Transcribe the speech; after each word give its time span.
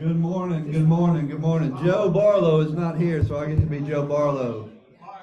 Good 0.00 0.16
morning, 0.16 0.70
good 0.70 0.88
morning, 0.88 1.28
good 1.28 1.40
morning. 1.40 1.76
Joe 1.84 2.08
Barlow 2.08 2.60
is 2.60 2.72
not 2.72 2.98
here, 2.98 3.22
so 3.22 3.36
I 3.36 3.50
get 3.50 3.60
to 3.60 3.66
be 3.66 3.80
Joe 3.80 4.06
Barlow. 4.06 4.70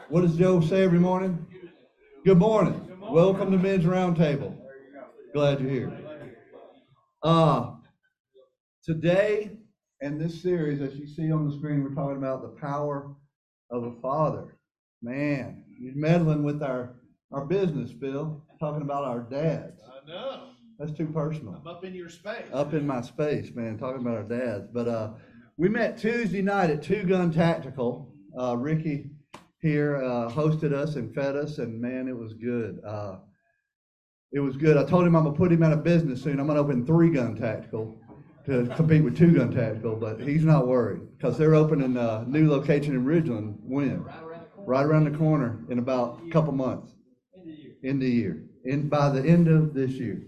What 0.09 0.21
does 0.21 0.37
Joe 0.37 0.61
say 0.61 0.83
every 0.83 0.99
morning? 0.99 1.47
Good 2.23 2.37
morning. 2.37 2.87
Welcome 3.01 3.49
to 3.49 3.57
Men's 3.57 3.85
Roundtable. 3.85 4.55
Glad 5.33 5.61
you're 5.61 5.71
here. 5.71 5.99
Uh, 7.23 7.71
today 8.83 9.57
and 10.01 10.21
this 10.21 10.43
series, 10.43 10.79
as 10.79 10.95
you 10.95 11.07
see 11.07 11.31
on 11.31 11.49
the 11.49 11.57
screen, 11.57 11.83
we're 11.83 11.95
talking 11.95 12.17
about 12.17 12.43
the 12.43 12.61
power 12.61 13.15
of 13.71 13.83
a 13.83 13.93
father. 13.99 14.59
Man, 15.01 15.63
you're 15.79 15.95
meddling 15.95 16.43
with 16.43 16.61
our, 16.61 16.97
our 17.31 17.45
business, 17.45 17.89
Phil, 17.99 18.45
talking 18.59 18.83
about 18.83 19.05
our 19.05 19.21
dads. 19.21 19.81
I 19.83 20.07
know. 20.07 20.49
That's 20.79 20.91
too 20.91 21.07
personal. 21.07 21.55
I'm 21.55 21.67
up 21.67 21.83
in 21.83 21.95
your 21.95 22.09
space. 22.09 22.45
up 22.53 22.73
in 22.73 22.85
my 22.85 23.01
space, 23.01 23.51
man, 23.55 23.77
talking 23.77 24.01
about 24.01 24.17
our 24.17 24.23
dads. 24.23 24.67
But 24.71 24.87
uh, 24.87 25.11
we 25.57 25.69
met 25.69 25.97
Tuesday 25.97 26.41
night 26.41 26.69
at 26.69 26.83
Two 26.83 27.03
Gun 27.03 27.31
Tactical. 27.31 28.13
Uh, 28.39 28.55
Ricky 28.57 29.09
here 29.59 29.97
uh, 29.97 30.29
hosted 30.29 30.73
us 30.73 30.95
and 30.95 31.13
fed 31.15 31.35
us, 31.35 31.57
and 31.57 31.81
man, 31.81 32.07
it 32.07 32.15
was 32.15 32.33
good. 32.33 32.79
Uh, 32.85 33.17
it 34.31 34.39
was 34.39 34.55
good. 34.55 34.77
I 34.77 34.83
told 34.83 35.07
him 35.07 35.15
I'm 35.15 35.23
gonna 35.23 35.35
put 35.35 35.51
him 35.51 35.63
out 35.63 35.73
of 35.73 35.83
business 35.83 36.21
soon. 36.21 36.39
I'm 36.39 36.45
gonna 36.45 36.59
open 36.59 36.85
Three 36.85 37.09
Gun 37.09 37.35
Tactical 37.35 37.99
to 38.45 38.71
compete 38.75 39.03
with 39.03 39.17
Two 39.17 39.31
Gun 39.31 39.51
Tactical, 39.51 39.95
but 39.95 40.19
he's 40.21 40.43
not 40.43 40.67
worried 40.67 41.01
because 41.17 41.39
they're 41.39 41.55
opening 41.55 41.97
a 41.97 42.23
new 42.27 42.49
location 42.49 42.93
in 42.93 43.03
Ridgeland. 43.03 43.55
When? 43.61 44.05
Right 44.57 44.85
around 44.85 45.11
the 45.11 45.17
corner 45.17 45.65
in 45.69 45.79
about 45.79 46.21
a 46.27 46.29
couple 46.29 46.53
months. 46.53 46.93
End 47.83 47.95
of 47.95 47.99
the 48.01 48.09
year. 48.11 48.43
In 48.65 48.89
by 48.89 49.09
the 49.09 49.27
end 49.27 49.47
of 49.47 49.73
this 49.73 49.91
year. 49.91 50.27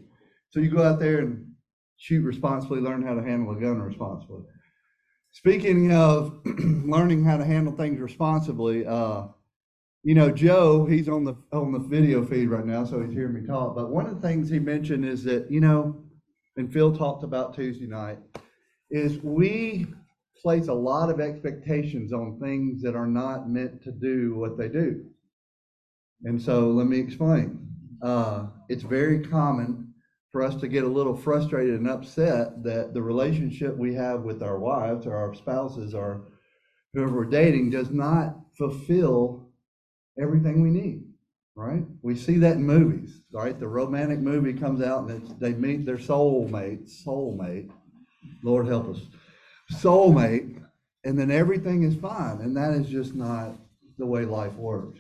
So 0.52 0.60
you 0.60 0.70
go 0.70 0.84
out 0.84 1.00
there 1.00 1.20
and 1.20 1.52
shoot 1.98 2.24
responsibly, 2.24 2.80
learn 2.80 3.04
how 3.04 3.14
to 3.14 3.22
handle 3.22 3.56
a 3.56 3.60
gun 3.60 3.82
responsibly. 3.82 4.44
Speaking 5.32 5.92
of 5.92 6.42
learning 6.46 7.24
how 7.24 7.38
to 7.38 7.46
handle 7.46 7.74
things 7.74 8.00
responsibly, 8.00 8.86
uh, 8.86 9.26
you 10.04 10.16
know, 10.16 10.32
Joe, 10.32 10.86
he's 10.86 11.10
on 11.10 11.24
the 11.24 11.36
on 11.52 11.72
the 11.72 11.80
video 11.80 12.26
feed 12.26 12.48
right 12.48 12.66
now, 12.66 12.86
so 12.86 13.02
he's 13.02 13.14
hearing 13.14 13.34
me 13.34 13.46
talk. 13.46 13.76
But 13.76 13.92
one 13.92 14.08
of 14.08 14.20
the 14.20 14.28
things 14.28 14.50
he 14.50 14.58
mentioned 14.58 15.06
is 15.06 15.24
that, 15.26 15.52
you 15.52 15.60
know, 15.60 16.04
and 16.58 16.72
Phil 16.72 16.96
talked 16.96 17.24
about 17.24 17.54
Tuesday 17.54 17.86
night, 17.86 18.18
is 18.90 19.20
we 19.22 19.88
place 20.42 20.68
a 20.68 20.74
lot 20.74 21.10
of 21.10 21.20
expectations 21.20 22.14
on 22.14 22.40
things 22.40 22.82
that 22.82 22.96
are 22.96 23.08
not 23.08 23.50
meant 23.50 23.84
to 23.84 23.92
do 23.92 24.36
what 24.36 24.58
they 24.58 24.70
do. 24.70 25.06
And 26.24 26.42
so 26.42 26.70
let 26.70 26.88
me 26.88 26.98
explain. 26.98 27.68
Uh, 28.02 28.48
it's 28.70 28.84
very 28.84 29.20
common 29.20 29.89
for 30.32 30.44
us 30.44 30.56
to 30.56 30.68
get 30.68 30.84
a 30.84 30.88
little 30.88 31.16
frustrated 31.16 31.76
and 31.76 31.90
upset 31.90 32.64
that 32.64 32.94
the 32.94 33.02
relationship 33.02 33.76
we 33.76 33.94
have 33.96 34.22
with 34.22 34.44
our 34.44 34.60
wives 34.60 35.08
or 35.08 35.16
our 35.16 35.34
spouses 35.34 35.94
or 35.94 36.28
whoever 36.94 37.16
we're 37.16 37.26
dating 37.26 37.70
does 37.70 37.90
not 37.90 38.36
fulfill 38.58 39.50
everything 40.22 40.62
we 40.62 40.70
need, 40.70 41.04
right? 41.56 41.84
We 42.02 42.16
see 42.16 42.38
that 42.38 42.58
in 42.58 42.66
movies, 42.66 43.22
right? 43.32 43.60
The 43.60 43.68
romantic 43.68 44.20
movie 44.20 44.54
comes 44.54 44.82
out 44.82 45.10
and 45.10 45.40
they 45.40 45.54
meet 45.54 45.86
their 45.86 45.98
soulmate, 45.98 46.92
soulmate, 47.06 47.72
Lord 48.44 48.68
help 48.68 48.90
us, 48.90 49.02
soulmate, 49.74 50.62
and 51.06 51.18
then 51.18 51.32
everything 51.32 51.84
is 51.84 51.96
fine. 51.96 52.42
And 52.42 52.56
that 52.58 52.74
is 52.74 52.88
just 52.88 53.16
not 53.16 53.56
the 53.98 54.06
way 54.06 54.26
life 54.26 54.54
works. 54.54 55.00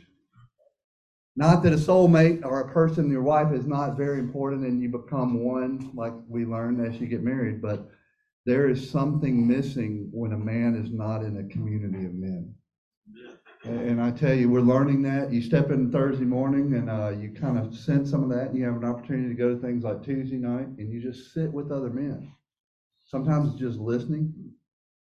Not 1.39 1.63
that 1.63 1.71
a 1.71 1.77
soulmate 1.77 2.43
or 2.43 2.59
a 2.59 2.73
person, 2.73 3.09
your 3.09 3.21
wife, 3.21 3.53
is 3.53 3.65
not 3.65 3.95
very 3.95 4.19
important 4.19 4.65
and 4.65 4.81
you 4.81 4.89
become 4.89 5.41
one, 5.41 5.89
like 5.93 6.11
we 6.27 6.43
learn 6.43 6.85
as 6.85 6.99
you 6.99 7.07
get 7.07 7.23
married, 7.23 7.61
but 7.61 7.89
there 8.45 8.67
is 8.67 8.91
something 8.91 9.47
missing 9.47 10.09
when 10.11 10.33
a 10.33 10.37
man 10.37 10.75
is 10.75 10.91
not 10.91 11.23
in 11.23 11.37
a 11.37 11.47
community 11.53 12.05
of 12.05 12.13
men. 12.13 12.53
And 13.63 14.01
I 14.01 14.11
tell 14.11 14.33
you, 14.33 14.49
we're 14.49 14.59
learning 14.59 15.01
that. 15.03 15.31
You 15.31 15.41
step 15.41 15.71
in 15.71 15.89
Thursday 15.89 16.25
morning 16.25 16.73
and 16.73 16.89
uh, 16.89 17.11
you 17.17 17.31
kind 17.31 17.57
of 17.57 17.73
sense 17.73 18.11
some 18.11 18.23
of 18.23 18.29
that, 18.37 18.49
and 18.49 18.57
you 18.57 18.65
have 18.65 18.75
an 18.75 18.83
opportunity 18.83 19.29
to 19.29 19.33
go 19.33 19.55
to 19.55 19.61
things 19.61 19.85
like 19.85 20.03
Tuesday 20.03 20.35
night, 20.35 20.67
and 20.77 20.91
you 20.91 21.01
just 21.01 21.33
sit 21.33 21.53
with 21.53 21.71
other 21.71 21.89
men. 21.89 22.33
Sometimes 23.05 23.51
it's 23.51 23.61
just 23.61 23.79
listening, 23.79 24.33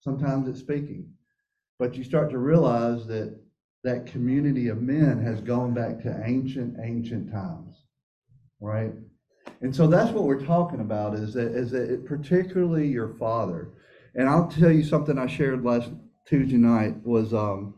sometimes 0.01 0.49
it's 0.49 0.59
speaking. 0.59 1.13
But 1.79 1.95
you 1.95 2.03
start 2.03 2.29
to 2.31 2.39
realize 2.39 3.07
that 3.07 3.39
that 3.85 4.07
community 4.07 4.69
of 4.69 4.83
men 4.83 5.23
has 5.23 5.41
gone 5.41 5.75
back 5.75 6.03
to 6.03 6.23
ancient, 6.25 6.77
ancient 6.83 7.31
times, 7.31 7.77
right? 8.61 8.93
And 9.61 9.75
so 9.75 9.87
that's 9.87 10.11
what 10.11 10.25
we're 10.25 10.45
talking 10.45 10.81
about 10.81 11.15
is 11.15 11.35
that, 11.35 11.55
is 11.55 11.71
that 11.71 11.93
it, 11.93 12.07
particularly 12.07 12.89
your 12.89 13.15
father. 13.19 13.73
And 14.15 14.29
I'll 14.29 14.49
tell 14.49 14.73
you 14.73 14.83
something 14.83 15.19
I 15.19 15.27
shared 15.27 15.65
last 15.65 15.91
Tuesday 16.27 16.57
night 16.57 16.97
was 17.05 17.35
um, 17.35 17.75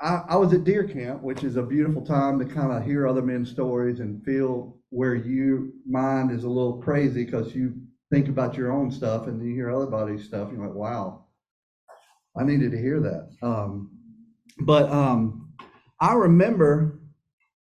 I, 0.00 0.22
I 0.28 0.36
was 0.36 0.52
at 0.52 0.64
deer 0.64 0.84
camp, 0.84 1.22
which 1.22 1.44
is 1.44 1.56
a 1.56 1.62
beautiful 1.62 2.04
time 2.04 2.38
to 2.40 2.44
kind 2.44 2.72
of 2.72 2.84
hear 2.84 3.06
other 3.06 3.22
men's 3.22 3.50
stories 3.50 4.00
and 4.00 4.24
feel 4.24 4.76
where 4.90 5.14
your 5.14 5.68
mind 5.88 6.32
is 6.32 6.44
a 6.44 6.48
little 6.48 6.82
crazy 6.82 7.24
because 7.24 7.54
you 7.54 7.74
think 8.10 8.28
about 8.28 8.56
your 8.56 8.72
own 8.72 8.90
stuff 8.90 9.28
and 9.28 9.40
you 9.40 9.54
hear 9.54 9.70
other 9.70 9.86
body's 9.86 10.24
stuff. 10.24 10.48
You're 10.50 10.66
like, 10.66 10.74
wow, 10.74 11.26
I 12.36 12.44
needed 12.44 12.72
to 12.72 12.78
hear 12.78 13.00
that. 13.00 13.30
Um, 13.46 13.95
but 14.58 14.90
um, 14.90 15.52
I 16.00 16.14
remember 16.14 16.98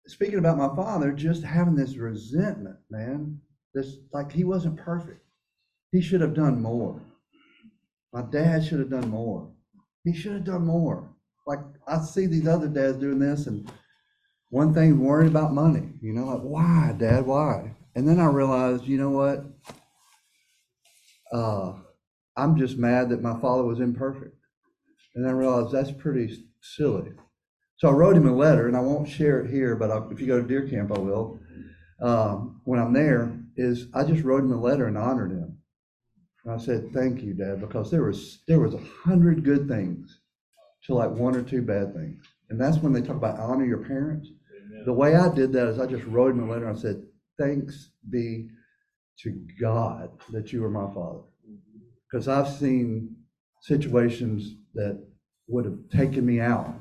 speaking 0.07 0.39
about 0.39 0.57
my 0.57 0.75
father 0.75 1.11
just 1.11 1.43
having 1.43 1.75
this 1.75 1.95
resentment, 1.97 2.77
man. 2.89 3.39
This 3.73 3.97
like 4.11 4.31
he 4.31 4.43
wasn't 4.43 4.77
perfect. 4.77 5.23
He 5.91 6.01
should 6.01 6.21
have 6.21 6.33
done 6.33 6.61
more. 6.61 7.01
My 8.13 8.21
dad 8.21 8.65
should 8.65 8.79
have 8.79 8.89
done 8.89 9.09
more. 9.09 9.49
He 10.03 10.13
should 10.13 10.33
have 10.33 10.43
done 10.43 10.65
more. 10.65 11.09
Like 11.47 11.59
I 11.87 11.99
see 11.99 12.25
these 12.25 12.47
other 12.47 12.67
dads 12.67 12.97
doing 12.97 13.19
this, 13.19 13.47
and 13.47 13.71
one 14.49 14.73
thing 14.73 14.99
worrying 14.99 15.31
about 15.31 15.53
money. 15.53 15.89
You 16.01 16.13
know, 16.13 16.25
like 16.25 16.41
why, 16.41 16.93
Dad? 16.97 17.25
Why? 17.25 17.75
And 17.95 18.07
then 18.07 18.19
I 18.19 18.25
realized, 18.25 18.85
you 18.85 18.97
know 18.97 19.09
what? 19.09 19.45
Uh, 21.31 21.73
I'm 22.37 22.57
just 22.57 22.77
mad 22.77 23.09
that 23.09 23.21
my 23.21 23.39
father 23.39 23.63
was 23.63 23.79
imperfect. 23.79 24.35
And 25.15 25.27
I 25.27 25.31
realized 25.31 25.73
that's 25.73 25.91
pretty 25.91 26.45
silly. 26.61 27.11
So 27.77 27.89
I 27.89 27.93
wrote 27.93 28.15
him 28.15 28.27
a 28.27 28.35
letter, 28.35 28.67
and 28.67 28.77
I 28.77 28.81
won't 28.81 29.09
share 29.09 29.41
it 29.41 29.49
here, 29.49 29.75
but 29.75 29.89
I, 29.91 30.01
if 30.11 30.21
you 30.21 30.27
go 30.27 30.41
to 30.41 30.47
deer 30.47 30.67
camp, 30.67 30.91
I 30.95 30.99
will. 30.99 31.39
Um, 32.01 32.61
when 32.63 32.79
I'm 32.79 32.93
there, 32.93 33.31
is 33.57 33.87
I 33.93 34.03
just 34.03 34.23
wrote 34.23 34.43
him 34.43 34.51
a 34.51 34.59
letter 34.59 34.87
and 34.87 34.97
honored 34.97 35.31
him. 35.31 35.57
And 36.43 36.53
I 36.53 36.57
said, 36.57 36.91
"Thank 36.93 37.21
you, 37.21 37.33
Dad," 37.33 37.59
because 37.59 37.91
there 37.91 38.03
was 38.03 38.43
there 38.47 38.59
was 38.59 38.73
a 38.73 38.83
hundred 39.03 39.43
good 39.43 39.67
things 39.67 40.19
to 40.85 40.95
like 40.95 41.11
one 41.11 41.35
or 41.35 41.43
two 41.43 41.61
bad 41.61 41.93
things, 41.93 42.23
and 42.49 42.59
that's 42.59 42.77
when 42.77 42.93
they 42.93 43.01
talk 43.01 43.17
about 43.17 43.39
honor 43.39 43.65
your 43.65 43.83
parents. 43.83 44.29
The 44.85 44.93
way 44.93 45.15
I 45.15 45.33
did 45.33 45.51
that 45.53 45.67
is 45.67 45.79
I 45.79 45.85
just 45.85 46.05
wrote 46.05 46.33
him 46.33 46.43
a 46.43 46.51
letter. 46.51 46.67
and 46.67 46.77
I 46.77 46.79
said, 46.79 47.03
"Thanks 47.37 47.91
be 48.09 48.49
to 49.19 49.45
God 49.59 50.11
that 50.31 50.51
you 50.51 50.63
are 50.63 50.71
my 50.71 50.91
father," 50.93 51.21
because 52.09 52.27
I've 52.27 52.49
seen 52.49 53.15
situations 53.61 54.55
that 54.73 55.03
would 55.51 55.65
have 55.65 55.77
taken 55.91 56.25
me 56.25 56.39
out 56.39 56.73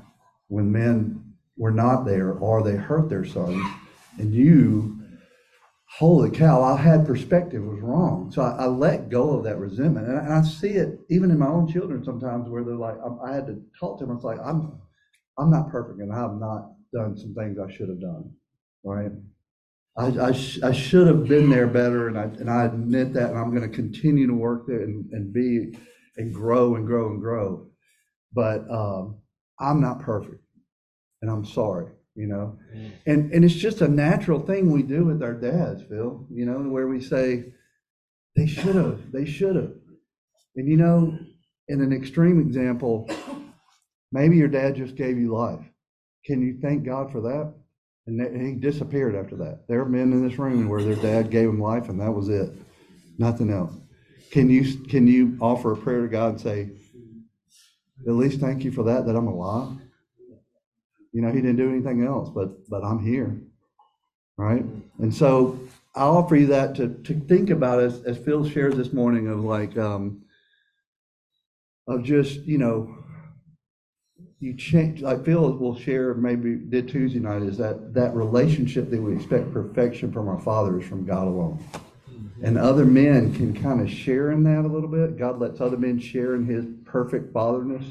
when 0.47 0.71
men 0.71 1.33
were 1.57 1.71
not 1.71 2.05
there 2.05 2.31
or 2.31 2.63
they 2.63 2.75
hurt 2.75 3.09
their 3.09 3.25
sons. 3.25 3.63
And 4.17 4.33
you, 4.33 4.99
holy 5.85 6.31
cow, 6.31 6.63
I 6.63 6.77
had 6.77 7.05
perspective 7.05 7.63
was 7.63 7.81
wrong. 7.81 8.31
So 8.31 8.41
I, 8.41 8.63
I 8.63 8.65
let 8.67 9.09
go 9.09 9.37
of 9.37 9.43
that 9.43 9.57
resentment. 9.57 10.07
And 10.07 10.17
I, 10.17 10.23
and 10.23 10.33
I 10.33 10.41
see 10.41 10.69
it 10.69 10.99
even 11.09 11.31
in 11.31 11.37
my 11.39 11.47
own 11.47 11.71
children 11.71 12.03
sometimes 12.03 12.49
where 12.49 12.63
they're 12.63 12.75
like, 12.75 12.95
I, 13.03 13.29
I 13.29 13.35
had 13.35 13.47
to 13.47 13.61
talk 13.77 13.99
to 13.99 14.05
them. 14.05 14.15
It's 14.15 14.23
like, 14.23 14.39
I'm, 14.43 14.79
I'm 15.37 15.51
not 15.51 15.69
perfect 15.69 15.99
and 15.99 16.11
I 16.11 16.17
have 16.17 16.35
not 16.35 16.71
done 16.93 17.17
some 17.17 17.33
things 17.33 17.57
I 17.59 17.71
should 17.71 17.89
have 17.89 18.01
done. 18.01 18.31
Right. 18.83 19.11
I, 19.97 20.27
I, 20.27 20.31
sh- 20.31 20.63
I 20.63 20.71
should 20.71 21.07
have 21.07 21.27
been 21.27 21.49
there 21.49 21.67
better 21.67 22.07
and 22.07 22.17
I, 22.17 22.23
and 22.23 22.49
I 22.49 22.65
admit 22.65 23.13
that 23.13 23.29
and 23.29 23.37
I'm 23.37 23.53
going 23.53 23.69
to 23.69 23.75
continue 23.75 24.27
to 24.27 24.33
work 24.33 24.65
there 24.65 24.81
and, 24.81 25.11
and 25.11 25.33
be 25.33 25.77
and 26.17 26.33
grow 26.33 26.75
and 26.75 26.87
grow 26.87 27.09
and 27.09 27.21
grow 27.21 27.70
but 28.33 28.69
um, 28.69 29.17
I'm 29.59 29.81
not 29.81 29.99
perfect, 30.01 30.41
and 31.21 31.29
I'm 31.31 31.45
sorry, 31.45 31.87
you 32.15 32.27
know. 32.27 32.57
And 33.05 33.31
and 33.31 33.43
it's 33.45 33.53
just 33.53 33.81
a 33.81 33.87
natural 33.87 34.39
thing 34.39 34.71
we 34.71 34.83
do 34.83 35.05
with 35.05 35.21
our 35.23 35.33
dads, 35.33 35.83
Phil. 35.83 36.25
You 36.31 36.45
know, 36.45 36.59
where 36.59 36.87
we 36.87 37.01
say 37.01 37.53
they 38.35 38.47
should 38.47 38.75
have, 38.75 39.11
they 39.11 39.25
should 39.25 39.55
have, 39.55 39.73
and 40.55 40.67
you 40.67 40.77
know, 40.77 41.17
in 41.67 41.81
an 41.81 41.93
extreme 41.93 42.39
example, 42.39 43.09
maybe 44.11 44.37
your 44.37 44.47
dad 44.47 44.75
just 44.75 44.95
gave 44.95 45.17
you 45.17 45.33
life. 45.33 45.63
Can 46.25 46.41
you 46.41 46.59
thank 46.61 46.83
God 46.85 47.11
for 47.11 47.21
that? 47.21 47.53
And 48.07 48.19
that- 48.19 48.31
and 48.31 48.41
he 48.45 48.53
disappeared 48.55 49.15
after 49.15 49.35
that. 49.37 49.67
There 49.67 49.79
are 49.81 49.89
men 49.89 50.11
in 50.11 50.27
this 50.27 50.39
room 50.39 50.67
where 50.69 50.83
their 50.83 50.95
dad 50.95 51.29
gave 51.29 51.47
them 51.47 51.61
life, 51.61 51.87
and 51.89 51.99
that 52.01 52.11
was 52.11 52.29
it, 52.29 52.51
nothing 53.19 53.49
else. 53.51 53.73
Can 54.31 54.49
you 54.49 54.63
can 54.85 55.07
you 55.07 55.37
offer 55.41 55.73
a 55.73 55.77
prayer 55.77 56.01
to 56.01 56.07
God 56.07 56.29
and 56.31 56.41
say, 56.41 56.69
at 58.07 58.13
least 58.13 58.39
thank 58.39 58.63
you 58.63 58.71
for 58.71 58.83
that, 58.83 59.05
that 59.05 59.15
I'm 59.15 59.27
alive. 59.27 59.77
You 61.11 61.21
know, 61.21 61.31
he 61.31 61.41
didn't 61.41 61.57
do 61.57 61.69
anything 61.69 62.05
else, 62.05 62.29
but 62.29 62.69
but 62.69 62.83
I'm 62.83 62.99
here. 62.99 63.37
Right? 64.37 64.65
And 64.99 65.13
so 65.13 65.59
I 65.93 66.03
offer 66.03 66.35
you 66.35 66.47
that 66.47 66.75
to 66.75 66.89
to 66.89 67.19
think 67.19 67.49
about 67.49 67.79
as 67.79 68.03
as 68.03 68.17
Phil 68.17 68.47
shares 68.47 68.75
this 68.75 68.93
morning 68.93 69.27
of 69.27 69.43
like 69.43 69.77
um 69.77 70.23
of 71.87 72.03
just, 72.03 72.41
you 72.41 72.57
know, 72.57 72.95
you 74.39 74.55
change, 74.55 75.01
like 75.01 75.23
Phil 75.23 75.51
will 75.57 75.77
share, 75.77 76.13
maybe 76.15 76.55
did 76.55 76.87
Tuesday 76.87 77.19
night, 77.19 77.43
is 77.43 77.57
that, 77.57 77.93
that 77.93 78.15
relationship 78.15 78.89
that 78.89 79.01
we 79.01 79.15
expect 79.15 79.53
perfection 79.53 80.11
from 80.11 80.27
our 80.27 80.39
Father 80.39 80.79
is 80.79 80.87
from 80.87 81.05
God 81.05 81.27
alone. 81.27 81.63
And 82.43 82.57
other 82.57 82.85
men 82.85 83.35
can 83.35 83.53
kind 83.53 83.81
of 83.81 83.89
share 83.89 84.31
in 84.31 84.43
that 84.43 84.65
a 84.65 84.67
little 84.67 84.89
bit. 84.89 85.17
God 85.17 85.39
lets 85.39 85.61
other 85.61 85.77
men 85.77 85.99
share 85.99 86.33
in 86.35 86.45
his 86.45 86.65
perfect 86.85 87.31
fatherness 87.33 87.85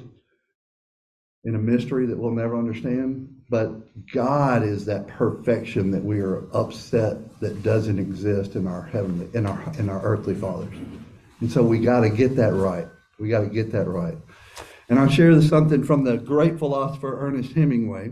in 1.45 1.55
a 1.55 1.59
mystery 1.59 2.07
that 2.07 2.19
we'll 2.19 2.33
never 2.33 2.59
understand. 2.59 3.29
But 3.49 3.73
God 4.13 4.65
is 4.65 4.85
that 4.87 5.07
perfection 5.07 5.93
that 5.93 6.03
we 6.03 6.21
are 6.21 6.49
upset 6.53 7.41
that 7.41 7.63
doesn't 7.63 7.99
exist 7.99 8.57
in 8.57 8.67
our 8.67 8.83
heavenly, 8.83 9.29
in 9.35 9.47
our 9.47 9.73
in 9.79 9.89
our 9.89 10.03
earthly 10.03 10.35
fathers. 10.35 10.75
And 11.41 11.51
so 11.51 11.63
we 11.63 11.79
got 11.79 12.01
to 12.01 12.11
get 12.11 12.37
that 12.37 12.53
right. 12.53 12.89
We 13.19 13.29
got 13.29 13.41
to 13.41 13.49
get 13.49 13.71
that 13.73 13.87
right. 13.87 14.19
And 14.89 14.99
I'll 14.99 15.09
share 15.09 15.41
something 15.43 15.85
from 15.85 16.05
the 16.05 16.17
great 16.17 16.59
philosopher 16.59 17.25
Ernest 17.25 17.53
Hemingway. 17.53 18.11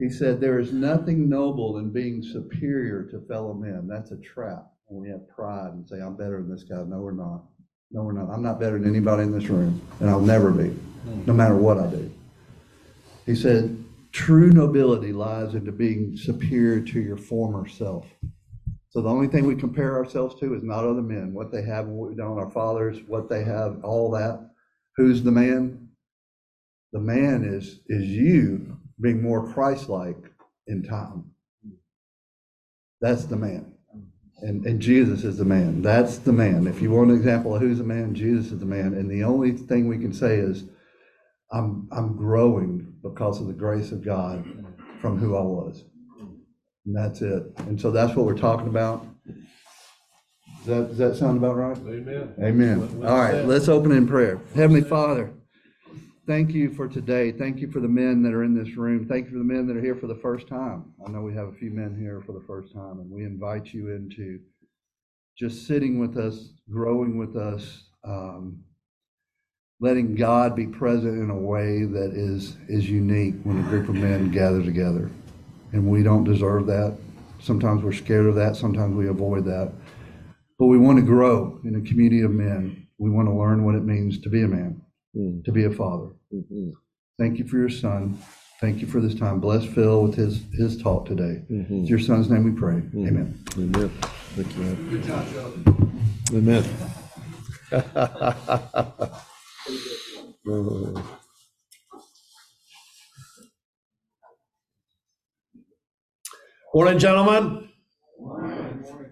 He 0.00 0.10
said, 0.10 0.40
There 0.40 0.58
is 0.58 0.72
nothing 0.72 1.28
noble 1.28 1.78
in 1.78 1.90
being 1.90 2.22
superior 2.22 3.04
to 3.04 3.20
fellow 3.26 3.54
men. 3.54 3.86
That's 3.88 4.10
a 4.10 4.16
trap 4.16 4.66
we 4.90 5.08
have 5.08 5.28
pride 5.28 5.72
and 5.72 5.88
say, 5.88 6.00
I'm 6.00 6.16
better 6.16 6.40
than 6.42 6.50
this 6.50 6.64
guy. 6.64 6.82
No, 6.86 6.98
we're 6.98 7.12
not. 7.12 7.44
No, 7.90 8.02
we're 8.02 8.12
not. 8.12 8.30
I'm 8.30 8.42
not 8.42 8.60
better 8.60 8.78
than 8.78 8.88
anybody 8.88 9.22
in 9.22 9.32
this 9.32 9.48
room, 9.48 9.80
and 10.00 10.10
I'll 10.10 10.20
never 10.20 10.50
be, 10.50 10.76
no 11.26 11.32
matter 11.32 11.56
what 11.56 11.78
I 11.78 11.86
do. 11.86 12.12
He 13.24 13.34
said, 13.34 13.84
True 14.12 14.50
nobility 14.50 15.12
lies 15.12 15.54
into 15.54 15.70
being 15.70 16.16
superior 16.16 16.80
to 16.80 17.00
your 17.00 17.16
former 17.16 17.68
self. 17.68 18.06
So 18.90 19.02
the 19.02 19.08
only 19.08 19.28
thing 19.28 19.46
we 19.46 19.54
compare 19.54 19.96
ourselves 19.96 20.34
to 20.40 20.54
is 20.54 20.62
not 20.62 20.84
other 20.84 21.02
men, 21.02 21.34
what 21.34 21.52
they 21.52 21.62
have, 21.62 21.86
what 21.86 22.16
done, 22.16 22.38
our 22.38 22.50
fathers, 22.50 22.98
what 23.06 23.28
they 23.28 23.44
have, 23.44 23.84
all 23.84 24.10
that. 24.12 24.50
Who's 24.96 25.22
the 25.22 25.30
man? 25.30 25.88
The 26.92 27.00
man 27.00 27.44
is 27.44 27.80
is 27.86 28.06
you 28.06 28.78
being 29.00 29.22
more 29.22 29.52
Christ-like 29.52 30.24
in 30.66 30.82
time. 30.82 31.30
That's 33.00 33.26
the 33.26 33.36
man. 33.36 33.74
And, 34.40 34.64
and 34.66 34.80
Jesus 34.80 35.24
is 35.24 35.36
the 35.36 35.44
man. 35.44 35.82
That's 35.82 36.18
the 36.18 36.32
man. 36.32 36.66
If 36.66 36.80
you 36.80 36.90
want 36.90 37.10
an 37.10 37.16
example 37.16 37.54
of 37.54 37.60
who's 37.60 37.78
the 37.78 37.84
man, 37.84 38.14
Jesus 38.14 38.52
is 38.52 38.60
the 38.60 38.66
man. 38.66 38.94
And 38.94 39.10
the 39.10 39.24
only 39.24 39.52
thing 39.52 39.88
we 39.88 39.98
can 39.98 40.12
say 40.12 40.36
is, 40.36 40.64
I'm 41.50 41.88
I'm 41.90 42.16
growing 42.16 42.94
because 43.02 43.40
of 43.40 43.46
the 43.46 43.52
grace 43.54 43.90
of 43.90 44.04
God 44.04 44.44
from 45.00 45.18
who 45.18 45.36
I 45.36 45.40
was. 45.40 45.84
And 46.84 46.94
that's 46.94 47.20
it. 47.20 47.42
And 47.58 47.80
so 47.80 47.90
that's 47.90 48.14
what 48.14 48.26
we're 48.26 48.36
talking 48.36 48.68
about. 48.68 49.06
Does 50.64 50.66
that, 50.66 50.88
does 50.88 50.98
that 50.98 51.16
sound 51.16 51.38
about 51.38 51.56
right? 51.56 51.76
Amen. 51.78 52.34
Amen. 52.42 53.02
All 53.04 53.18
right, 53.18 53.44
let's 53.44 53.68
open 53.68 53.92
in 53.92 54.06
prayer. 54.06 54.40
Heavenly 54.54 54.82
Father, 54.82 55.32
thank 56.28 56.52
you 56.52 56.70
for 56.74 56.86
today. 56.86 57.32
Thank 57.32 57.58
you 57.58 57.70
for 57.70 57.80
the 57.80 57.88
men 57.88 58.22
that 58.22 58.34
are 58.34 58.44
in 58.44 58.54
this 58.54 58.76
room. 58.76 59.08
Thank 59.08 59.24
you 59.24 59.32
for 59.32 59.38
the 59.38 59.44
men 59.44 59.66
that 59.66 59.76
are 59.78 59.80
here 59.80 59.96
for 59.96 60.06
the 60.06 60.14
first 60.14 60.46
time. 60.46 60.92
I 61.04 61.10
know 61.10 61.22
we 61.22 61.34
have 61.34 61.48
a 61.48 61.52
few 61.52 61.70
men 61.70 61.96
here 61.98 62.22
for 62.24 62.32
the 62.32 62.44
first 62.46 62.72
time, 62.74 63.00
and 63.00 63.10
we 63.10 63.24
invite 63.24 63.72
you 63.72 63.88
into 63.90 64.38
just 65.38 65.66
sitting 65.66 65.98
with 65.98 66.18
us, 66.18 66.50
growing 66.70 67.16
with 67.16 67.34
us, 67.34 67.84
um, 68.04 68.62
letting 69.80 70.16
God 70.16 70.54
be 70.54 70.66
present 70.66 71.16
in 71.16 71.30
a 71.30 71.36
way 71.36 71.84
that 71.84 72.12
is 72.12 72.56
is 72.68 72.90
unique 72.90 73.36
when 73.44 73.58
a 73.58 73.68
group 73.68 73.88
of 73.88 73.94
men 73.94 74.30
gather 74.30 74.62
together. 74.62 75.10
And 75.72 75.88
we 75.88 76.02
don't 76.02 76.24
deserve 76.24 76.66
that. 76.66 76.98
Sometimes 77.40 77.82
we're 77.82 77.92
scared 77.92 78.26
of 78.26 78.34
that. 78.34 78.54
Sometimes 78.54 78.94
we 78.94 79.08
avoid 79.08 79.46
that. 79.46 79.72
But 80.58 80.66
we 80.66 80.76
want 80.76 80.98
to 80.98 81.04
grow 81.04 81.58
in 81.64 81.76
a 81.76 81.88
community 81.88 82.20
of 82.20 82.32
men. 82.32 82.88
We 82.98 83.08
want 83.08 83.28
to 83.28 83.32
learn 83.34 83.64
what 83.64 83.76
it 83.76 83.84
means 83.84 84.18
to 84.20 84.28
be 84.28 84.42
a 84.42 84.48
man, 84.48 84.82
Mm. 85.16 85.42
to 85.44 85.52
be 85.52 85.64
a 85.64 85.70
father. 85.70 86.10
Mhm. 86.32 86.72
Thank 87.18 87.38
you 87.38 87.46
for 87.46 87.56
your 87.56 87.70
son. 87.70 88.18
Thank 88.60 88.80
you 88.80 88.86
for 88.86 89.00
this 89.00 89.14
time. 89.14 89.40
Bless 89.40 89.64
Phil 89.64 90.02
with 90.02 90.14
his, 90.14 90.42
his 90.52 90.80
talk 90.82 91.06
today. 91.06 91.42
Mhm. 91.50 91.70
In 91.70 91.86
your 91.86 91.98
son's 91.98 92.28
name 92.30 92.44
we 92.44 92.50
pray. 92.52 92.82
Amen. 92.94 93.34
Amen. 93.56 93.90
Thank 94.36 94.56
you, 94.56 94.62
man. 94.62 94.90
Good 94.90 95.02
job, 95.04 95.24
Joe. 95.32 96.36
Amen. 96.36 96.64
Morning, 106.74 106.98
gentlemen. 106.98 107.68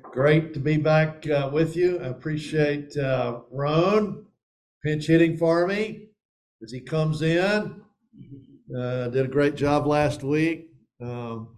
Great 0.03 0.55
to 0.55 0.61
be 0.61 0.77
back 0.77 1.27
uh, 1.29 1.51
with 1.53 1.77
you. 1.77 1.99
I 2.01 2.09
appreciate 2.09 2.97
uh, 2.97 3.41
Ron 3.51 4.26
pinch 4.87 5.09
hitting 5.09 5.37
for 5.37 5.67
me 5.67 6.07
as 6.63 6.71
he 6.71 6.81
comes 6.81 7.21
in. 7.21 7.83
Uh, 8.79 9.09
did 9.09 9.27
a 9.27 9.29
great 9.29 9.57
job 9.57 9.85
last 9.85 10.23
week. 10.23 10.69
Um, 11.03 11.57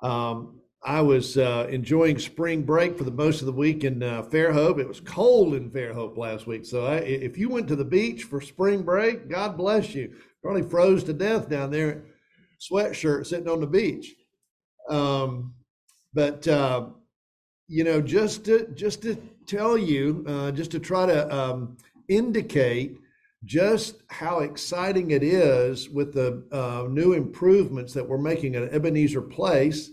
um, 0.00 0.60
I 0.84 1.00
was 1.00 1.36
uh, 1.36 1.66
enjoying 1.68 2.20
spring 2.20 2.62
break 2.62 2.96
for 2.96 3.02
the 3.02 3.10
most 3.10 3.40
of 3.40 3.46
the 3.46 3.52
week 3.52 3.82
in 3.82 4.00
uh, 4.00 4.22
Fairhope. 4.22 4.78
It 4.78 4.86
was 4.86 5.00
cold 5.00 5.54
in 5.54 5.72
Fairhope 5.72 6.16
last 6.16 6.46
week, 6.46 6.64
so 6.64 6.86
I, 6.86 6.98
if 6.98 7.36
you 7.36 7.48
went 7.48 7.66
to 7.66 7.76
the 7.76 7.84
beach 7.84 8.22
for 8.22 8.40
spring 8.40 8.82
break, 8.82 9.28
God 9.28 9.56
bless 9.56 9.92
you. 9.92 10.14
Probably 10.40 10.62
froze 10.62 11.02
to 11.04 11.12
death 11.12 11.48
down 11.48 11.72
there, 11.72 12.04
sweatshirt 12.60 13.26
sitting 13.26 13.48
on 13.48 13.60
the 13.60 13.66
beach. 13.66 14.14
Um, 14.88 15.54
but 16.14 16.46
uh, 16.46 16.90
you 17.66 17.82
know, 17.82 18.00
just 18.00 18.44
to 18.44 18.68
just 18.76 19.02
to 19.02 19.16
tell 19.48 19.76
you, 19.76 20.24
uh, 20.28 20.52
just 20.52 20.70
to 20.70 20.78
try 20.78 21.06
to 21.06 21.36
um, 21.36 21.76
indicate 22.08 22.98
just 23.44 24.02
how 24.08 24.40
exciting 24.40 25.10
it 25.12 25.22
is 25.22 25.88
with 25.88 26.12
the 26.12 26.46
uh, 26.52 26.88
new 26.88 27.12
improvements 27.12 27.92
that 27.92 28.08
we're 28.08 28.18
making 28.18 28.56
at 28.56 28.72
Ebenezer 28.72 29.22
Place. 29.22 29.90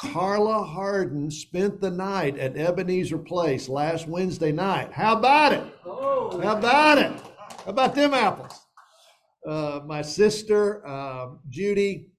Carla 0.00 0.62
Harden 0.62 1.30
spent 1.30 1.80
the 1.80 1.90
night 1.90 2.38
at 2.38 2.56
Ebenezer 2.56 3.18
Place 3.18 3.68
last 3.68 4.06
Wednesday 4.08 4.52
night. 4.52 4.92
How 4.92 5.16
about 5.16 5.52
it? 5.52 5.64
How 5.84 6.56
about 6.56 6.98
it? 6.98 7.12
How 7.64 7.70
about 7.70 7.94
them 7.94 8.14
apples? 8.14 8.58
Uh, 9.46 9.80
my 9.86 10.02
sister, 10.02 10.86
uh, 10.86 11.28
Judy, 11.48 12.10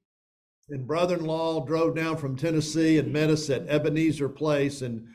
and 0.70 0.88
brother-in-law 0.88 1.66
drove 1.66 1.96
down 1.96 2.18
from 2.18 2.36
Tennessee 2.36 2.98
and 2.98 3.12
met 3.12 3.30
us 3.30 3.50
at 3.50 3.68
Ebenezer 3.68 4.30
Place, 4.30 4.82
and 4.82 5.08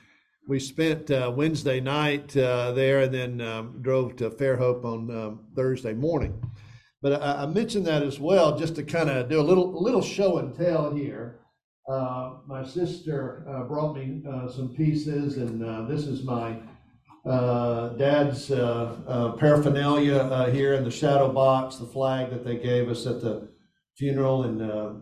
we 0.46 0.61
spent 0.61 1.11
uh, 1.11 1.32
Wednesday 1.35 1.81
night 1.81 2.37
uh, 2.37 2.73
there, 2.73 3.02
and 3.02 3.14
then 3.14 3.41
um, 3.41 3.79
drove 3.81 4.17
to 4.17 4.29
Fairhope 4.31 4.85
on 4.85 5.11
um, 5.11 5.41
Thursday 5.56 5.94
morning. 5.94 6.41
But 7.03 7.22
I, 7.22 7.43
I 7.43 7.46
mentioned 7.46 7.86
that 7.86 8.03
as 8.03 8.20
well, 8.20 8.58
just 8.58 8.77
to 8.77 8.82
kind 8.82 9.10
of 9.10 9.29
do 9.29 9.41
a 9.41 9.43
little 9.43 9.82
little 9.82 10.03
show 10.03 10.39
and 10.39 10.55
tell 10.55 10.94
here. 10.94 11.41
Uh, 11.89 12.36
my 12.46 12.65
sister 12.65 13.46
uh, 13.48 13.65
brought 13.65 13.94
me 13.94 14.22
uh, 14.27 14.48
some 14.48 14.74
pieces, 14.74 15.36
and 15.36 15.65
uh, 15.65 15.82
this 15.82 16.06
is 16.06 16.24
my 16.24 16.58
dad's 17.98 18.48
paraphernalia 18.48 20.51
here 20.51 20.74
in 20.74 20.84
the 20.84 20.91
shadow 20.91 21.31
box, 21.31 21.77
the 21.77 21.86
flag 21.86 22.31
that 22.31 22.44
they 22.44 22.56
gave 22.56 22.89
us 22.89 23.06
at 23.06 23.20
the 23.20 23.48
funeral 23.96 24.44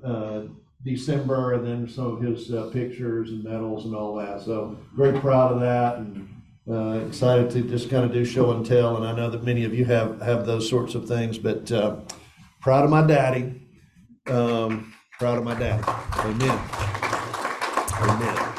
uh, 0.04 0.42
December, 0.84 1.54
and 1.54 1.66
then 1.66 1.88
some 1.88 2.06
of 2.06 2.20
his 2.20 2.52
uh, 2.52 2.70
pictures 2.72 3.30
and 3.30 3.44
medals 3.44 3.84
and 3.84 3.94
all 3.94 4.14
that. 4.16 4.42
So 4.42 4.76
very 4.94 5.18
proud 5.20 5.52
of 5.52 5.60
that, 5.60 5.98
and 5.98 6.28
uh, 6.70 7.06
excited 7.06 7.50
to 7.50 7.62
just 7.62 7.90
kind 7.90 8.04
of 8.04 8.12
do 8.12 8.24
show 8.24 8.50
and 8.52 8.64
tell. 8.64 8.96
And 8.96 9.06
I 9.06 9.14
know 9.14 9.30
that 9.30 9.44
many 9.44 9.64
of 9.64 9.74
you 9.74 9.84
have 9.86 10.20
have 10.20 10.46
those 10.46 10.68
sorts 10.68 10.94
of 10.94 11.06
things, 11.06 11.38
but 11.38 11.70
uh, 11.70 12.00
proud 12.60 12.84
of 12.84 12.90
my 12.90 13.06
daddy. 13.06 13.60
Um, 14.26 14.94
proud 15.18 15.38
of 15.38 15.44
my 15.44 15.54
daddy. 15.54 15.82
Amen. 16.18 16.60
Amen. 18.02 18.52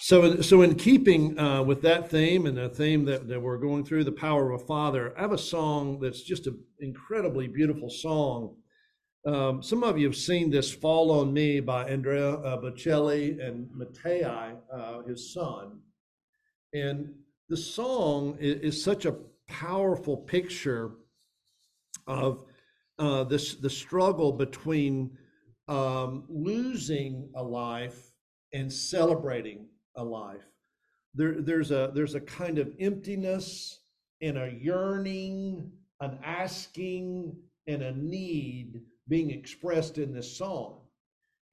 So, 0.00 0.42
so 0.42 0.60
in 0.60 0.74
keeping 0.74 1.38
uh, 1.38 1.62
with 1.62 1.80
that 1.80 2.10
theme 2.10 2.44
and 2.44 2.58
the 2.58 2.68
theme 2.68 3.06
that, 3.06 3.26
that 3.28 3.40
we're 3.40 3.56
going 3.56 3.86
through, 3.86 4.04
the 4.04 4.12
power 4.12 4.50
of 4.50 4.60
a 4.60 4.64
father, 4.66 5.14
I 5.16 5.22
have 5.22 5.32
a 5.32 5.38
song 5.38 5.98
that's 5.98 6.22
just 6.22 6.46
an 6.46 6.62
incredibly 6.78 7.48
beautiful 7.48 7.88
song. 7.88 8.54
Um, 9.26 9.62
some 9.62 9.82
of 9.82 9.96
you 9.98 10.06
have 10.06 10.16
seen 10.16 10.50
this 10.50 10.70
"Fall 10.70 11.10
on 11.10 11.32
Me" 11.32 11.58
by 11.60 11.88
Andrea 11.88 12.34
uh, 12.34 12.60
Bocelli 12.60 13.40
and 13.40 13.70
Matteo, 13.72 14.60
uh, 14.70 15.02
his 15.02 15.32
son, 15.32 15.80
and 16.74 17.14
the 17.48 17.56
song 17.56 18.36
is, 18.38 18.74
is 18.74 18.84
such 18.84 19.06
a 19.06 19.16
powerful 19.48 20.18
picture 20.18 20.96
of 22.06 22.44
uh, 22.98 23.24
this 23.24 23.54
the 23.54 23.70
struggle 23.70 24.30
between 24.30 25.16
um, 25.68 26.24
losing 26.28 27.30
a 27.34 27.42
life 27.42 28.12
and 28.52 28.70
celebrating 28.70 29.68
a 29.96 30.04
life. 30.04 30.44
There, 31.14 31.40
there's 31.40 31.70
a 31.70 31.90
there's 31.94 32.14
a 32.14 32.20
kind 32.20 32.58
of 32.58 32.74
emptiness 32.78 33.80
and 34.20 34.36
a 34.36 34.52
yearning, 34.52 35.72
an 36.00 36.18
asking, 36.22 37.36
and 37.66 37.82
a 37.82 37.92
need 37.92 38.82
being 39.08 39.30
expressed 39.30 39.98
in 39.98 40.12
this 40.12 40.36
song. 40.36 40.80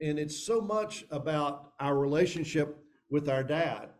And 0.00 0.18
it's 0.18 0.36
so 0.36 0.60
much 0.60 1.04
about 1.10 1.72
our 1.78 1.96
relationship 1.96 2.78
with 3.10 3.28
our 3.28 3.44
dad. 3.44 3.90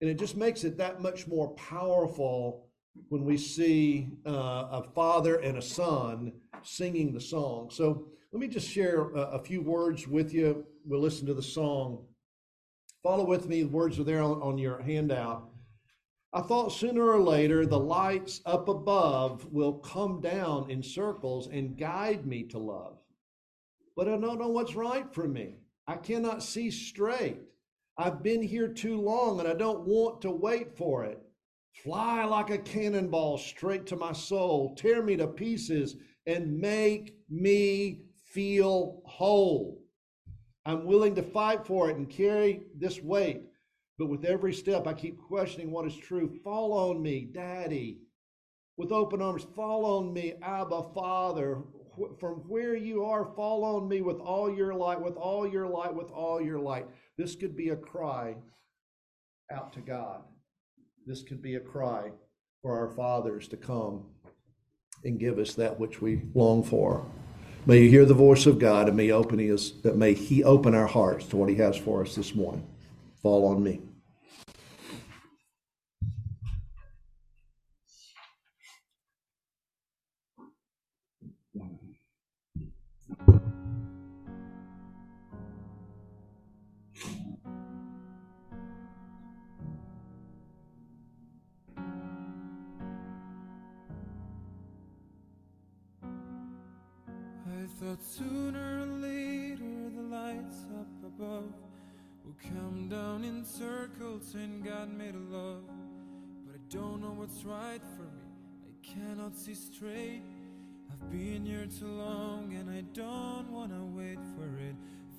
And 0.00 0.08
it 0.10 0.18
just 0.18 0.36
makes 0.36 0.64
it 0.64 0.78
that 0.78 1.00
much 1.00 1.26
more 1.26 1.50
powerful 1.50 2.66
when 3.08 3.24
we 3.24 3.36
see 3.36 4.08
uh, 4.26 4.68
a 4.70 4.84
father 4.94 5.36
and 5.36 5.58
a 5.58 5.62
son 5.62 6.32
singing 6.62 7.12
the 7.12 7.20
song. 7.20 7.70
So 7.70 8.08
let 8.32 8.40
me 8.40 8.48
just 8.48 8.68
share 8.68 9.10
a, 9.10 9.20
a 9.32 9.38
few 9.38 9.62
words 9.62 10.08
with 10.08 10.32
you. 10.32 10.64
We'll 10.84 11.00
listen 11.00 11.26
to 11.26 11.34
the 11.34 11.42
song. 11.42 12.04
Follow 13.02 13.24
with 13.24 13.48
me. 13.48 13.62
The 13.62 13.68
words 13.68 13.98
are 13.98 14.04
there 14.04 14.22
on, 14.22 14.40
on 14.42 14.58
your 14.58 14.80
handout. 14.82 15.51
I 16.34 16.40
thought 16.40 16.72
sooner 16.72 17.10
or 17.10 17.20
later 17.20 17.66
the 17.66 17.78
lights 17.78 18.40
up 18.46 18.68
above 18.68 19.52
will 19.52 19.74
come 19.74 20.22
down 20.22 20.70
in 20.70 20.82
circles 20.82 21.46
and 21.46 21.76
guide 21.76 22.26
me 22.26 22.44
to 22.44 22.58
love. 22.58 22.96
But 23.94 24.08
I 24.08 24.12
don't 24.16 24.38
know 24.38 24.48
what's 24.48 24.74
right 24.74 25.12
for 25.12 25.28
me. 25.28 25.56
I 25.86 25.96
cannot 25.96 26.42
see 26.42 26.70
straight. 26.70 27.38
I've 27.98 28.22
been 28.22 28.40
here 28.40 28.68
too 28.68 28.98
long 28.98 29.40
and 29.40 29.48
I 29.48 29.52
don't 29.52 29.86
want 29.86 30.22
to 30.22 30.30
wait 30.30 30.74
for 30.74 31.04
it. 31.04 31.20
Fly 31.84 32.24
like 32.24 32.48
a 32.48 32.58
cannonball 32.58 33.36
straight 33.36 33.86
to 33.88 33.96
my 33.96 34.12
soul, 34.12 34.74
tear 34.74 35.02
me 35.02 35.16
to 35.16 35.26
pieces 35.26 35.96
and 36.26 36.58
make 36.58 37.14
me 37.28 38.04
feel 38.24 39.02
whole. 39.04 39.82
I'm 40.64 40.86
willing 40.86 41.14
to 41.16 41.22
fight 41.22 41.66
for 41.66 41.90
it 41.90 41.96
and 41.96 42.08
carry 42.08 42.62
this 42.78 43.02
weight. 43.02 43.42
But 43.98 44.08
with 44.08 44.24
every 44.24 44.52
step, 44.52 44.86
I 44.86 44.94
keep 44.94 45.18
questioning 45.18 45.70
what 45.70 45.86
is 45.86 45.96
true. 45.96 46.38
Fall 46.42 46.72
on 46.72 47.02
me, 47.02 47.28
Daddy. 47.32 47.98
With 48.76 48.90
open 48.90 49.20
arms, 49.20 49.46
fall 49.54 49.84
on 49.84 50.12
me, 50.12 50.34
Abba, 50.42 50.82
Father. 50.94 51.62
From 52.18 52.36
where 52.48 52.74
you 52.74 53.04
are, 53.04 53.34
fall 53.36 53.64
on 53.64 53.86
me 53.86 54.00
with 54.00 54.18
all 54.18 54.52
your 54.52 54.74
light, 54.74 55.00
with 55.00 55.16
all 55.16 55.46
your 55.46 55.66
light, 55.66 55.94
with 55.94 56.10
all 56.10 56.40
your 56.40 56.58
light. 56.58 56.86
This 57.18 57.36
could 57.36 57.54
be 57.54 57.68
a 57.68 57.76
cry 57.76 58.34
out 59.52 59.74
to 59.74 59.80
God. 59.80 60.22
This 61.06 61.22
could 61.22 61.42
be 61.42 61.56
a 61.56 61.60
cry 61.60 62.12
for 62.62 62.78
our 62.78 62.88
fathers 62.88 63.46
to 63.48 63.56
come 63.56 64.04
and 65.04 65.18
give 65.18 65.38
us 65.38 65.54
that 65.54 65.78
which 65.78 66.00
we 66.00 66.22
long 66.34 66.62
for. 66.62 67.04
May 67.66 67.82
you 67.82 67.90
hear 67.90 68.04
the 68.04 68.14
voice 68.14 68.46
of 68.46 68.58
God 68.58 68.88
and 68.88 68.96
may 68.96 69.10
open 69.10 69.38
his, 69.38 69.74
may 69.84 70.14
he 70.14 70.42
open 70.42 70.74
our 70.74 70.86
hearts 70.86 71.26
to 71.26 71.36
what 71.36 71.48
he 71.48 71.56
has 71.56 71.76
for 71.76 72.02
us 72.02 72.14
this 72.14 72.34
morning. 72.34 72.66
Fall 73.22 73.46
on 73.46 73.62
me. 73.62 73.80
I 97.44 97.66
thought 97.78 98.02
sooner 98.02 98.71
come 102.42 102.88
down 102.88 103.24
in 103.24 103.44
circles 103.44 104.34
and 104.34 104.64
God 104.64 104.92
made 104.92 105.14
love. 105.30 105.64
But 106.46 106.56
I 106.56 106.58
don't 106.68 107.00
know 107.00 107.14
what's 107.16 107.44
right 107.44 107.80
for 107.96 108.02
me. 108.02 108.24
I 108.66 108.86
cannot 108.86 109.36
see 109.36 109.54
straight. 109.54 110.22
I've 110.90 111.10
been 111.10 111.44
here 111.46 111.66
too 111.66 111.86
long 111.86 112.54
and 112.54 112.70
I 112.70 112.82
don't 112.92 113.50
wanna 113.50 113.84
wait 113.84 114.18
for 114.36 114.58
it. 114.58 114.74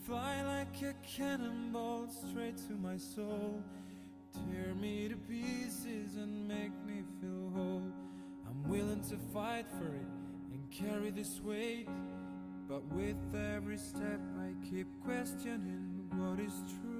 Fly 0.05 0.43
like 0.43 0.81
a 0.81 0.93
cannonball 1.05 2.07
straight 2.09 2.57
to 2.67 2.73
my 2.73 2.97
soul. 2.97 3.61
Tear 4.33 4.73
me 4.75 5.07
to 5.07 5.15
pieces 5.15 6.15
and 6.17 6.47
make 6.47 6.73
me 6.85 7.03
feel 7.21 7.51
whole. 7.55 7.91
I'm 8.47 8.69
willing 8.69 9.01
to 9.09 9.17
fight 9.33 9.65
for 9.79 9.87
it 9.87 10.07
and 10.51 10.71
carry 10.71 11.11
this 11.11 11.39
weight. 11.41 11.87
But 12.67 12.83
with 12.93 13.17
every 13.35 13.77
step, 13.77 14.19
I 14.39 14.53
keep 14.69 14.87
questioning 15.03 16.09
what 16.11 16.39
is 16.39 16.53
true. 16.81 16.92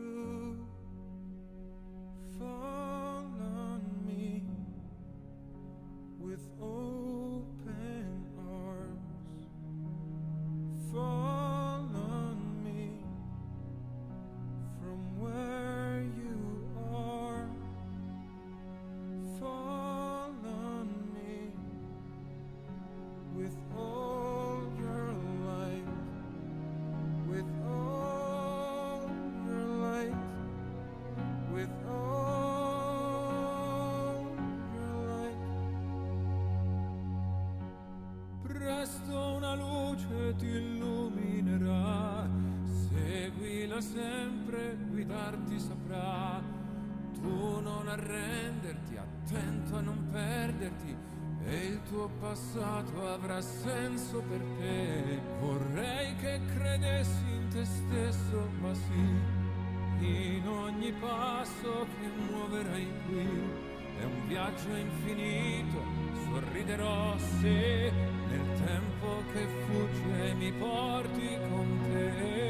Passato 52.54 53.08
avrà 53.08 53.42
senso 53.42 54.22
per 54.30 54.40
te. 54.60 55.20
Vorrei 55.40 56.16
che 56.18 56.40
credessi 56.56 57.24
in 57.30 57.48
te 57.50 57.66
stesso, 57.66 58.50
ma 58.62 58.74
sì, 58.74 60.06
in 60.06 60.48
ogni 60.48 60.92
passo 60.94 61.88
che 62.00 62.32
muoverai 62.32 62.88
qui. 63.08 63.72
È 64.00 64.04
un 64.04 64.28
viaggio 64.28 64.76
infinito, 64.76 65.82
sorriderò 66.26 67.18
se 67.18 67.92
nel 68.30 68.62
tempo 68.66 69.24
che 69.34 69.48
fugge 69.66 70.34
mi 70.34 70.52
porti 70.52 71.38
con 71.50 71.80
te. 71.90 72.43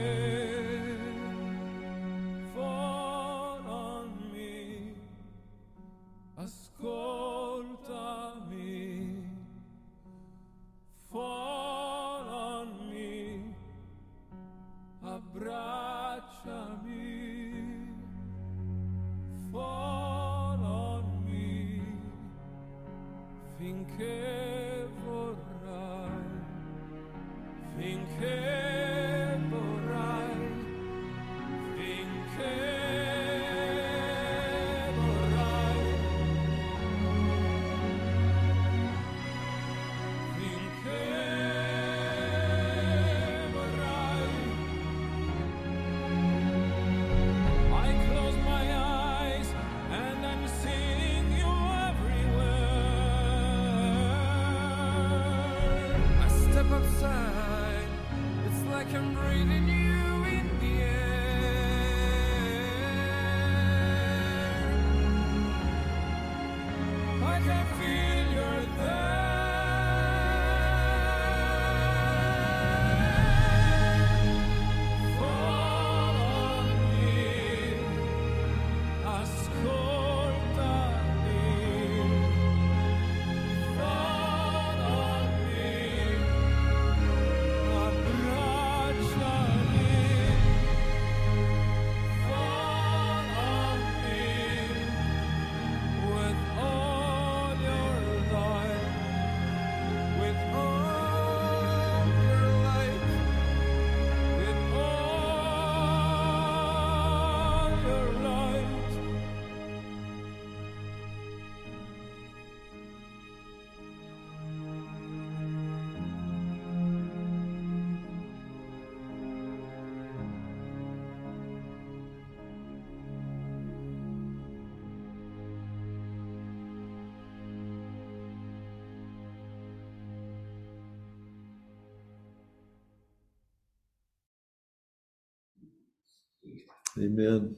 Amen. 136.98 137.56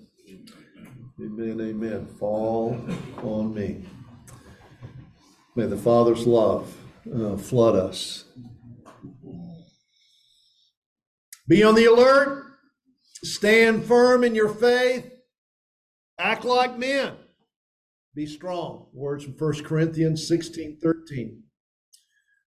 Amen, 1.20 1.60
amen. 1.60 2.06
Fall 2.20 2.80
on 3.22 3.54
me. 3.54 3.84
May 5.56 5.66
the 5.66 5.76
Father's 5.76 6.26
love 6.26 6.74
uh, 7.14 7.36
flood 7.36 7.76
us. 7.76 8.24
Be 11.48 11.64
on 11.64 11.76
the 11.76 11.86
alert. 11.86 12.46
Stand 13.24 13.84
firm 13.84 14.24
in 14.24 14.36
your 14.36 14.50
faith. 14.50 15.12
Act 16.18 16.46
like 16.46 16.78
men. 16.78 17.14
Be 18.16 18.26
strong. 18.26 18.88
Words 18.94 19.26
from 19.26 19.34
1 19.34 19.64
Corinthians 19.64 20.26
16 20.26 20.80
13. 20.82 21.44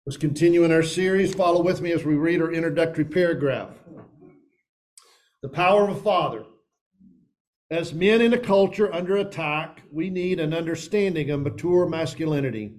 Let's 0.06 0.16
continue 0.16 0.62
in 0.62 0.70
our 0.70 0.84
series. 0.84 1.34
Follow 1.34 1.62
with 1.62 1.80
me 1.80 1.90
as 1.90 2.04
we 2.04 2.14
read 2.14 2.40
our 2.40 2.52
introductory 2.52 3.04
paragraph. 3.04 3.70
The 5.42 5.48
power 5.48 5.88
of 5.88 5.96
a 5.96 6.00
father. 6.00 6.44
As 7.70 7.92
men 7.92 8.20
in 8.20 8.32
a 8.32 8.38
culture 8.38 8.92
under 8.94 9.16
attack, 9.16 9.82
we 9.90 10.08
need 10.08 10.38
an 10.38 10.54
understanding 10.54 11.30
of 11.30 11.40
mature 11.40 11.88
masculinity, 11.88 12.76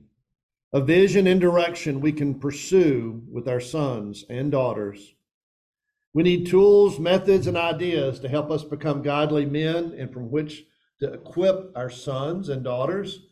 a 0.72 0.80
vision 0.80 1.28
and 1.28 1.42
direction 1.42 2.00
we 2.00 2.14
can 2.14 2.40
pursue 2.40 3.22
with 3.30 3.50
our 3.50 3.60
sons 3.60 4.24
and 4.30 4.50
daughters. 4.50 5.14
We 6.14 6.24
need 6.24 6.48
tools, 6.48 7.00
methods, 7.00 7.48
and 7.48 7.58
ideas 7.58 8.22
to 8.22 8.30
help 8.30 8.50
us 8.50 8.64
become 8.64 9.02
godly 9.02 9.46
men 9.46 9.94
and 9.98 10.12
from 10.12 10.32
which 10.32 10.64
to 11.02 11.12
equip 11.12 11.76
our 11.76 11.90
sons 11.90 12.48
and 12.48 12.64
daughters. 12.64 13.28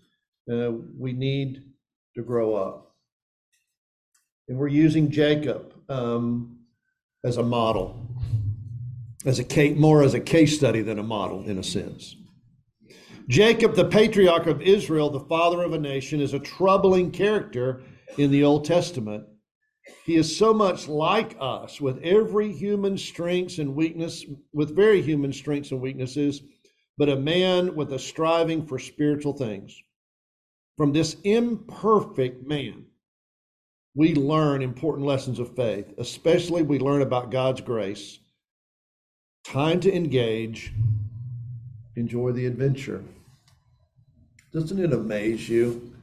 Uh, 0.52 0.72
we 0.98 1.14
need 1.14 1.64
to 2.16 2.22
grow 2.22 2.56
up. 2.56 2.94
And 4.50 4.58
we're 4.58 4.68
using 4.68 5.10
Jacob 5.10 5.74
um, 5.88 6.60
as 7.24 7.38
a 7.38 7.44
model 7.44 8.06
as 9.26 9.40
a 9.40 9.44
case, 9.44 9.78
more 9.78 10.04
as 10.04 10.14
a 10.14 10.20
case 10.20 10.56
study 10.56 10.82
than 10.82 11.00
a 11.00 11.04
model 11.04 11.44
in 11.50 11.58
a 11.58 11.64
sense. 11.64 12.16
Jacob, 13.28 13.76
the 13.76 13.86
patriarch 13.86 14.46
of 14.46 14.62
Israel, 14.62 15.10
the 15.10 15.20
father 15.22 15.64
of 15.64 15.74
a 15.74 15.80
nation, 15.80 16.22
is 16.22 16.34
a 16.34 16.40
troubling 16.40 17.10
character 17.10 17.82
in 18.20 18.30
the 18.30 18.44
Old 18.44 18.66
Testament. 18.66 19.26
He 20.06 20.16
is 20.16 20.36
so 20.36 20.54
much 20.54 20.88
like 20.88 21.36
us 21.40 21.82
with 21.82 22.00
every 22.04 22.52
human 22.52 22.98
strengths 22.98 23.58
and 23.58 23.76
weakness, 23.76 24.24
with 24.54 24.76
very 24.76 25.02
human 25.02 25.34
strengths 25.34 25.72
and 25.72 25.82
weaknesses, 25.82 26.42
but 26.98 27.10
a 27.10 27.16
man 27.16 27.76
with 27.76 27.94
a 27.94 28.00
striving 28.00 28.66
for 28.66 28.78
spiritual 28.78 29.34
things. 29.34 29.76
From 30.78 30.94
this 30.94 31.18
imperfect 31.24 32.48
man, 32.48 32.86
we 33.96 34.14
learn 34.14 34.62
important 34.62 35.08
lessons 35.08 35.40
of 35.40 35.56
faith, 35.56 35.94
especially 35.98 36.62
we 36.62 36.78
learn 36.78 37.02
about 37.02 37.32
God's 37.32 37.62
grace 37.62 38.20
time 39.46 39.80
to 39.80 39.96
engage, 39.96 40.74
enjoy 41.96 42.32
the 42.32 42.46
adventure. 42.46 43.04
Doesn't 44.52 44.80
it 44.80 44.92
amaze 44.92 45.48
you 45.48 45.94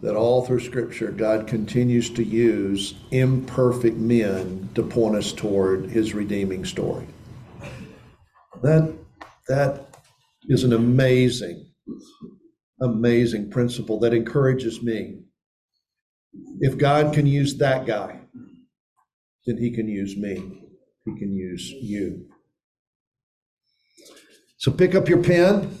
that 0.00 0.14
all 0.14 0.44
through 0.44 0.60
Scripture, 0.60 1.10
God 1.10 1.48
continues 1.48 2.08
to 2.10 2.22
use 2.22 2.94
imperfect 3.10 3.96
men 3.96 4.68
to 4.74 4.82
point 4.82 5.16
us 5.16 5.32
toward 5.32 5.86
his 5.86 6.14
redeeming 6.14 6.64
story? 6.64 7.06
That, 8.62 8.94
that 9.48 9.96
is 10.48 10.64
an 10.64 10.72
amazing, 10.72 11.72
amazing 12.80 13.50
principle 13.50 13.98
that 14.00 14.14
encourages 14.14 14.82
me. 14.82 15.22
If 16.60 16.78
God 16.78 17.12
can 17.12 17.26
use 17.26 17.56
that 17.58 17.86
guy, 17.86 18.20
then 19.46 19.56
he 19.56 19.72
can 19.72 19.88
use 19.88 20.16
me, 20.16 20.34
he 21.04 21.18
can 21.18 21.32
use 21.32 21.70
you. 21.70 22.27
So 24.58 24.72
pick 24.72 24.96
up 24.96 25.08
your 25.08 25.22
pen. 25.22 25.78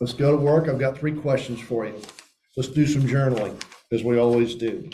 Let's 0.00 0.12
go 0.12 0.30
to 0.30 0.36
work. 0.36 0.68
I've 0.68 0.78
got 0.78 0.98
three 0.98 1.14
questions 1.14 1.60
for 1.60 1.86
you. 1.86 1.98
Let's 2.58 2.68
do 2.68 2.86
some 2.86 3.02
journaling, 3.02 3.58
as 3.90 4.04
we 4.04 4.18
always 4.18 4.54
do. 4.54 4.90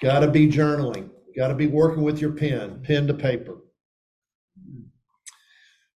Got 0.00 0.20
to 0.20 0.30
be 0.30 0.48
journaling. 0.48 1.10
Got 1.36 1.48
to 1.48 1.54
be 1.54 1.66
working 1.66 2.02
with 2.02 2.18
your 2.18 2.32
pen, 2.32 2.82
pen 2.82 3.06
to 3.08 3.14
paper. 3.14 3.58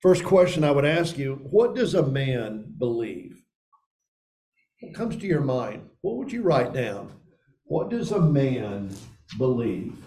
First 0.01 0.25
question 0.25 0.65
I 0.65 0.71
would 0.71 0.85
ask 0.85 1.17
you 1.17 1.39
What 1.49 1.75
does 1.75 1.95
a 1.95 2.05
man 2.05 2.73
believe? 2.77 3.41
What 4.81 4.93
comes 4.93 5.15
to 5.15 5.27
your 5.27 5.41
mind? 5.41 5.89
What 6.01 6.17
would 6.17 6.31
you 6.31 6.41
write 6.41 6.73
down? 6.73 7.11
What 7.63 7.89
does 7.89 8.11
a 8.11 8.19
man 8.19 8.93
believe? 9.37 9.97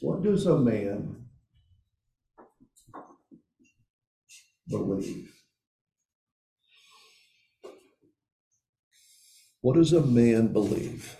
What 0.00 0.22
does 0.22 0.46
a 0.46 0.58
man 0.58 1.23
believe. 4.68 5.32
What 9.60 9.76
does 9.76 9.92
a 9.92 10.02
man 10.02 10.52
believe? 10.52 11.16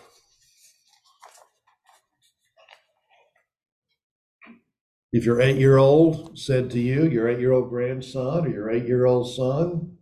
If 5.12 5.24
your 5.24 5.40
eight 5.40 5.56
year 5.56 5.76
old 5.76 6.38
said 6.38 6.70
to 6.72 6.80
you, 6.80 7.08
your 7.08 7.28
eight 7.28 7.38
year 7.38 7.52
old 7.52 7.70
grandson 7.70 8.46
or 8.46 8.48
your 8.48 8.70
eight 8.70 8.86
year 8.86 9.06
old 9.06 9.32
son, 9.32 9.96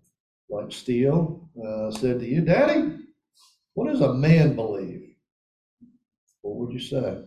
like 0.48 0.72
Steele, 0.72 1.48
uh, 1.62 1.90
said 1.90 2.18
to 2.20 2.26
you, 2.26 2.40
Daddy, 2.40 2.96
what 3.74 3.92
does 3.92 4.00
a 4.00 4.14
man 4.14 4.56
believe? 4.56 5.14
What 6.40 6.56
would 6.56 6.72
you 6.72 6.80
say? 6.80 7.18
I 7.18 7.24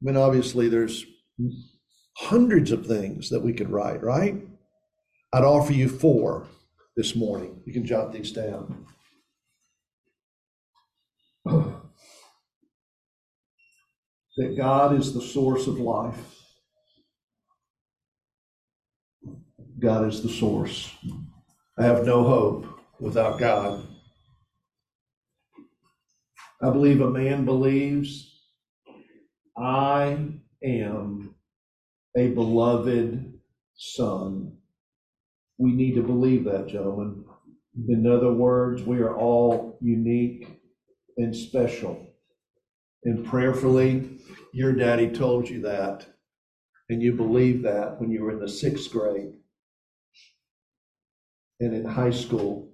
mean, 0.00 0.16
obviously, 0.16 0.68
there's 0.68 1.06
hundreds 2.16 2.70
of 2.70 2.86
things 2.86 3.30
that 3.30 3.42
we 3.42 3.52
could 3.52 3.70
write, 3.70 4.02
right? 4.02 4.42
I'd 5.34 5.42
offer 5.42 5.72
you 5.72 5.88
four 5.88 6.46
this 6.96 7.16
morning. 7.16 7.60
You 7.66 7.72
can 7.72 7.84
jot 7.84 8.12
these 8.12 8.30
down. 8.30 8.86
that 11.44 11.82
God 14.56 14.96
is 14.96 15.12
the 15.12 15.20
source 15.20 15.66
of 15.66 15.80
life. 15.80 16.36
God 19.80 20.06
is 20.06 20.22
the 20.22 20.28
source. 20.28 20.94
I 21.76 21.82
have 21.82 22.06
no 22.06 22.22
hope 22.22 22.68
without 23.00 23.40
God. 23.40 23.84
I 26.62 26.70
believe 26.70 27.00
a 27.00 27.10
man 27.10 27.44
believes 27.44 28.40
I 29.58 30.28
am 30.62 31.34
a 32.16 32.28
beloved 32.28 33.34
son 33.74 34.58
we 35.58 35.72
need 35.72 35.94
to 35.94 36.02
believe 36.02 36.44
that, 36.44 36.68
gentlemen. 36.68 37.24
In 37.88 38.06
other 38.06 38.32
words, 38.32 38.82
we 38.82 38.98
are 38.98 39.16
all 39.16 39.78
unique 39.80 40.60
and 41.16 41.34
special. 41.34 42.06
And 43.04 43.26
prayerfully, 43.26 44.18
your 44.52 44.72
daddy 44.72 45.10
told 45.10 45.48
you 45.48 45.62
that, 45.62 46.06
and 46.88 47.02
you 47.02 47.12
believed 47.12 47.64
that 47.64 48.00
when 48.00 48.10
you 48.10 48.22
were 48.22 48.32
in 48.32 48.40
the 48.40 48.48
sixth 48.48 48.90
grade 48.90 49.34
and 51.60 51.74
in 51.74 51.84
high 51.84 52.10
school 52.10 52.70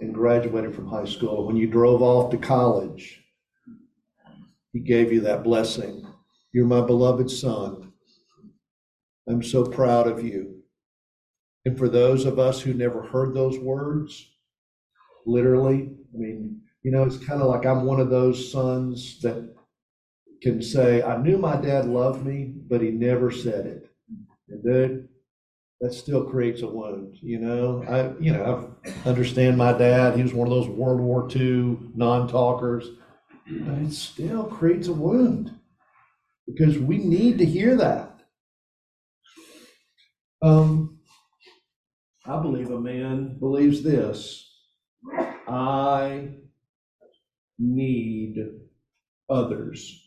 and 0.00 0.14
graduated 0.14 0.74
from 0.74 0.88
high 0.88 1.04
school. 1.04 1.46
When 1.46 1.56
you 1.56 1.68
drove 1.68 2.02
off 2.02 2.30
to 2.32 2.36
college, 2.36 3.22
he 4.72 4.80
gave 4.80 5.12
you 5.12 5.20
that 5.22 5.44
blessing. 5.44 6.06
You're 6.52 6.66
my 6.66 6.80
beloved 6.80 7.30
son. 7.30 7.92
I'm 9.28 9.42
so 9.42 9.64
proud 9.64 10.08
of 10.08 10.24
you. 10.24 10.61
And 11.64 11.78
for 11.78 11.88
those 11.88 12.24
of 12.24 12.38
us 12.38 12.60
who 12.60 12.74
never 12.74 13.02
heard 13.02 13.34
those 13.34 13.58
words, 13.58 14.26
literally, 15.26 15.90
I 16.14 16.18
mean, 16.18 16.60
you 16.82 16.90
know, 16.90 17.04
it's 17.04 17.18
kind 17.18 17.40
of 17.40 17.48
like 17.48 17.64
I'm 17.64 17.84
one 17.84 18.00
of 18.00 18.10
those 18.10 18.50
sons 18.50 19.20
that 19.20 19.54
can 20.42 20.60
say, 20.60 21.02
I 21.02 21.16
knew 21.18 21.38
my 21.38 21.56
dad 21.56 21.86
loved 21.86 22.26
me, 22.26 22.52
but 22.68 22.80
he 22.80 22.90
never 22.90 23.30
said 23.30 23.66
it. 23.66 23.88
And 24.48 24.64
dude, 24.64 25.08
that 25.80 25.94
still 25.94 26.24
creates 26.24 26.62
a 26.62 26.66
wound, 26.66 27.18
you 27.20 27.38
know. 27.38 27.84
I, 27.88 28.20
you 28.20 28.32
know, 28.32 28.74
I 28.84 29.08
understand 29.08 29.56
my 29.56 29.72
dad. 29.72 30.16
He 30.16 30.22
was 30.22 30.34
one 30.34 30.48
of 30.48 30.54
those 30.54 30.68
World 30.68 31.00
War 31.00 31.28
II 31.34 31.78
non-talkers, 31.94 32.88
but 33.48 33.78
it 33.78 33.92
still 33.92 34.44
creates 34.44 34.88
a 34.88 34.92
wound 34.92 35.56
because 36.46 36.78
we 36.78 36.98
need 36.98 37.38
to 37.38 37.44
hear 37.44 37.76
that. 37.76 38.20
Um, 40.42 40.98
I 42.24 42.40
believe 42.40 42.70
a 42.70 42.80
man 42.80 43.38
believes 43.38 43.82
this 43.82 44.48
I 45.48 46.28
need 47.58 48.38
others. 49.28 49.98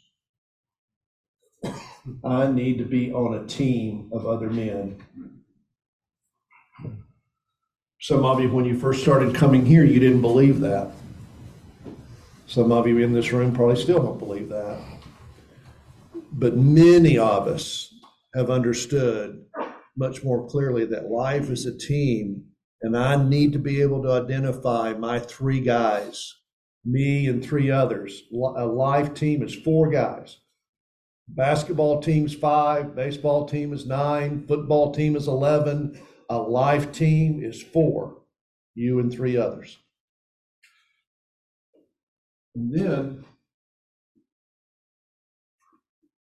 I 2.23 2.47
need 2.51 2.77
to 2.77 2.85
be 2.85 3.11
on 3.11 3.35
a 3.35 3.47
team 3.47 4.09
of 4.13 4.25
other 4.25 4.49
men. 4.49 5.01
Some 7.99 8.23
of 8.23 8.39
you, 8.39 8.51
when 8.51 8.65
you 8.65 8.77
first 8.77 9.01
started 9.01 9.33
coming 9.33 9.65
here, 9.65 9.83
you 9.83 9.99
didn't 9.99 10.21
believe 10.21 10.59
that. 10.61 10.91
Some 12.47 12.71
of 12.71 12.87
you 12.87 12.99
in 12.99 13.13
this 13.13 13.31
room 13.31 13.53
probably 13.53 13.81
still 13.81 14.01
don't 14.01 14.19
believe 14.19 14.49
that. 14.49 14.79
But 16.31 16.55
many 16.55 17.17
of 17.17 17.47
us 17.47 17.93
have 18.35 18.49
understood 18.49 19.45
much 19.97 20.23
more 20.23 20.47
clearly 20.47 20.85
that 20.85 21.09
life 21.09 21.49
is 21.49 21.65
a 21.65 21.77
team, 21.77 22.45
and 22.81 22.97
I 22.97 23.21
need 23.21 23.53
to 23.53 23.59
be 23.59 23.81
able 23.81 24.01
to 24.03 24.11
identify 24.11 24.93
my 24.93 25.19
three 25.19 25.61
guys, 25.61 26.33
me 26.83 27.27
and 27.27 27.43
three 27.43 27.71
others. 27.71 28.23
A 28.33 28.65
life 28.65 29.13
team 29.13 29.41
is 29.41 29.55
four 29.55 29.89
guys. 29.89 30.39
Basketball 31.27 32.01
team's 32.01 32.35
five, 32.35 32.95
baseball 32.95 33.47
team 33.47 33.73
is 33.73 33.85
nine, 33.85 34.45
football 34.47 34.93
team 34.93 35.15
is 35.15 35.27
11, 35.27 35.99
a 36.29 36.37
life 36.37 36.91
team 36.91 37.43
is 37.43 37.61
four, 37.61 38.21
you 38.75 38.99
and 38.99 39.11
three 39.11 39.35
others. 39.35 39.77
And 42.53 42.73
then 42.73 43.25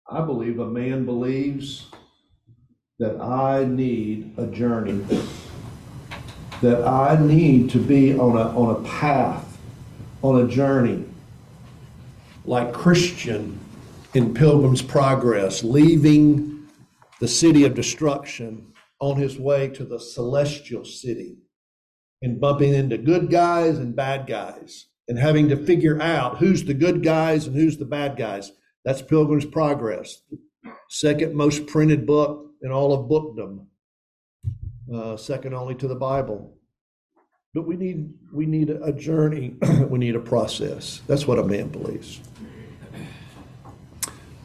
I 0.09 0.25
believe 0.25 0.59
a 0.59 0.67
man 0.67 1.05
believes 1.05 1.87
that 2.99 3.21
I 3.21 3.65
need 3.65 4.33
a 4.39 4.47
journey, 4.47 5.05
that 6.63 6.87
I 6.87 7.23
need 7.23 7.69
to 7.71 7.79
be 7.79 8.19
on 8.19 8.37
a, 8.37 8.59
on 8.59 8.77
a 8.77 8.89
path, 8.89 9.59
on 10.23 10.43
a 10.43 10.49
journey, 10.49 11.05
like 12.47 12.73
Christian 12.73 13.61
in 14.15 14.33
Pilgrim's 14.33 14.81
Progress, 14.81 15.63
leaving 15.63 16.69
the 17.21 17.29
city 17.29 17.65
of 17.65 17.75
destruction 17.75 18.73
on 18.99 19.17
his 19.17 19.39
way 19.39 19.69
to 19.69 19.85
the 19.85 20.01
celestial 20.01 20.85
city 20.85 21.37
and 22.23 22.41
bumping 22.41 22.73
into 22.73 22.97
good 22.97 23.31
guys 23.31 23.79
and 23.79 23.95
bad 23.95 24.27
guys 24.27 24.87
and 25.09 25.19
having 25.19 25.51
to 25.51 25.57
figure 25.67 26.01
out 26.01 26.39
who's 26.39 26.65
the 26.65 26.75
good 26.75 27.03
guys 27.03 27.47
and 27.47 27.55
who's 27.55 27.77
the 27.77 27.85
bad 27.85 28.17
guys. 28.17 28.53
That's 28.87 29.03
Pilgrim's 29.03 29.45
Progress, 29.45 30.23
second 30.89 31.35
most 31.35 31.67
printed 31.67 32.07
book 32.07 32.46
in 32.67 32.73
all 32.73 32.93
of 32.93 33.09
bookdom, 33.09 33.69
uh, 34.93 35.17
second 35.17 35.55
only 35.55 35.77
to 35.77 35.87
the 35.87 35.95
Bible. 35.95 36.59
But 37.55 37.63
we 37.63 37.77
need 37.77 38.13
we 38.33 38.45
need 38.45 38.71
a 38.71 38.93
journey. 38.93 39.55
we 39.89 40.01
need 40.01 40.17
a 40.17 40.21
process. 40.21 41.01
That's 41.07 41.29
what 41.29 41.39
a 41.39 41.45
man 41.45 41.69
believes. 41.69 42.21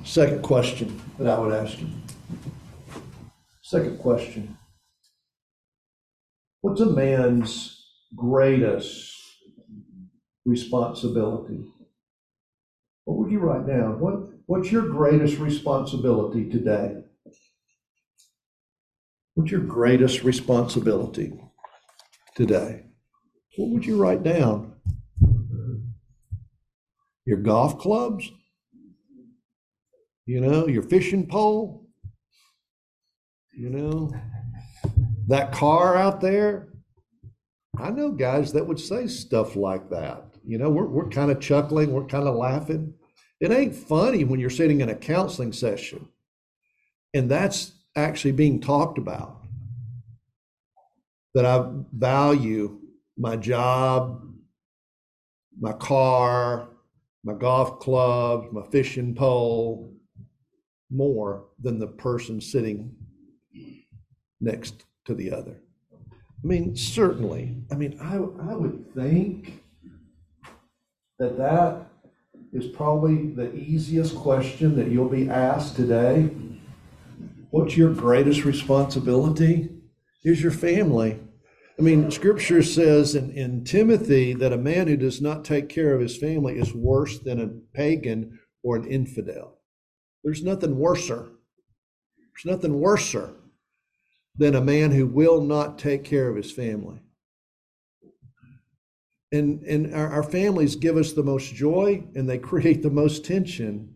Second 0.04 0.44
question 0.44 1.02
that 1.18 1.28
I 1.28 1.40
would 1.40 1.52
ask 1.52 1.80
you. 1.80 1.88
Second 3.64 3.98
question. 3.98 4.56
What's 6.62 6.82
a 6.82 6.86
man's 6.86 7.84
greatest 8.16 9.16
responsibility? 10.46 11.66
What 13.06 13.18
would 13.18 13.32
you 13.32 13.40
write 13.40 13.66
down? 13.66 14.00
What, 14.00 14.30
what's 14.46 14.72
your 14.72 14.88
greatest 14.88 15.40
responsibility 15.40 16.48
today? 16.50 17.01
What's 19.36 19.52
your 19.52 19.62
greatest 19.62 20.24
responsibility 20.24 21.34
today? 22.36 22.86
What 23.58 23.70
would 23.70 23.86
you 23.86 24.02
write 24.02 24.24
down? 24.24 24.74
Your 27.26 27.38
golf 27.38 27.80
clubs? 27.80 28.30
You 30.26 30.42
know, 30.42 30.68
your 30.68 30.84
fishing 30.84 31.28
pole? 31.28 31.88
You 33.54 33.70
know, 33.70 34.12
that 35.28 35.52
car 35.52 35.96
out 35.96 36.22
there? 36.22 36.70
I 37.78 37.90
know 37.90 38.12
guys 38.12 38.52
that 38.54 38.68
would 38.68 38.80
say 38.80 39.08
stuff 39.08 39.56
like 39.56 39.90
that. 39.90 40.26
You 40.46 40.58
know, 40.58 40.70
we're, 40.70 40.88
we're 40.88 41.10
kind 41.10 41.32
of 41.32 41.40
chuckling, 41.40 41.94
we're 41.94 42.06
kind 42.06 42.28
of 42.28 42.36
laughing. 42.36 42.94
It 43.40 43.52
ain't 43.52 43.76
funny 43.76 44.24
when 44.24 44.40
you're 44.40 44.50
sitting 44.50 44.82
in 44.82 44.90
a 44.90 44.96
counseling 44.96 45.54
session 45.54 46.10
and 47.14 47.30
that's 47.30 47.74
actually 47.96 48.32
being 48.32 48.60
talked 48.60 48.98
about. 48.98 49.38
That 51.34 51.46
I 51.46 51.66
value 51.94 52.80
my 53.18 53.38
job, 53.38 54.22
my 55.60 55.74
car, 55.74 56.68
my 57.24 57.34
golf 57.34 57.80
clubs, 57.80 58.48
my 58.52 58.64
fishing 58.72 59.16
pole 59.16 59.94
more 60.90 61.46
than 61.62 61.80
the 61.80 61.88
person 61.88 62.42
sitting 62.42 62.94
next 64.42 64.84
to 65.06 65.14
the 65.14 65.32
other. 65.32 65.62
I 66.44 66.48
mean, 66.48 66.76
certainly. 66.76 67.56
I 67.72 67.76
mean, 67.76 67.98
I, 68.02 68.16
I 68.16 68.56
would 68.56 68.94
think 68.94 69.64
that 71.20 71.38
that 71.38 71.86
is 72.52 72.68
probably 72.68 73.28
the 73.28 73.54
easiest 73.54 74.16
question 74.16 74.76
that 74.76 74.90
you'll 74.90 75.08
be 75.08 75.30
asked 75.30 75.76
today. 75.76 76.32
What's 77.52 77.76
your 77.76 77.94
greatest 77.94 78.46
responsibility? 78.46 79.70
Is 80.24 80.42
your 80.42 80.52
family. 80.52 81.20
I 81.78 81.82
mean, 81.82 82.12
scripture 82.12 82.64
says 82.64 83.16
in, 83.16 83.32
in 83.32 83.66
Timothy 83.66 84.34
that 84.36 84.54
a 84.54 84.58
man 84.58 84.88
who 84.88 84.96
does 84.96 85.20
not 85.20 85.44
take 85.44 85.68
care 85.68 85.94
of 85.94 86.00
his 86.00 86.16
family 86.16 86.58
is 86.58 86.74
worse 86.74 87.20
than 87.20 87.42
a 87.42 87.48
pagan 87.76 88.40
or 88.64 88.78
an 88.78 88.86
infidel. 88.86 89.58
There's 90.24 90.44
nothing 90.44 90.78
worser. 90.78 91.32
There's 92.18 92.56
nothing 92.56 92.80
worser 92.80 93.34
than 94.38 94.56
a 94.56 94.62
man 94.62 94.92
who 94.92 95.08
will 95.08 95.42
not 95.42 95.78
take 95.78 96.04
care 96.04 96.30
of 96.30 96.38
his 96.38 96.52
family. 96.52 97.00
And, 99.34 99.64
and 99.64 99.94
our, 99.94 100.08
our 100.08 100.24
families 100.24 100.76
give 100.76 100.98
us 100.98 101.14
the 101.14 101.24
most 101.24 101.54
joy 101.54 102.04
and 102.16 102.30
they 102.30 102.38
create 102.52 102.82
the 102.82 102.90
most 102.90 103.26
tension. 103.26 103.96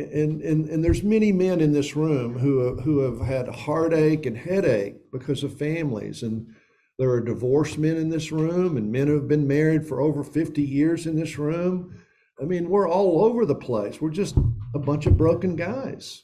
And, 0.00 0.42
and, 0.42 0.68
and 0.68 0.84
there's 0.84 1.02
many 1.02 1.32
men 1.32 1.60
in 1.60 1.72
this 1.72 1.96
room 1.96 2.38
who, 2.38 2.80
who 2.80 3.00
have 3.00 3.20
had 3.20 3.48
heartache 3.48 4.26
and 4.26 4.36
headache 4.36 4.96
because 5.12 5.42
of 5.42 5.58
families. 5.58 6.22
And 6.22 6.54
there 6.98 7.10
are 7.10 7.20
divorced 7.20 7.78
men 7.78 7.96
in 7.96 8.10
this 8.10 8.30
room 8.30 8.76
and 8.76 8.92
men 8.92 9.06
who 9.06 9.14
have 9.14 9.28
been 9.28 9.46
married 9.46 9.86
for 9.86 10.00
over 10.00 10.22
50 10.22 10.62
years 10.62 11.06
in 11.06 11.16
this 11.16 11.38
room. 11.38 11.98
I 12.40 12.44
mean, 12.44 12.68
we're 12.68 12.88
all 12.88 13.24
over 13.24 13.44
the 13.44 13.54
place. 13.54 14.00
We're 14.00 14.10
just 14.10 14.36
a 14.74 14.78
bunch 14.78 15.06
of 15.06 15.16
broken 15.16 15.56
guys 15.56 16.22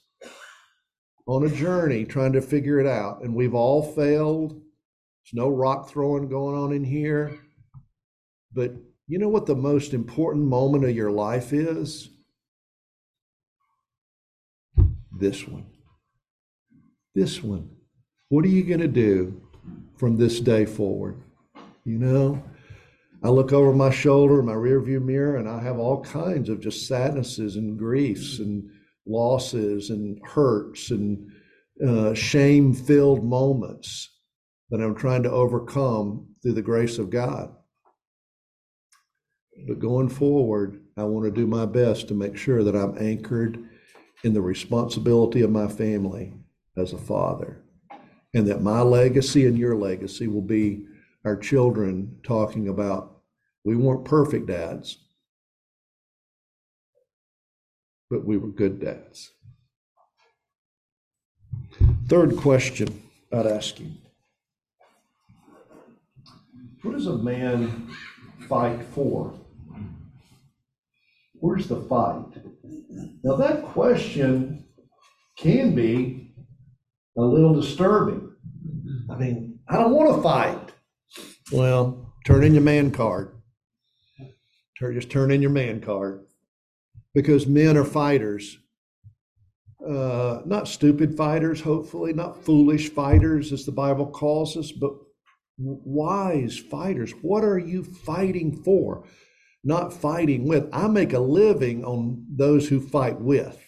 on 1.26 1.44
a 1.44 1.50
journey 1.50 2.04
trying 2.04 2.32
to 2.32 2.40
figure 2.40 2.78
it 2.78 2.86
out. 2.86 3.22
And 3.22 3.34
we've 3.34 3.54
all 3.54 3.82
failed. 3.82 4.52
There's 4.52 5.34
no 5.34 5.48
rock 5.48 5.88
throwing 5.88 6.28
going 6.28 6.56
on 6.56 6.72
in 6.72 6.84
here. 6.84 7.38
But 8.52 8.74
you 9.08 9.18
know 9.18 9.28
what 9.28 9.46
the 9.46 9.54
most 9.54 9.94
important 9.94 10.46
moment 10.46 10.84
of 10.84 10.94
your 10.94 11.10
life 11.10 11.52
is? 11.52 12.10
This 15.18 15.48
one. 15.48 15.66
This 17.14 17.42
one. 17.42 17.70
What 18.28 18.44
are 18.44 18.48
you 18.48 18.64
going 18.64 18.80
to 18.80 18.88
do 18.88 19.40
from 19.96 20.16
this 20.16 20.40
day 20.40 20.66
forward? 20.66 21.22
You 21.84 21.98
know, 21.98 22.42
I 23.22 23.30
look 23.30 23.52
over 23.52 23.72
my 23.72 23.90
shoulder, 23.90 24.42
my 24.42 24.52
rearview 24.52 25.02
mirror, 25.02 25.36
and 25.36 25.48
I 25.48 25.62
have 25.62 25.78
all 25.78 26.02
kinds 26.02 26.50
of 26.50 26.60
just 26.60 26.86
sadnesses 26.86 27.56
and 27.56 27.78
griefs 27.78 28.40
and 28.40 28.68
losses 29.06 29.88
and 29.90 30.20
hurts 30.24 30.90
and 30.90 31.30
uh, 31.86 32.12
shame 32.12 32.74
filled 32.74 33.24
moments 33.24 34.10
that 34.70 34.82
I'm 34.82 34.96
trying 34.96 35.22
to 35.22 35.30
overcome 35.30 36.26
through 36.42 36.54
the 36.54 36.62
grace 36.62 36.98
of 36.98 37.08
God. 37.08 37.54
But 39.66 39.78
going 39.78 40.10
forward, 40.10 40.82
I 40.98 41.04
want 41.04 41.24
to 41.24 41.30
do 41.30 41.46
my 41.46 41.64
best 41.64 42.08
to 42.08 42.14
make 42.14 42.36
sure 42.36 42.62
that 42.64 42.76
I'm 42.76 42.98
anchored 42.98 43.65
in 44.24 44.32
the 44.32 44.40
responsibility 44.40 45.42
of 45.42 45.50
my 45.50 45.68
family 45.68 46.34
as 46.76 46.92
a 46.92 46.98
father, 46.98 47.62
and 48.34 48.46
that 48.46 48.62
my 48.62 48.80
legacy 48.80 49.46
and 49.46 49.58
your 49.58 49.76
legacy 49.76 50.26
will 50.26 50.42
be 50.42 50.86
our 51.24 51.36
children 51.36 52.18
talking 52.22 52.68
about 52.68 53.20
we 53.64 53.74
weren't 53.74 54.04
perfect 54.04 54.46
dads, 54.46 54.98
but 58.08 58.24
we 58.24 58.36
were 58.36 58.48
good 58.48 58.80
dads. 58.80 59.32
Third 62.08 62.36
question 62.36 63.02
I'd 63.32 63.46
ask 63.46 63.80
you 63.80 63.90
What 66.82 66.92
does 66.92 67.08
a 67.08 67.16
man 67.16 67.90
fight 68.48 68.84
for? 68.84 69.34
Where's 71.46 71.68
the 71.68 71.80
fight? 71.82 72.42
Now, 73.22 73.36
that 73.36 73.64
question 73.66 74.64
can 75.38 75.76
be 75.76 76.34
a 77.16 77.22
little 77.22 77.54
disturbing. 77.54 78.32
I 79.08 79.14
mean, 79.14 79.60
I 79.68 79.76
don't 79.76 79.92
want 79.92 80.16
to 80.16 80.22
fight. 80.22 80.72
Well, 81.52 82.12
turn 82.26 82.42
in 82.42 82.52
your 82.52 82.64
man 82.64 82.90
card. 82.90 83.40
Turn, 84.76 84.94
just 84.94 85.08
turn 85.08 85.30
in 85.30 85.40
your 85.40 85.52
man 85.52 85.80
card 85.80 86.26
because 87.14 87.46
men 87.46 87.76
are 87.76 87.84
fighters. 87.84 88.58
Uh, 89.88 90.40
not 90.46 90.66
stupid 90.66 91.16
fighters, 91.16 91.60
hopefully, 91.60 92.12
not 92.12 92.44
foolish 92.44 92.90
fighters, 92.90 93.52
as 93.52 93.64
the 93.64 93.70
Bible 93.70 94.06
calls 94.06 94.56
us, 94.56 94.72
but 94.72 94.94
wise 95.58 96.58
fighters. 96.58 97.12
What 97.22 97.44
are 97.44 97.58
you 97.58 97.84
fighting 97.84 98.64
for? 98.64 99.04
Not 99.66 99.92
fighting 99.92 100.46
with. 100.46 100.68
I 100.72 100.86
make 100.86 101.12
a 101.12 101.18
living 101.18 101.84
on 101.84 102.24
those 102.30 102.68
who 102.68 102.80
fight 102.80 103.20
with. 103.20 103.58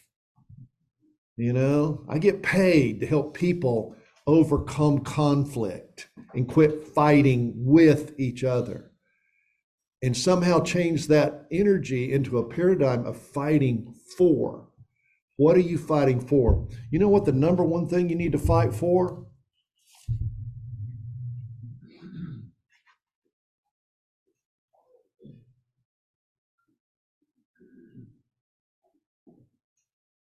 You 1.37 1.53
know, 1.53 2.05
I 2.09 2.19
get 2.19 2.41
paid 2.41 3.01
to 3.01 3.07
help 3.07 3.35
people 3.35 3.97
overcome 4.25 5.01
conflict 5.01 6.09
and 6.35 6.49
quit 6.49 6.87
fighting 6.95 7.53
with 7.57 8.15
each 8.17 8.45
other 8.45 8.93
and 10.01 10.17
somehow 10.17 10.61
change 10.61 11.09
that 11.09 11.47
energy 11.51 12.13
into 12.13 12.39
a 12.39 12.49
paradigm 12.49 13.05
of 13.05 13.17
fighting 13.17 13.93
for. 14.17 14.69
What 15.37 15.57
are 15.57 15.61
you 15.61 15.79
fighting 15.79 16.21
for? 16.21 16.69
You 16.93 17.01
know 17.01 17.09
what 17.09 17.25
the 17.25 17.33
number 17.33 17.65
one 17.65 17.89
thing 17.89 18.09
you 18.09 18.15
need 18.15 18.33
to 18.33 18.39
fight 18.39 18.73
for? 18.73 19.27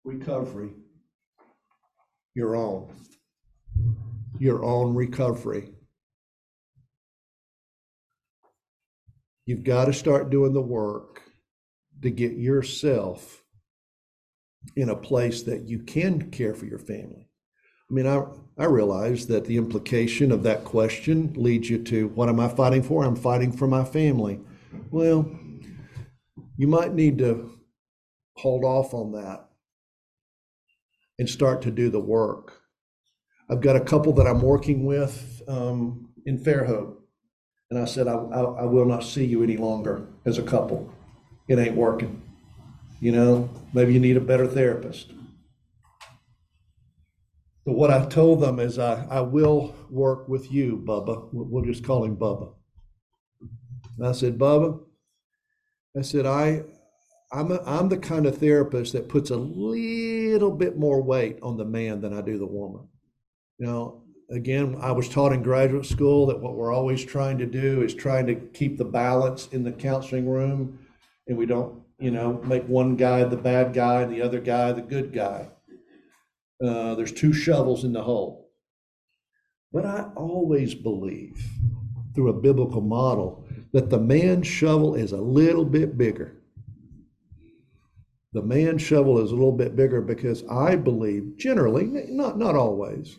Recovery. 0.08 0.70
Your 2.34 2.56
own. 2.56 2.96
Your 4.40 4.64
own 4.64 4.96
recovery. 4.96 5.74
You've 9.46 9.66
got 9.66 9.86
to 9.86 9.94
start 9.94 10.30
doing 10.30 10.54
the 10.54 10.62
work 10.62 11.24
to 12.04 12.10
get 12.10 12.38
yourself 12.38 13.44
in 14.78 14.88
a 14.88 14.96
place 14.96 15.44
that 15.44 15.64
you 15.64 15.80
can 15.80 16.32
care 16.32 16.54
for 16.54 16.68
your 16.68 16.80
family. 16.80 17.28
I 17.92 17.94
mean, 17.94 18.08
I, 18.08 18.24
I 18.58 18.64
realize 18.64 19.28
that 19.28 19.44
the 19.44 19.58
implication 19.58 20.32
of 20.32 20.42
that 20.44 20.64
question 20.64 21.34
leads 21.36 21.70
you 21.70 21.84
to 21.84 22.08
what 22.10 22.30
am 22.30 22.40
I 22.40 22.48
fighting 22.48 22.84
for? 22.84 23.04
I'm 23.04 23.18
fighting 23.18 23.52
for 23.52 23.68
my 23.68 23.84
family. 23.84 24.40
Well, 24.90 25.30
you 26.56 26.68
might 26.68 26.94
need 26.94 27.18
to 27.18 27.60
hold 28.38 28.64
off 28.64 28.94
on 28.94 29.12
that 29.12 29.47
and 31.20 31.30
start 31.30 31.62
to 31.64 31.72
do 31.72 31.90
the 31.90 32.00
work. 32.00 32.62
I've 33.50 33.62
got 33.62 33.76
a 33.76 33.82
couple 33.82 34.14
that 34.14 34.28
I'm 34.28 34.42
working 34.42 34.86
with 34.86 35.42
um, 35.48 36.10
in 36.26 36.38
Fairhope. 36.38 36.96
And 37.70 37.80
I 37.80 37.86
said, 37.86 38.08
I, 38.08 38.14
I, 38.14 38.42
I 38.42 38.64
will 38.64 38.86
not 38.86 39.04
see 39.04 39.26
you 39.26 39.44
any 39.44 39.58
longer 39.58 40.08
as 40.26 40.38
a 40.38 40.44
couple. 40.44 40.94
It 41.48 41.60
ain't 41.60 41.76
working. 41.76 42.22
You 43.00 43.12
know, 43.12 43.50
maybe 43.74 43.94
you 43.94 44.00
need 44.00 44.18
a 44.18 44.22
better 44.22 44.48
therapist. 44.48 45.12
But 47.66 47.74
what 47.74 47.92
I 47.92 48.06
told 48.06 48.40
them 48.40 48.60
is, 48.60 48.80
I, 48.80 49.06
I 49.10 49.20
will 49.20 49.76
work 49.90 50.30
with 50.30 50.52
you, 50.52 50.82
Bubba. 50.86 51.28
We'll 51.34 51.46
we'll 51.46 51.66
just 51.66 51.84
call 51.84 52.06
him 52.06 52.16
Bubba. 52.16 52.54
And 53.98 54.08
I 54.08 54.14
said, 54.14 54.38
Bubba, 54.38 54.80
I 55.98 56.02
said, 56.02 56.26
I, 56.26 56.64
I'm, 57.32 57.52
a, 57.52 57.62
I'm 57.66 57.90
the 57.90 57.98
kind 57.98 58.26
of 58.26 58.38
therapist 58.38 58.94
that 58.94 59.10
puts 59.10 59.30
a 59.30 59.38
little 59.38 60.52
bit 60.52 60.78
more 60.78 61.02
weight 61.02 61.40
on 61.42 61.58
the 61.58 61.66
man 61.66 62.02
than 62.02 62.14
I 62.14 62.22
do 62.22 62.38
the 62.38 62.46
woman. 62.46 62.88
You 63.58 63.66
know, 63.66 64.04
again, 64.30 64.78
I 64.80 64.92
was 64.92 65.10
taught 65.10 65.34
in 65.34 65.44
graduate 65.44 65.86
school 65.86 66.26
that 66.28 66.40
what 66.40 66.56
we're 66.56 66.74
always 66.74 67.04
trying 67.04 67.38
to 67.40 67.46
do 67.46 67.82
is 67.82 67.94
trying 67.94 68.28
to 68.28 68.36
keep 68.36 68.78
the 68.78 68.86
balance 68.86 69.48
in 69.52 69.64
the 69.64 69.72
counseling 69.72 70.28
room, 70.28 70.80
and 71.28 71.38
we 71.38 71.46
don't, 71.46 71.82
you 72.00 72.12
know, 72.12 72.42
make 72.44 72.66
one 72.68 72.96
guy 72.96 73.24
the 73.24 73.36
bad 73.36 73.74
guy 73.74 74.02
and 74.02 74.14
the 74.14 74.22
other 74.22 74.40
guy 74.40 74.72
the 74.72 74.82
good 74.82 75.12
guy. 75.12 75.50
Uh, 76.64 76.96
there's 76.96 77.12
two 77.12 77.34
shovels 77.34 77.84
in 77.84 77.94
the 77.94 78.04
hole. 78.04 78.50
But 79.72 79.86
I 79.86 80.10
always 80.16 80.74
believe 80.74 81.44
through 82.16 82.30
a 82.30 82.42
biblical 82.42 82.82
model 82.82 83.46
that 83.74 83.90
the 83.90 84.00
man's 84.00 84.48
shovel 84.48 84.96
is 84.96 85.12
a 85.12 85.22
little 85.22 85.66
bit 85.66 85.98
bigger. 85.98 86.42
The 88.34 88.42
man 88.42 88.78
shovel 88.78 89.20
is 89.20 89.32
a 89.32 89.36
little 89.36 89.54
bit 89.56 89.76
bigger 89.76 90.02
because 90.02 90.44
I 90.50 90.76
believe, 90.76 91.38
generally, 91.38 91.86
not, 91.86 92.38
not 92.38 92.56
always, 92.56 93.18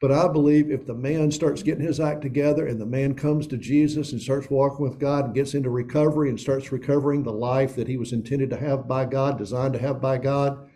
but 0.00 0.12
I 0.12 0.28
believe 0.28 0.70
if 0.70 0.84
the 0.84 0.94
man 0.94 1.30
starts 1.30 1.62
getting 1.62 1.84
his 1.84 2.00
act 2.00 2.22
together 2.22 2.66
and 2.66 2.80
the 2.80 2.86
man 2.86 3.14
comes 3.14 3.46
to 3.46 3.56
Jesus 3.56 4.12
and 4.12 4.20
starts 4.20 4.50
walking 4.50 4.82
with 4.84 4.98
God 4.98 5.26
and 5.26 5.34
gets 5.34 5.54
into 5.54 5.70
recovery 5.70 6.28
and 6.28 6.38
starts 6.38 6.70
recovering 6.70 7.22
the 7.22 7.32
life 7.32 7.76
that 7.76 7.88
he 7.88 7.96
was 7.96 8.12
intended 8.12 8.50
to 8.50 8.58
have 8.58 8.86
by 8.86 9.04
God, 9.04 9.38
designed 9.38 9.74
to 9.74 9.80
have 9.80 10.00
by 10.00 10.18
God, 10.18 10.68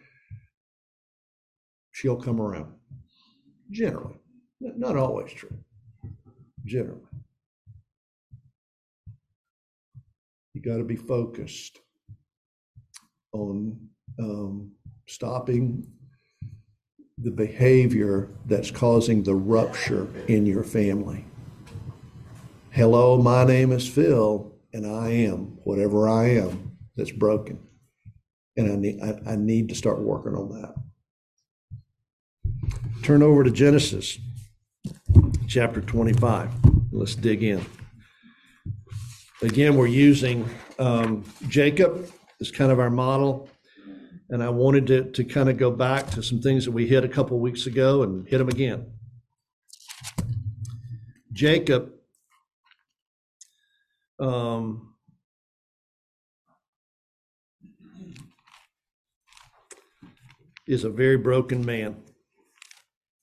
she'll 1.92 2.16
come 2.16 2.40
around. 2.40 2.72
Generally. 3.70 4.16
Not 4.60 4.96
always 4.96 5.32
true. 5.32 5.58
Generally. 6.64 7.02
You 10.54 10.62
got 10.62 10.78
to 10.78 10.84
be 10.84 10.96
focused 10.96 11.80
on 13.36 13.78
um, 14.18 14.72
stopping 15.06 15.86
the 17.18 17.30
behavior 17.30 18.30
that's 18.46 18.70
causing 18.70 19.22
the 19.22 19.34
rupture 19.34 20.08
in 20.28 20.46
your 20.46 20.62
family. 20.62 21.24
Hello, 22.70 23.20
my 23.20 23.44
name 23.44 23.72
is 23.72 23.88
Phil, 23.88 24.52
and 24.72 24.86
I 24.86 25.08
am 25.10 25.58
whatever 25.64 26.08
I 26.08 26.30
am 26.30 26.76
that's 26.96 27.12
broken. 27.12 27.58
And 28.56 28.72
I 28.72 28.76
need, 28.76 29.00
I, 29.02 29.32
I 29.32 29.36
need 29.36 29.68
to 29.70 29.74
start 29.74 30.00
working 30.00 30.34
on 30.34 30.60
that. 30.60 30.74
Turn 33.02 33.22
over 33.22 33.44
to 33.44 33.50
Genesis 33.50 34.18
chapter 35.46 35.80
25. 35.80 36.50
Let's 36.90 37.14
dig 37.14 37.42
in. 37.42 37.64
Again, 39.42 39.76
we're 39.76 39.86
using 39.86 40.48
um, 40.78 41.24
Jacob 41.48 42.10
as 42.40 42.50
kind 42.50 42.70
of 42.70 42.78
our 42.78 42.90
model. 42.90 43.48
And 44.28 44.42
I 44.42 44.48
wanted 44.48 44.86
to, 44.88 45.10
to 45.12 45.24
kind 45.24 45.48
of 45.48 45.56
go 45.56 45.70
back 45.70 46.10
to 46.10 46.22
some 46.22 46.40
things 46.40 46.64
that 46.64 46.72
we 46.72 46.86
hit 46.86 47.04
a 47.04 47.08
couple 47.08 47.38
weeks 47.38 47.66
ago 47.66 48.02
and 48.02 48.26
hit 48.26 48.38
them 48.38 48.48
again. 48.48 48.92
Jacob 51.32 51.92
um, 54.18 54.94
is 60.66 60.84
a 60.84 60.90
very 60.90 61.16
broken 61.16 61.64
man. 61.64 61.96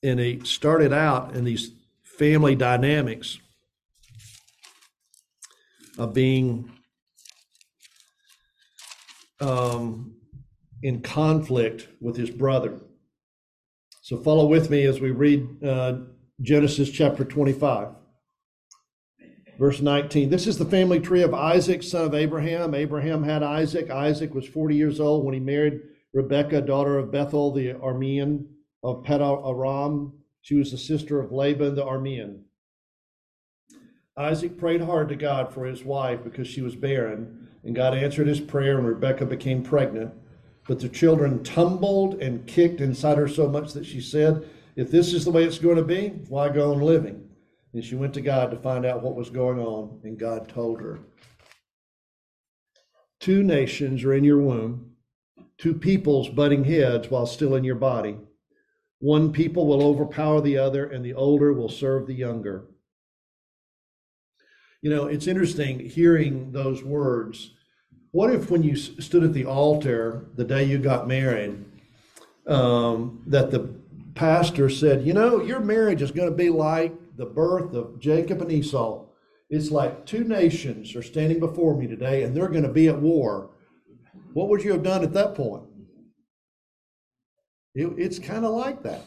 And 0.02 0.20
he 0.20 0.40
started 0.44 0.92
out 0.92 1.34
in 1.34 1.44
these 1.44 1.72
family 2.02 2.54
dynamics 2.54 3.38
of 5.98 6.14
being 6.14 6.70
um, 9.40 10.14
in 10.82 11.00
conflict 11.00 11.88
with 12.00 12.16
his 12.16 12.30
brother. 12.30 12.80
So 14.02 14.18
follow 14.18 14.46
with 14.46 14.70
me 14.70 14.84
as 14.84 15.00
we 15.00 15.10
read 15.10 15.64
uh, 15.64 15.98
Genesis 16.40 16.90
chapter 16.90 17.24
25, 17.24 17.88
verse 19.58 19.80
19. 19.80 20.28
This 20.28 20.46
is 20.46 20.58
the 20.58 20.64
family 20.64 21.00
tree 21.00 21.22
of 21.22 21.32
Isaac, 21.32 21.82
son 21.82 22.04
of 22.04 22.14
Abraham. 22.14 22.74
Abraham 22.74 23.22
had 23.22 23.42
Isaac. 23.42 23.90
Isaac 23.90 24.34
was 24.34 24.46
40 24.46 24.76
years 24.76 25.00
old 25.00 25.24
when 25.24 25.34
he 25.34 25.40
married 25.40 25.80
Rebekah, 26.12 26.62
daughter 26.62 26.98
of 26.98 27.10
Bethuel, 27.10 27.52
the 27.52 27.74
Aramean 27.74 28.46
of 28.82 29.02
Paddan 29.04 29.48
Aram. 29.48 30.12
She 30.42 30.54
was 30.54 30.70
the 30.70 30.78
sister 30.78 31.20
of 31.20 31.32
Laban 31.32 31.74
the 31.74 31.84
Aramean. 31.84 32.42
Isaac 34.16 34.58
prayed 34.58 34.82
hard 34.82 35.08
to 35.08 35.16
God 35.16 35.52
for 35.52 35.64
his 35.64 35.84
wife 35.84 36.22
because 36.22 36.46
she 36.46 36.62
was 36.62 36.76
barren, 36.76 37.43
and 37.64 37.74
God 37.74 37.96
answered 37.96 38.26
his 38.26 38.40
prayer, 38.40 38.78
and 38.78 38.86
Rebekah 38.86 39.26
became 39.26 39.62
pregnant. 39.62 40.12
But 40.66 40.80
the 40.80 40.88
children 40.88 41.42
tumbled 41.42 42.22
and 42.22 42.46
kicked 42.46 42.80
inside 42.80 43.18
her 43.18 43.28
so 43.28 43.48
much 43.48 43.72
that 43.72 43.86
she 43.86 44.00
said, 44.00 44.48
If 44.76 44.90
this 44.90 45.12
is 45.12 45.24
the 45.24 45.30
way 45.30 45.44
it's 45.44 45.58
going 45.58 45.76
to 45.76 45.84
be, 45.84 46.08
why 46.28 46.48
go 46.48 46.72
on 46.72 46.80
living? 46.80 47.28
And 47.72 47.84
she 47.84 47.96
went 47.96 48.14
to 48.14 48.20
God 48.20 48.50
to 48.50 48.56
find 48.56 48.86
out 48.86 49.02
what 49.02 49.16
was 49.16 49.30
going 49.30 49.58
on, 49.58 50.00
and 50.04 50.18
God 50.18 50.48
told 50.48 50.80
her. 50.80 51.00
Two 53.20 53.42
nations 53.42 54.04
are 54.04 54.14
in 54.14 54.24
your 54.24 54.38
womb, 54.38 54.92
two 55.58 55.74
peoples 55.74 56.28
butting 56.28 56.64
heads 56.64 57.10
while 57.10 57.26
still 57.26 57.54
in 57.54 57.64
your 57.64 57.74
body. 57.74 58.16
One 59.00 59.32
people 59.32 59.66
will 59.66 59.82
overpower 59.82 60.40
the 60.40 60.58
other, 60.58 60.86
and 60.86 61.04
the 61.04 61.14
older 61.14 61.52
will 61.52 61.68
serve 61.68 62.06
the 62.06 62.14
younger. 62.14 62.66
You 64.84 64.90
know, 64.90 65.06
it's 65.06 65.26
interesting 65.26 65.80
hearing 65.80 66.52
those 66.52 66.84
words 66.84 67.52
what 68.14 68.32
if 68.32 68.48
when 68.48 68.62
you 68.62 68.76
stood 68.76 69.24
at 69.24 69.32
the 69.32 69.44
altar 69.44 70.26
the 70.36 70.44
day 70.44 70.62
you 70.62 70.78
got 70.78 71.08
married, 71.08 71.64
um, 72.46 73.24
that 73.26 73.50
the 73.50 73.74
pastor 74.14 74.68
said, 74.68 75.04
you 75.04 75.12
know, 75.12 75.42
your 75.42 75.58
marriage 75.58 76.00
is 76.00 76.12
going 76.12 76.30
to 76.30 76.36
be 76.36 76.48
like 76.48 76.94
the 77.16 77.26
birth 77.26 77.74
of 77.74 77.98
Jacob 77.98 78.40
and 78.40 78.52
Esau. 78.52 79.06
It's 79.50 79.72
like 79.72 80.06
two 80.06 80.22
nations 80.22 80.94
are 80.94 81.02
standing 81.02 81.40
before 81.40 81.74
me 81.76 81.88
today 81.88 82.22
and 82.22 82.36
they're 82.36 82.46
going 82.46 82.62
to 82.62 82.68
be 82.68 82.86
at 82.86 83.00
war. 83.00 83.50
What 84.32 84.48
would 84.48 84.62
you 84.62 84.70
have 84.70 84.84
done 84.84 85.02
at 85.02 85.14
that 85.14 85.34
point? 85.34 85.64
It, 87.74 87.86
it's 87.96 88.20
kind 88.20 88.44
of 88.44 88.52
like 88.52 88.84
that. 88.84 89.06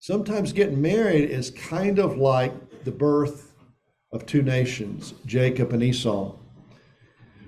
Sometimes 0.00 0.52
getting 0.52 0.82
married 0.82 1.30
is 1.30 1.52
kind 1.52 2.00
of 2.00 2.16
like 2.16 2.82
the 2.82 2.90
birth 2.90 3.51
of 4.12 4.26
two 4.26 4.42
nations, 4.42 5.14
Jacob 5.24 5.72
and 5.72 5.82
Esau. 5.82 6.34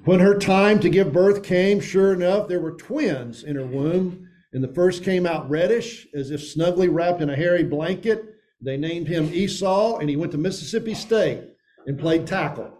When 0.04 0.20
her 0.20 0.38
time 0.38 0.80
to 0.80 0.90
give 0.90 1.12
birth 1.12 1.42
came, 1.42 1.80
sure 1.80 2.12
enough, 2.12 2.48
there 2.48 2.60
were 2.60 2.72
twins 2.72 3.42
in 3.42 3.56
her 3.56 3.66
womb, 3.66 4.28
And 4.52 4.62
the 4.62 4.68
first 4.68 5.02
came 5.02 5.26
out 5.26 5.50
reddish, 5.50 6.06
as 6.14 6.30
if 6.30 6.42
snugly 6.42 6.88
wrapped 6.88 7.20
in 7.20 7.30
a 7.30 7.36
hairy 7.36 7.64
blanket. 7.64 8.36
They 8.60 8.76
named 8.76 9.08
him 9.08 9.32
Esau, 9.32 9.98
and 9.98 10.08
he 10.08 10.16
went 10.16 10.30
to 10.32 10.38
Mississippi 10.38 10.94
State 10.94 11.42
and 11.86 11.98
played 11.98 12.26
tackle. 12.26 12.72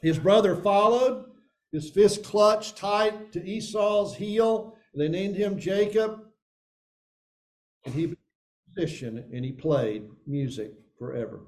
His 0.00 0.18
brother 0.18 0.56
followed, 0.56 1.26
his 1.70 1.90
fist 1.90 2.24
clutched 2.24 2.76
tight 2.76 3.32
to 3.32 3.44
Esau's 3.44 4.14
heel. 4.14 4.76
They 4.94 5.08
named 5.08 5.36
him 5.36 5.58
Jacob, 5.58 6.20
and 7.84 7.94
he 7.94 8.06
became 8.06 8.16
a 8.16 8.80
musician 8.80 9.30
and 9.32 9.44
he 9.44 9.52
played 9.52 10.08
music 10.26 10.72
forever. 10.98 11.40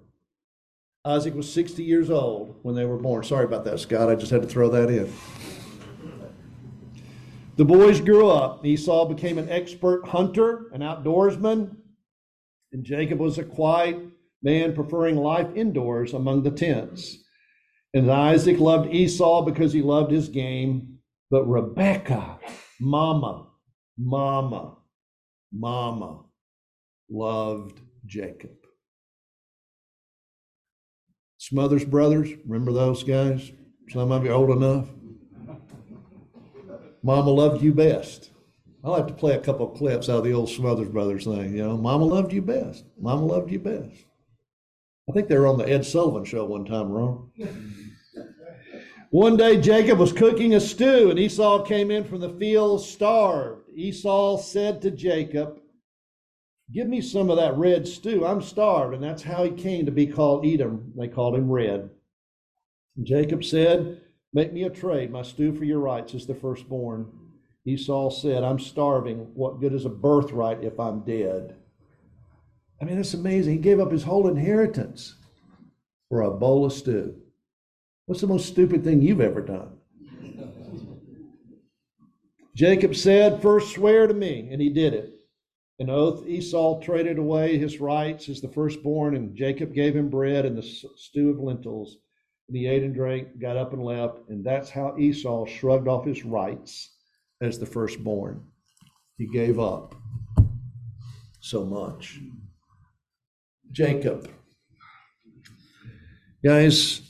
Isaac 1.07 1.35
was 1.35 1.53
60 1.53 1.85
years 1.85 2.09
old 2.09 2.57
when 2.63 2.75
they 2.75 2.87
were 2.87 2.97
born. 2.97 3.23
Sorry 3.25 3.45
about 3.45 3.65
that, 3.65 3.79
Scott. 3.79 4.09
I 4.09 4.15
just 4.15 4.31
had 4.31 4.41
to 4.41 4.49
throw 4.49 4.71
that 4.71 4.89
in. 4.89 5.13
The 7.57 7.65
boys 7.67 8.01
grew 8.01 8.31
up. 8.31 8.65
Esau 8.65 9.05
became 9.05 9.37
an 9.37 9.51
expert 9.51 10.09
hunter, 10.09 10.71
an 10.73 10.81
outdoorsman, 10.81 11.77
and 12.73 12.85
Jacob 12.85 13.21
was 13.21 13.37
a 13.37 13.45
quiet 13.45 13.99
man 14.43 14.75
preferring 14.75 15.17
life 15.17 15.49
indoors 15.55 16.15
among 16.15 16.43
the 16.43 16.51
tents. 16.51 17.19
And 17.93 18.11
Isaac 18.11 18.59
loved 18.59 18.93
Esau 18.93 19.43
because 19.43 19.75
he 19.75 19.83
loved 19.83 20.11
his 20.11 20.31
game, 20.31 21.01
but 21.31 21.45
Rebecca, 21.45 22.39
mama, 22.81 23.47
mama, 23.99 24.79
mama, 25.53 26.25
loved 27.11 27.79
Jacob. 28.07 28.64
Smothers 31.49 31.85
Brothers, 31.85 32.31
remember 32.47 32.73
those 32.73 33.05
guys? 33.05 33.53
Some 33.91 34.11
of 34.13 34.25
you 34.25 34.31
old 34.31 34.49
enough. 34.49 34.89
Mama 37.03 37.31
loved 37.31 37.63
you 37.63 37.75
best. 37.75 38.31
I'll 38.83 38.95
have 38.95 39.09
to 39.09 39.13
play 39.13 39.35
a 39.35 39.41
couple 39.41 39.71
of 39.71 39.77
clips 39.77 40.09
out 40.09 40.19
of 40.19 40.25
the 40.25 40.33
old 40.33 40.49
Smothers 40.49 40.89
Brothers 40.89 41.25
thing. 41.25 41.55
You 41.55 41.65
know, 41.65 41.77
Mama 41.77 42.07
loved 42.07 42.33
you 42.33 42.41
best. 42.41 42.87
Mama 42.99 43.27
loved 43.27 43.53
you 43.53 43.59
best. 43.59 44.07
I 45.07 45.13
think 45.13 45.29
they 45.29 45.37
were 45.37 45.47
on 45.47 45.59
the 45.59 45.69
Ed 45.69 45.85
Sullivan 45.85 46.25
show 46.25 46.47
one 46.47 46.65
time, 46.65 46.89
Ron. 46.89 47.31
One 49.11 49.37
day 49.37 49.61
Jacob 49.61 49.99
was 49.99 50.15
cooking 50.15 50.55
a 50.55 50.61
stew, 50.61 51.11
and 51.11 51.19
Esau 51.19 51.63
came 51.63 51.91
in 51.91 52.05
from 52.05 52.21
the 52.21 52.33
field 52.39 52.83
starved. 52.83 53.69
Esau 53.75 54.39
said 54.39 54.81
to 54.81 54.91
Jacob, 54.91 55.61
Give 56.73 56.89
me 56.89 57.01
some 57.01 57.31
of 57.31 57.37
that 57.37 57.57
red 57.57 57.87
stew. 57.87 58.25
I'm 58.25 58.41
starved. 58.41 58.95
And 58.95 59.03
that's 59.03 59.23
how 59.23 59.45
he 59.45 59.51
came 59.51 59.87
to 59.87 59.93
be 59.93 60.07
called 60.07 60.47
Edom. 60.47 60.93
They 60.97 61.09
called 61.09 61.37
him 61.37 61.51
Red. 61.51 61.91
Jacob 63.03 63.45
said, 63.45 64.01
Make 64.33 64.53
me 64.53 64.65
a 64.65 64.71
trade. 64.71 65.11
My 65.11 65.23
stew 65.23 65.55
for 65.55 65.65
your 65.65 65.79
rights 65.79 66.15
is 66.15 66.27
the 66.27 66.35
firstborn. 66.35 67.07
Esau 67.67 68.11
said, 68.11 68.43
I'm 68.43 68.59
starving. 68.59 69.19
What 69.35 69.61
good 69.61 69.73
is 69.73 69.85
a 69.85 69.91
birthright 69.91 70.65
if 70.65 70.79
I'm 70.79 71.01
dead? 71.01 71.57
I 72.81 72.85
mean, 72.85 72.99
it's 72.99 73.15
amazing. 73.15 73.55
He 73.55 73.59
gave 73.59 73.81
up 73.81 73.93
his 73.93 74.03
whole 74.03 74.29
inheritance 74.29 75.15
for 76.09 76.23
a 76.23 76.31
bowl 76.31 76.67
of 76.67 76.73
stew. 76.73 77.15
What's 78.07 78.21
the 78.21 78.27
most 78.27 78.47
stupid 78.47 78.85
thing 78.85 79.01
you've 79.01 79.21
ever 79.21 79.41
done? 79.41 79.79
Jacob 82.55 82.95
said, 82.95 83.41
First 83.41 83.75
swear 83.75 84.07
to 84.07 84.15
me. 84.15 84.49
And 84.51 84.61
he 84.61 84.69
did 84.69 84.95
it. 84.95 85.14
An 85.81 85.91
oath, 85.91 86.25
Esau 86.27 86.81
traded 86.81 87.19
away 87.19 87.59
his 87.59 87.81
rights 87.81 88.29
as 88.29 88.41
the 88.41 88.49
firstborn, 88.49 89.17
and 89.17 89.35
Jacob 89.35 89.75
gave 89.75 89.97
him 89.97 90.09
bread 90.09 90.47
and 90.47 90.57
the 90.57 90.63
stew 90.63 91.31
of 91.31 91.41
lentils. 91.41 91.99
And 92.49 92.57
he 92.57 92.67
ate 92.67 92.85
and 92.85 92.95
drank, 92.95 93.41
got 93.41 93.57
up 93.57 93.73
and 93.73 93.83
left. 93.83 94.29
And 94.29 94.45
that's 94.45 94.71
how 94.71 94.97
Esau 94.99 95.47
shrugged 95.47 95.89
off 95.89 96.05
his 96.05 96.25
rights 96.25 96.91
as 97.41 97.59
the 97.59 97.67
firstborn. 97.67 98.45
He 99.19 99.27
gave 99.27 99.59
up 99.59 99.95
so 101.41 101.65
much. 101.65 102.21
Jacob. 103.73 104.31
Guys, 106.45 107.01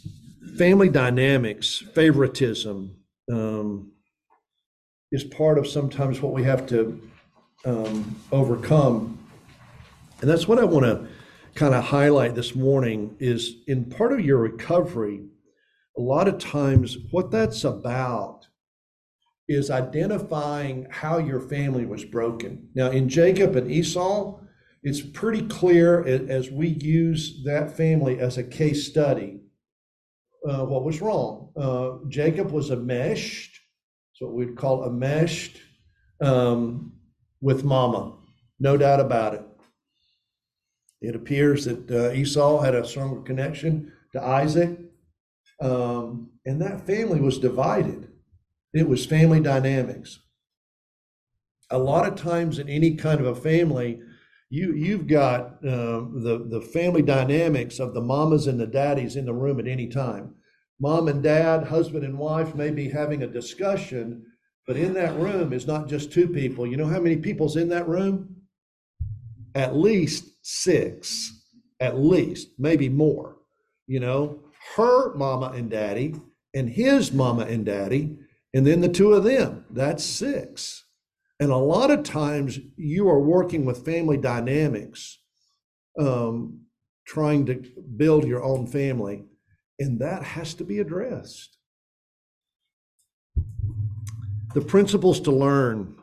family 0.56 0.88
dynamics, 0.88 1.82
favoritism 1.94 2.96
um, 3.30 3.92
is 5.12 5.24
part 5.24 5.58
of 5.58 5.66
sometimes 5.66 6.22
what 6.22 6.32
we 6.32 6.44
have 6.44 6.66
to 6.68 7.02
um, 7.64 8.16
overcome. 8.32 9.18
And 10.20 10.30
that's 10.30 10.48
what 10.48 10.58
I 10.58 10.64
want 10.64 10.84
to 10.84 11.06
kind 11.54 11.74
of 11.74 11.84
highlight 11.84 12.34
this 12.34 12.54
morning 12.54 13.16
is 13.18 13.62
in 13.66 13.84
part 13.84 14.12
of 14.12 14.20
your 14.20 14.38
recovery, 14.38 15.24
a 15.96 16.00
lot 16.00 16.26
of 16.28 16.38
times 16.38 16.96
what 17.10 17.30
that's 17.30 17.64
about 17.64 18.46
is 19.48 19.70
identifying 19.70 20.86
how 20.90 21.18
your 21.18 21.40
family 21.40 21.84
was 21.84 22.04
broken. 22.04 22.68
Now, 22.74 22.90
in 22.90 23.08
Jacob 23.08 23.56
and 23.56 23.70
Esau, 23.70 24.40
it's 24.82 25.00
pretty 25.00 25.42
clear 25.42 26.04
as 26.04 26.50
we 26.50 26.68
use 26.68 27.42
that 27.44 27.76
family 27.76 28.18
as 28.18 28.38
a 28.38 28.44
case 28.44 28.86
study 28.86 29.40
uh, 30.46 30.64
what 30.64 30.84
was 30.84 31.00
wrong. 31.00 31.50
Uh, 31.56 32.06
Jacob 32.08 32.50
was 32.50 32.70
enmeshed, 32.70 33.60
it's 34.12 34.20
what 34.20 34.32
we'd 34.32 34.56
call 34.56 34.86
enmeshed 34.86 35.58
um, 36.20 36.92
with 37.44 37.62
mama, 37.62 38.10
no 38.58 38.74
doubt 38.74 39.00
about 39.00 39.34
it. 39.34 39.42
It 41.02 41.14
appears 41.14 41.66
that 41.66 41.90
uh, 41.90 42.10
Esau 42.14 42.62
had 42.62 42.74
a 42.74 42.86
stronger 42.86 43.20
connection 43.20 43.92
to 44.14 44.22
Isaac, 44.22 44.78
um, 45.60 46.30
and 46.46 46.62
that 46.62 46.86
family 46.86 47.20
was 47.20 47.38
divided. 47.38 48.08
It 48.72 48.88
was 48.88 49.04
family 49.04 49.40
dynamics. 49.40 50.20
A 51.70 51.76
lot 51.76 52.08
of 52.08 52.14
times 52.14 52.58
in 52.58 52.70
any 52.70 52.94
kind 52.94 53.20
of 53.20 53.26
a 53.26 53.34
family, 53.34 54.00
you 54.48 54.72
you've 54.72 55.06
got 55.06 55.58
um, 55.68 56.22
the 56.24 56.46
the 56.48 56.62
family 56.62 57.02
dynamics 57.02 57.78
of 57.78 57.92
the 57.92 58.00
mamas 58.00 58.46
and 58.46 58.58
the 58.58 58.66
daddies 58.66 59.16
in 59.16 59.26
the 59.26 59.34
room 59.34 59.60
at 59.60 59.68
any 59.68 59.88
time. 59.88 60.34
Mom 60.80 61.08
and 61.08 61.22
dad, 61.22 61.64
husband 61.64 62.04
and 62.04 62.18
wife 62.18 62.54
may 62.54 62.70
be 62.70 62.88
having 62.88 63.22
a 63.22 63.26
discussion, 63.26 64.24
but 64.66 64.76
in 64.76 64.94
that 64.94 65.16
room 65.18 65.52
is 65.52 65.66
not 65.66 65.88
just 65.88 66.12
two 66.12 66.28
people. 66.28 66.66
You 66.66 66.76
know 66.76 66.86
how 66.86 67.00
many 67.00 67.16
people's 67.16 67.56
in 67.56 67.68
that 67.68 67.88
room? 67.88 68.36
At 69.54 69.76
least 69.76 70.24
six, 70.42 71.32
at 71.80 71.98
least, 71.98 72.48
maybe 72.58 72.88
more. 72.88 73.36
You 73.86 74.00
know, 74.00 74.40
her 74.76 75.14
mama 75.14 75.52
and 75.54 75.70
daddy, 75.70 76.14
and 76.54 76.68
his 76.68 77.12
mama 77.12 77.44
and 77.44 77.64
daddy, 77.64 78.16
and 78.54 78.66
then 78.66 78.80
the 78.80 78.88
two 78.88 79.12
of 79.12 79.24
them. 79.24 79.64
That's 79.70 80.04
six. 80.04 80.84
And 81.40 81.50
a 81.50 81.56
lot 81.56 81.90
of 81.90 82.04
times 82.04 82.58
you 82.76 83.08
are 83.08 83.20
working 83.20 83.64
with 83.64 83.84
family 83.84 84.16
dynamics, 84.16 85.18
um, 85.98 86.60
trying 87.06 87.44
to 87.46 87.62
build 87.96 88.24
your 88.24 88.42
own 88.42 88.66
family, 88.66 89.24
and 89.78 90.00
that 90.00 90.22
has 90.22 90.54
to 90.54 90.64
be 90.64 90.78
addressed. 90.78 91.53
The 94.54 94.60
principles 94.60 95.20
to 95.22 95.32
learn 95.32 95.96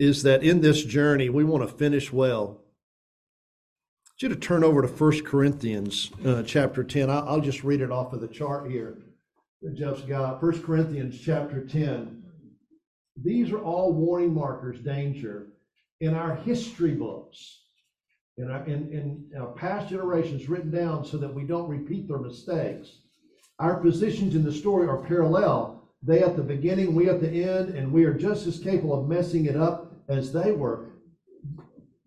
is 0.00 0.24
that 0.24 0.42
in 0.42 0.60
this 0.60 0.84
journey, 0.84 1.28
we 1.28 1.44
want 1.44 1.62
to 1.62 1.72
finish 1.72 2.12
well. 2.12 2.58
I 4.04 4.10
want 4.10 4.22
you 4.22 4.28
to 4.30 4.36
turn 4.36 4.64
over 4.64 4.82
to 4.82 4.88
1 4.88 5.24
Corinthians 5.24 6.10
uh, 6.26 6.42
chapter 6.42 6.82
10. 6.82 7.08
I'll, 7.08 7.28
I'll 7.28 7.40
just 7.40 7.62
read 7.62 7.80
it 7.80 7.92
off 7.92 8.12
of 8.12 8.20
the 8.20 8.26
chart 8.26 8.68
here 8.68 8.98
that 9.62 9.76
Jeff's 9.76 10.02
got. 10.02 10.42
1 10.42 10.62
Corinthians 10.64 11.20
chapter 11.20 11.64
10. 11.64 12.24
These 13.22 13.52
are 13.52 13.60
all 13.60 13.92
warning 13.92 14.34
markers, 14.34 14.80
danger, 14.80 15.46
in 16.00 16.12
our 16.12 16.34
history 16.34 16.94
books, 16.94 17.60
in 18.36 18.50
our, 18.50 18.64
in, 18.64 19.30
in 19.32 19.40
our 19.40 19.52
past 19.52 19.88
generations 19.90 20.48
written 20.48 20.72
down 20.72 21.04
so 21.04 21.18
that 21.18 21.32
we 21.32 21.44
don't 21.44 21.68
repeat 21.68 22.08
their 22.08 22.18
mistakes. 22.18 22.98
Our 23.60 23.76
positions 23.76 24.34
in 24.34 24.42
the 24.42 24.52
story 24.52 24.88
are 24.88 24.98
parallel. 24.98 25.83
They 26.06 26.22
at 26.22 26.36
the 26.36 26.42
beginning, 26.42 26.94
we 26.94 27.08
at 27.08 27.20
the 27.20 27.44
end, 27.44 27.70
and 27.70 27.90
we 27.90 28.04
are 28.04 28.12
just 28.12 28.46
as 28.46 28.58
capable 28.58 29.00
of 29.00 29.08
messing 29.08 29.46
it 29.46 29.56
up 29.56 29.92
as 30.08 30.32
they 30.32 30.52
were. 30.52 30.90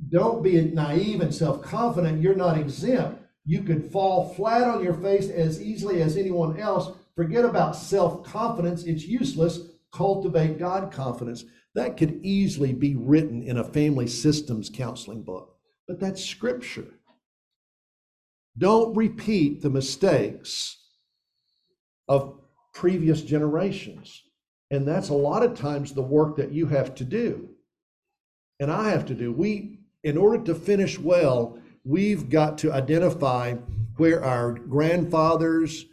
Don't 0.10 0.44
be 0.44 0.62
naive 0.62 1.22
and 1.22 1.34
self 1.34 1.62
confident. 1.62 2.22
You're 2.22 2.36
not 2.36 2.58
exempt. 2.58 3.24
You 3.44 3.64
could 3.64 3.92
fall 3.92 4.34
flat 4.36 4.64
on 4.64 4.84
your 4.84 4.94
face 4.94 5.30
as 5.30 5.62
easily 5.62 6.02
as 6.02 6.16
anyone 6.16 6.60
else. 6.60 6.92
Forget 7.16 7.44
about 7.44 7.76
self 7.76 8.24
confidence, 8.24 8.84
it's 8.84 9.06
useless 9.06 9.60
cultivate 9.92 10.60
God 10.60 10.92
confidence. 10.92 11.44
That 11.74 11.98
could 11.98 12.20
easily 12.24 12.74
be 12.74 12.96
written 12.96 13.42
in 13.42 13.58
a 13.58 13.64
family 13.64 14.08
systems 14.08 14.70
counseling 14.70 15.24
book, 15.24 15.56
but 15.88 16.00
that's 16.00 16.24
scripture. 16.24 16.88
Don't 18.58 18.96
repeat 18.96 19.62
the 19.62 19.70
mistakes 19.70 20.78
of 22.08 22.40
previous 22.78 23.24
generations. 23.24 24.24
And 24.70 24.88
that's 24.88 25.10
a 25.10 25.14
lot 25.16 25.42
of 25.42 25.58
times 25.58 25.94
the 25.94 26.02
work 26.04 26.36
that 26.36 26.52
you 26.52 26.68
have 26.68 26.94
to 26.96 27.04
do. 27.04 27.50
And 28.60 28.72
I 28.72 28.90
have 28.90 29.08
to 29.08 29.16
do. 29.16 29.34
We, 29.34 29.80
in 30.04 30.16
order 30.16 30.44
to 30.44 30.54
finish 30.54 31.00
well, 31.00 31.58
we've 31.84 32.30
got 32.30 32.60
to 32.60 32.72
identify 32.72 33.56
where 33.96 34.24
our 34.24 34.52
grandfathers, 34.52 35.86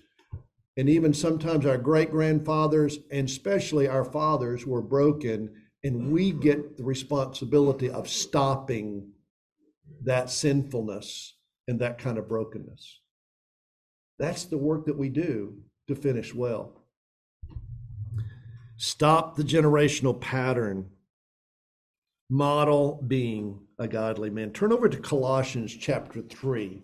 and 0.77 0.91
even 0.91 1.15
sometimes 1.15 1.65
our 1.65 1.79
great 1.79 2.11
grandfathers, 2.11 2.99
and 3.11 3.27
especially 3.31 3.89
our 3.89 4.05
fathers, 4.05 4.67
were 4.67 4.83
broken 4.83 5.51
And 5.85 6.11
we 6.11 6.33
get 6.33 6.77
the 6.79 6.83
responsibility 6.85 7.91
of 7.91 8.09
stopping 8.09 9.13
that 10.03 10.31
sinfulness 10.31 11.35
and 11.69 11.79
that 11.81 11.99
kind 11.99 12.17
of 12.17 12.27
brokenness. 12.27 13.01
That's 14.19 14.45
the 14.45 14.59
work 14.59 14.87
that 14.87 14.97
we 14.97 15.11
do 15.11 15.63
to 15.89 15.95
finish 15.95 16.35
well. 16.35 16.73
Stop 18.77 19.37
the 19.37 19.43
generational 19.43 20.21
pattern. 20.21 20.91
Model 22.31 23.03
being 23.07 23.61
a 23.79 23.87
godly 23.87 24.31
man. 24.31 24.51
Turn 24.51 24.73
over 24.73 24.89
to 24.89 24.97
Colossians 24.97 25.77
chapter 25.77 26.23
3, 26.23 26.83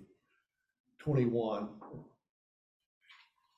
21. 0.99 1.69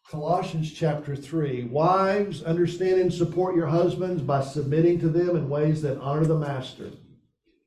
Colossians 0.09 0.72
chapter 0.72 1.16
3. 1.16 1.64
Wives, 1.64 2.43
understand 2.43 3.01
and 3.01 3.12
support 3.12 3.57
your 3.57 3.66
husbands 3.66 4.22
by 4.22 4.43
submitting 4.43 5.01
to 5.01 5.09
them 5.09 5.36
in 5.36 5.49
ways 5.49 5.80
that 5.82 5.99
honor 5.99 6.24
the 6.24 6.38
master. 6.38 6.90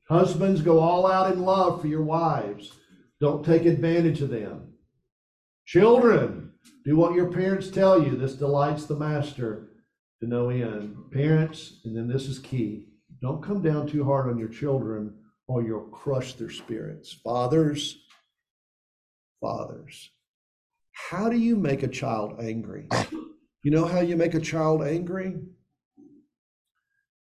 Husbands, 0.08 0.62
go 0.62 0.78
all 0.78 1.10
out 1.10 1.32
in 1.32 1.42
love 1.42 1.80
for 1.80 1.88
your 1.88 2.02
wives. 2.02 2.72
Don't 3.20 3.44
take 3.44 3.66
advantage 3.66 4.22
of 4.22 4.30
them. 4.30 4.74
Children, 5.64 6.45
do 6.84 6.96
what 6.96 7.14
your 7.14 7.30
parents 7.30 7.70
tell 7.70 8.02
you. 8.02 8.16
This 8.16 8.34
delights 8.34 8.86
the 8.86 8.96
master 8.96 9.68
to 10.20 10.26
no 10.26 10.50
end. 10.50 10.96
Parents, 11.12 11.80
and 11.84 11.96
then 11.96 12.08
this 12.08 12.26
is 12.26 12.38
key 12.38 12.86
don't 13.20 13.42
come 13.42 13.62
down 13.62 13.86
too 13.86 14.04
hard 14.04 14.28
on 14.28 14.38
your 14.38 14.48
children 14.48 15.14
or 15.48 15.62
you'll 15.62 15.88
crush 15.88 16.34
their 16.34 16.50
spirits. 16.50 17.12
Fathers, 17.24 17.98
fathers, 19.40 20.10
how 20.92 21.28
do 21.28 21.36
you 21.36 21.56
make 21.56 21.82
a 21.82 21.88
child 21.88 22.40
angry? 22.40 22.88
You 23.62 23.70
know 23.70 23.84
how 23.84 24.00
you 24.00 24.16
make 24.16 24.34
a 24.34 24.40
child 24.40 24.82
angry? 24.82 25.36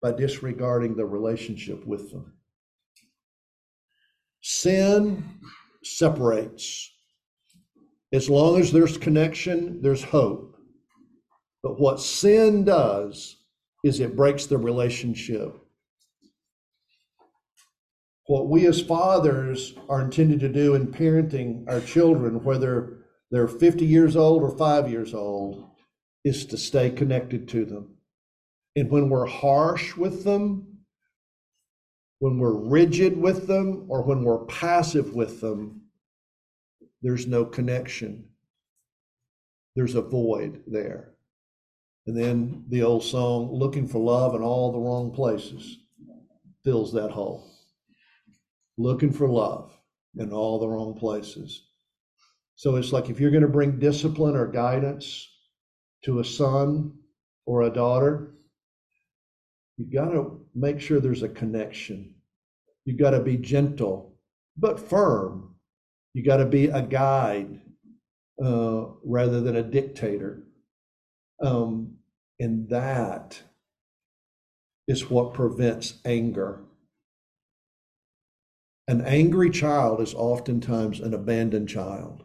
By 0.01 0.11
disregarding 0.11 0.95
the 0.95 1.05
relationship 1.05 1.85
with 1.85 2.11
them. 2.11 2.33
Sin 4.41 5.23
separates. 5.83 6.91
As 8.15 8.29
long 8.29 8.61
as 8.61 8.71
there's 8.71 8.97
connection, 8.97 9.81
there's 9.81 10.01
hope. 10.01 10.55
But 11.61 11.81
what 11.81 11.99
sin 11.99 12.63
does 12.63 13.35
is 13.83 13.99
it 13.99 14.15
breaks 14.15 14.45
the 14.45 14.57
relationship. 14.57 15.53
What 18.27 18.47
we 18.47 18.67
as 18.67 18.79
fathers 18.79 19.73
are 19.89 20.01
intended 20.01 20.39
to 20.39 20.47
do 20.47 20.75
in 20.75 20.87
parenting 20.87 21.69
our 21.69 21.81
children, 21.81 22.41
whether 22.41 22.99
they're 23.31 23.49
50 23.49 23.85
years 23.85 24.15
old 24.15 24.43
or 24.43 24.57
five 24.57 24.89
years 24.89 25.13
old, 25.13 25.69
is 26.23 26.45
to 26.45 26.57
stay 26.57 26.91
connected 26.91 27.49
to 27.49 27.65
them. 27.65 27.97
And 28.77 28.89
when 28.89 29.09
we're 29.09 29.25
harsh 29.25 29.97
with 29.97 30.23
them, 30.23 30.77
when 32.19 32.39
we're 32.39 32.69
rigid 32.69 33.17
with 33.17 33.45
them, 33.45 33.87
or 33.89 34.03
when 34.03 34.23
we're 34.23 34.45
passive 34.45 35.13
with 35.13 35.41
them, 35.41 35.81
there's 37.05 37.27
no 37.27 37.45
connection. 37.45 38.25
There's 39.75 39.93
a 39.93 40.01
void 40.01 40.63
there. 40.65 41.11
And 42.07 42.17
then 42.17 42.65
the 42.69 42.81
old 42.81 43.03
song, 43.03 43.51
Looking 43.53 43.87
for 43.87 43.99
Love 43.99 44.33
in 44.33 44.41
All 44.41 44.71
the 44.71 44.79
Wrong 44.79 45.11
Places, 45.11 45.77
fills 46.63 46.91
that 46.93 47.11
hole. 47.11 47.47
Looking 48.79 49.11
for 49.11 49.29
love 49.29 49.71
in 50.17 50.33
all 50.33 50.57
the 50.57 50.67
wrong 50.67 50.95
places. 50.95 51.67
So 52.55 52.75
it's 52.75 52.91
like 52.91 53.11
if 53.11 53.19
you're 53.19 53.29
going 53.29 53.43
to 53.43 53.47
bring 53.47 53.77
discipline 53.77 54.35
or 54.35 54.47
guidance 54.47 55.29
to 56.05 56.21
a 56.21 56.25
son 56.25 56.91
or 57.45 57.61
a 57.61 57.69
daughter, 57.69 58.33
you've 59.77 59.93
got 59.93 60.09
to 60.09 60.43
make 60.55 60.81
sure 60.81 60.99
there's 60.99 61.21
a 61.21 61.29
connection. 61.29 62.15
You've 62.83 62.99
got 62.99 63.11
to 63.11 63.19
be 63.19 63.37
gentle 63.37 64.17
but 64.57 64.79
firm. 64.79 65.44
You 66.15 66.23
got 66.23 66.37
to 66.37 66.45
be 66.45 66.67
a 66.67 66.81
guide 66.81 67.59
uh, 68.41 68.85
rather 69.03 69.41
than 69.41 69.57
a 69.57 69.63
dictator. 69.63 70.43
Um, 71.41 71.97
and 72.39 72.69
that 72.69 73.41
is 74.87 75.09
what 75.09 75.33
prevents 75.33 75.95
anger. 76.05 76.61
An 78.87 79.01
angry 79.01 79.49
child 79.49 79.99
is 79.99 80.13
oftentimes 80.13 81.01
an 81.01 81.13
abandoned 81.13 81.67
child. 81.67 82.23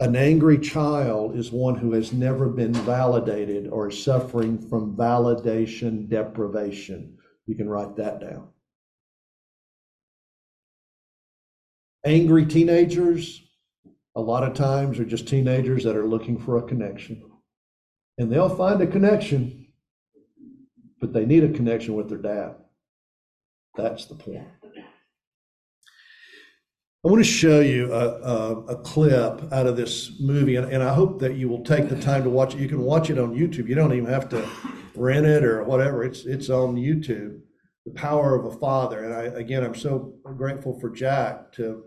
An 0.00 0.16
angry 0.16 0.56
child 0.56 1.36
is 1.36 1.52
one 1.52 1.74
who 1.74 1.92
has 1.92 2.14
never 2.14 2.48
been 2.48 2.72
validated 2.72 3.68
or 3.68 3.90
is 3.90 4.02
suffering 4.02 4.56
from 4.70 4.96
validation 4.96 6.08
deprivation. 6.08 7.18
You 7.44 7.56
can 7.56 7.68
write 7.68 7.96
that 7.96 8.22
down. 8.22 8.53
Angry 12.04 12.44
teenagers, 12.44 13.42
a 14.14 14.20
lot 14.20 14.42
of 14.42 14.54
times, 14.54 14.98
are 14.98 15.04
just 15.04 15.26
teenagers 15.26 15.84
that 15.84 15.96
are 15.96 16.06
looking 16.06 16.38
for 16.38 16.58
a 16.58 16.62
connection. 16.62 17.22
And 18.18 18.30
they'll 18.30 18.54
find 18.54 18.80
a 18.80 18.86
connection, 18.86 19.68
but 21.00 21.12
they 21.12 21.24
need 21.24 21.44
a 21.44 21.48
connection 21.52 21.94
with 21.94 22.08
their 22.08 22.18
dad. 22.18 22.56
That's 23.76 24.06
the 24.06 24.14
point. 24.14 24.46
I 27.04 27.10
want 27.10 27.22
to 27.22 27.30
show 27.30 27.60
you 27.60 27.92
a, 27.92 28.08
a, 28.22 28.60
a 28.66 28.76
clip 28.76 29.52
out 29.52 29.66
of 29.66 29.76
this 29.76 30.12
movie, 30.20 30.56
and, 30.56 30.72
and 30.72 30.82
I 30.82 30.94
hope 30.94 31.20
that 31.20 31.34
you 31.34 31.50
will 31.50 31.62
take 31.62 31.90
the 31.90 32.00
time 32.00 32.22
to 32.24 32.30
watch 32.30 32.54
it. 32.54 32.60
You 32.60 32.68
can 32.68 32.80
watch 32.80 33.10
it 33.10 33.18
on 33.18 33.34
YouTube. 33.34 33.68
You 33.68 33.74
don't 33.74 33.92
even 33.92 34.08
have 34.08 34.30
to 34.30 34.48
rent 34.94 35.26
it 35.26 35.44
or 35.44 35.64
whatever. 35.64 36.02
It's 36.02 36.24
it's 36.24 36.48
on 36.48 36.76
YouTube. 36.76 37.40
The 37.84 37.92
Power 37.92 38.34
of 38.34 38.46
a 38.46 38.58
Father, 38.58 39.04
and 39.04 39.12
I 39.12 39.24
again, 39.38 39.62
I'm 39.62 39.74
so 39.74 40.14
grateful 40.36 40.80
for 40.80 40.88
Jack 40.88 41.52
to 41.52 41.84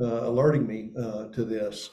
uh, 0.00 0.28
alerting 0.28 0.66
me 0.66 0.90
uh, 0.98 1.26
to 1.28 1.44
this. 1.44 1.90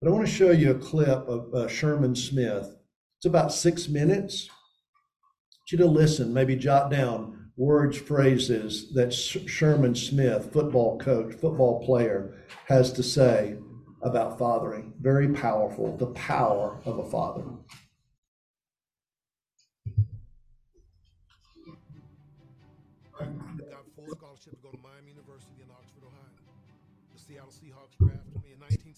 But 0.00 0.08
I 0.08 0.12
want 0.12 0.26
to 0.26 0.32
show 0.32 0.50
you 0.50 0.70
a 0.70 0.78
clip 0.78 1.28
of 1.28 1.52
uh, 1.54 1.68
Sherman 1.68 2.14
Smith. 2.14 2.76
It's 3.18 3.26
about 3.26 3.52
six 3.52 3.88
minutes. 3.88 4.48
I 4.48 4.52
want 4.52 5.72
you 5.72 5.78
to 5.78 5.86
listen, 5.86 6.32
maybe 6.32 6.56
jot 6.56 6.90
down 6.90 7.50
words, 7.56 7.98
phrases 7.98 8.92
that 8.94 9.12
Sherman 9.12 9.94
Smith, 9.94 10.50
football 10.52 10.98
coach, 10.98 11.34
football 11.34 11.84
player, 11.84 12.34
has 12.66 12.92
to 12.94 13.02
say 13.02 13.56
about 14.02 14.38
fathering. 14.38 14.94
Very 15.00 15.28
powerful, 15.28 15.96
the 15.98 16.06
power 16.06 16.80
of 16.86 16.98
a 16.98 17.10
father. 17.10 17.44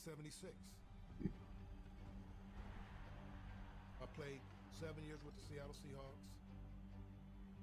1976. 0.02 0.50
I 4.02 4.06
played 4.18 4.42
seven 4.74 4.98
years 5.06 5.22
with 5.22 5.30
the 5.38 5.44
Seattle 5.46 5.78
Seahawks. 5.78 6.26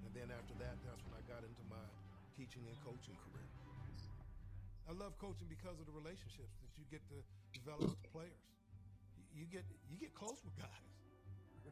And 0.08 0.12
then 0.16 0.32
after 0.32 0.56
that, 0.64 0.80
that's 0.88 1.04
when 1.04 1.20
I 1.20 1.24
got 1.28 1.44
into 1.44 1.64
my 1.68 1.84
teaching 2.40 2.64
and 2.64 2.80
coaching 2.80 3.20
career. 3.28 3.44
I 4.88 4.96
love 4.96 5.20
coaching 5.20 5.52
because 5.52 5.76
of 5.84 5.86
the 5.86 5.92
relationships 5.92 6.56
that 6.64 6.72
you 6.80 6.88
get 6.88 7.04
to 7.12 7.20
develop 7.52 7.92
with 7.92 8.00
the 8.08 8.12
players. 8.16 8.44
You 9.36 9.44
get 9.52 9.68
you 9.92 10.00
get 10.00 10.16
close 10.16 10.40
with 10.40 10.56
guys. 10.56 10.88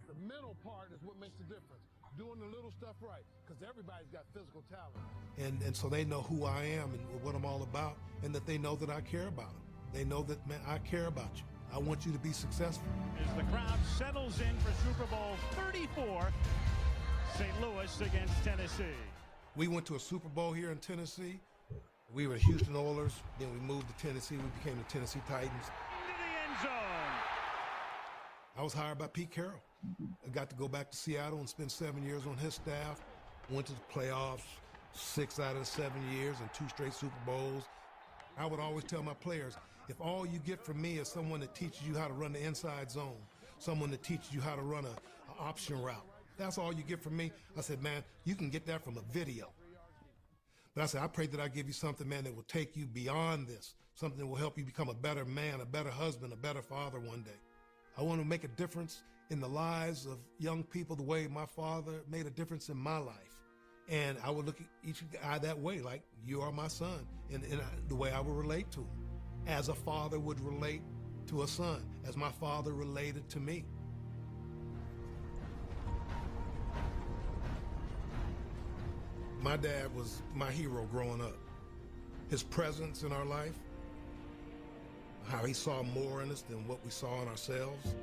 The 0.05 0.19
mental 0.19 0.59
part 0.67 0.91
is 0.91 0.99
what 0.99 1.15
makes 1.15 1.39
the 1.39 1.47
difference. 1.47 1.87
Doing 2.19 2.43
the 2.43 2.51
little 2.51 2.71
stuff 2.75 2.99
right, 2.99 3.23
because 3.43 3.63
everybody's 3.63 4.11
got 4.11 4.27
physical 4.35 4.67
talent. 4.67 4.99
And 5.39 5.63
and 5.63 5.71
so 5.71 5.87
they 5.87 6.03
know 6.03 6.27
who 6.27 6.43
I 6.43 6.75
am 6.75 6.91
and 6.91 7.01
what 7.23 7.39
I'm 7.39 7.47
all 7.47 7.63
about, 7.63 7.95
and 8.21 8.35
that 8.35 8.45
they 8.45 8.59
know 8.59 8.75
that 8.75 8.91
I 8.91 8.99
care 9.01 9.31
about 9.31 9.55
them. 9.55 9.76
They 9.93 10.03
know 10.03 10.21
that 10.23 10.45
man, 10.47 10.59
I 10.67 10.77
care 10.79 11.07
about 11.07 11.31
you. 11.35 11.43
I 11.73 11.79
want 11.79 12.05
you 12.05 12.11
to 12.11 12.19
be 12.19 12.31
successful. 12.31 12.87
As 13.21 13.35
the 13.35 13.43
crowd 13.51 13.79
settles 13.97 14.39
in 14.39 14.57
for 14.59 14.71
Super 14.87 15.05
Bowl 15.09 15.35
34, 15.71 16.29
St. 17.37 17.61
Louis 17.61 18.01
against 18.01 18.43
Tennessee. 18.43 18.83
We 19.55 19.67
went 19.67 19.85
to 19.87 19.95
a 19.95 19.99
Super 19.99 20.29
Bowl 20.29 20.53
here 20.53 20.71
in 20.71 20.77
Tennessee. 20.77 21.39
We 22.13 22.27
were 22.27 22.35
the 22.35 22.39
Houston 22.41 22.75
Oilers. 22.75 23.13
Then 23.39 23.51
we 23.53 23.59
moved 23.59 23.87
to 23.87 24.05
Tennessee. 24.05 24.35
We 24.37 24.43
became 24.63 24.77
the 24.77 24.83
Tennessee 24.85 25.21
Titans. 25.27 25.51
Into 25.51 26.13
the 26.17 26.51
end 26.51 26.61
zone. 26.61 27.17
I 28.57 28.63
was 28.63 28.73
hired 28.73 28.97
by 28.97 29.07
Pete 29.07 29.31
Carroll. 29.31 29.61
I 30.25 30.29
got 30.29 30.49
to 30.49 30.55
go 30.55 30.67
back 30.67 30.89
to 30.91 30.97
Seattle 30.97 31.39
and 31.39 31.49
spend 31.49 31.71
seven 31.71 32.03
years 32.03 32.25
on 32.25 32.37
his 32.37 32.55
staff. 32.55 33.03
Went 33.49 33.65
to 33.67 33.73
the 33.73 33.79
playoffs 33.93 34.41
six 34.93 35.39
out 35.39 35.55
of 35.55 35.67
seven 35.67 36.01
years 36.11 36.37
and 36.39 36.51
two 36.53 36.67
straight 36.69 36.93
Super 36.93 37.13
Bowls. 37.25 37.63
I 38.37 38.45
would 38.45 38.59
always 38.59 38.83
tell 38.83 39.03
my 39.03 39.13
players, 39.15 39.55
if 39.89 40.01
all 40.01 40.25
you 40.25 40.39
get 40.39 40.63
from 40.63 40.81
me 40.81 40.97
is 40.97 41.07
someone 41.07 41.39
that 41.39 41.55
teaches 41.55 41.81
you 41.87 41.95
how 41.95 42.07
to 42.07 42.13
run 42.13 42.33
the 42.33 42.43
inside 42.43 42.91
zone, 42.91 43.17
someone 43.57 43.89
that 43.91 44.03
teaches 44.03 44.33
you 44.33 44.41
how 44.41 44.55
to 44.55 44.61
run 44.61 44.85
a, 44.85 44.89
option 45.39 45.79
route, 45.79 46.03
that's 46.35 46.57
all 46.57 46.73
you 46.73 46.81
get 46.81 46.99
from 46.99 47.15
me. 47.15 47.31
I 47.55 47.61
said, 47.61 47.83
man, 47.83 48.03
you 48.25 48.33
can 48.33 48.49
get 48.49 48.65
that 48.65 48.83
from 48.83 48.97
a 48.97 49.13
video. 49.13 49.51
But 50.73 50.81
I 50.81 50.85
said, 50.87 51.03
I 51.03 51.07
pray 51.07 51.27
that 51.27 51.39
I 51.39 51.47
give 51.47 51.67
you 51.67 51.73
something, 51.73 52.09
man, 52.09 52.23
that 52.23 52.35
will 52.35 52.41
take 52.43 52.75
you 52.75 52.87
beyond 52.87 53.47
this, 53.47 53.75
something 53.93 54.17
that 54.17 54.25
will 54.25 54.35
help 54.35 54.57
you 54.57 54.63
become 54.63 54.89
a 54.89 54.95
better 54.95 55.25
man, 55.25 55.61
a 55.61 55.65
better 55.65 55.91
husband, 55.91 56.33
a 56.33 56.35
better 56.35 56.63
father 56.63 56.99
one 56.99 57.21
day. 57.21 57.39
I 57.99 58.01
want 58.01 58.19
to 58.19 58.27
make 58.27 58.43
a 58.43 58.47
difference 58.47 59.03
in 59.29 59.39
the 59.39 59.47
lives 59.47 60.07
of 60.07 60.17
young 60.39 60.63
people 60.63 60.95
the 60.95 61.03
way 61.03 61.27
my 61.27 61.45
father 61.45 62.01
made 62.09 62.25
a 62.25 62.31
difference 62.31 62.69
in 62.69 62.77
my 62.77 62.97
life. 62.97 63.37
And 63.89 64.17
I 64.23 64.31
would 64.31 64.45
look 64.47 64.59
at 64.59 64.67
each 64.83 65.03
guy 65.11 65.37
that 65.37 65.59
way, 65.59 65.81
like 65.81 66.01
you 66.25 66.41
are 66.41 66.51
my 66.51 66.67
son, 66.67 67.07
and, 67.31 67.43
and 67.43 67.61
I, 67.61 67.65
the 67.87 67.95
way 67.95 68.11
I 68.11 68.19
would 68.19 68.35
relate 68.35 68.71
to 68.71 68.79
him, 68.79 69.06
as 69.47 69.69
a 69.69 69.73
father 69.73 70.19
would 70.19 70.39
relate 70.41 70.81
to 71.27 71.43
a 71.43 71.47
son, 71.47 71.81
as 72.05 72.17
my 72.17 72.29
father 72.29 72.73
related 72.73 73.27
to 73.29 73.39
me. 73.39 73.63
My 79.41 79.55
dad 79.55 79.95
was 79.95 80.21
my 80.35 80.51
hero 80.51 80.85
growing 80.91 81.21
up. 81.21 81.37
His 82.29 82.43
presence 82.43 83.03
in 83.03 83.13
our 83.13 83.23
life, 83.23 83.57
how 85.27 85.45
he 85.45 85.53
saw 85.53 85.83
more 85.83 86.21
in 86.21 86.31
us 86.31 86.41
than 86.41 86.67
what 86.67 86.83
we 86.83 86.91
saw 86.91 87.21
in 87.21 87.27
ourselves. 87.29 87.95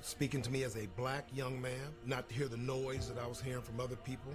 Speaking 0.00 0.42
to 0.42 0.50
me 0.50 0.62
as 0.62 0.76
a 0.76 0.86
black 0.96 1.26
young 1.34 1.60
man, 1.60 1.92
not 2.06 2.28
to 2.28 2.34
hear 2.34 2.48
the 2.48 2.56
noise 2.56 3.08
that 3.08 3.22
I 3.22 3.26
was 3.26 3.40
hearing 3.40 3.62
from 3.62 3.78
other 3.78 3.96
people. 3.96 4.32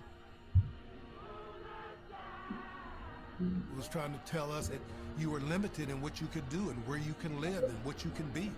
Was 3.75 3.87
trying 3.87 4.13
to 4.13 4.19
tell 4.31 4.51
us 4.51 4.67
that 4.69 4.79
you 5.17 5.29
were 5.29 5.39
limited 5.41 5.89
in 5.89 6.01
what 6.01 6.21
you 6.21 6.27
could 6.27 6.47
do 6.49 6.69
and 6.69 6.87
where 6.87 6.97
you 6.97 7.13
can 7.21 7.39
live 7.41 7.63
and 7.63 7.85
what 7.85 8.03
you 8.03 8.11
can 8.11 8.27
be. 8.29 8.51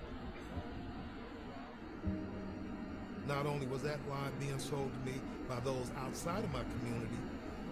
Not 3.27 3.45
only 3.45 3.65
was 3.67 3.81
that 3.81 3.99
lie 4.09 4.29
being 4.39 4.59
sold 4.59 4.91
to 4.93 5.11
me 5.11 5.19
by 5.49 5.59
those 5.61 5.91
outside 5.97 6.43
of 6.43 6.51
my 6.53 6.61
community, 6.79 7.17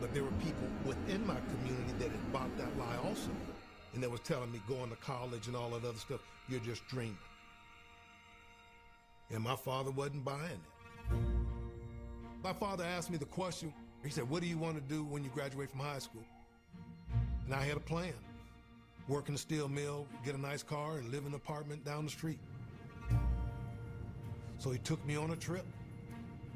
but 0.01 0.13
there 0.13 0.23
were 0.23 0.31
people 0.43 0.67
within 0.85 1.25
my 1.27 1.37
community 1.51 1.93
that 1.99 2.09
had 2.09 2.33
bought 2.33 2.57
that 2.57 2.77
lie 2.77 2.97
also. 3.05 3.29
And 3.93 4.01
that 4.01 4.09
was 4.09 4.21
telling 4.21 4.51
me 4.51 4.59
going 4.67 4.89
to 4.89 4.95
college 4.95 5.47
and 5.47 5.55
all 5.55 5.69
that 5.69 5.85
other 5.85 5.97
stuff, 5.97 6.21
you're 6.49 6.59
just 6.59 6.85
dreaming. 6.87 7.17
And 9.29 9.43
my 9.43 9.55
father 9.55 9.91
wasn't 9.91 10.25
buying 10.25 10.41
it. 10.41 11.15
My 12.43 12.53
father 12.53 12.83
asked 12.83 13.09
me 13.11 13.17
the 13.17 13.25
question, 13.25 13.73
he 14.03 14.09
said, 14.09 14.29
What 14.29 14.41
do 14.41 14.47
you 14.47 14.57
want 14.57 14.75
to 14.75 14.81
do 14.81 15.03
when 15.03 15.23
you 15.23 15.29
graduate 15.29 15.69
from 15.69 15.79
high 15.79 15.99
school? 15.99 16.23
And 17.45 17.55
I 17.55 17.63
had 17.65 17.77
a 17.77 17.81
plan 17.81 18.13
work 19.07 19.27
in 19.27 19.35
a 19.35 19.37
steel 19.37 19.67
mill, 19.67 20.07
get 20.23 20.33
a 20.33 20.39
nice 20.39 20.63
car, 20.63 20.97
and 20.97 21.11
live 21.11 21.21
in 21.21 21.27
an 21.27 21.35
apartment 21.35 21.83
down 21.83 22.05
the 22.05 22.11
street. 22.11 22.39
So 24.59 24.71
he 24.71 24.79
took 24.79 25.05
me 25.05 25.15
on 25.15 25.31
a 25.31 25.35
trip. 25.35 25.65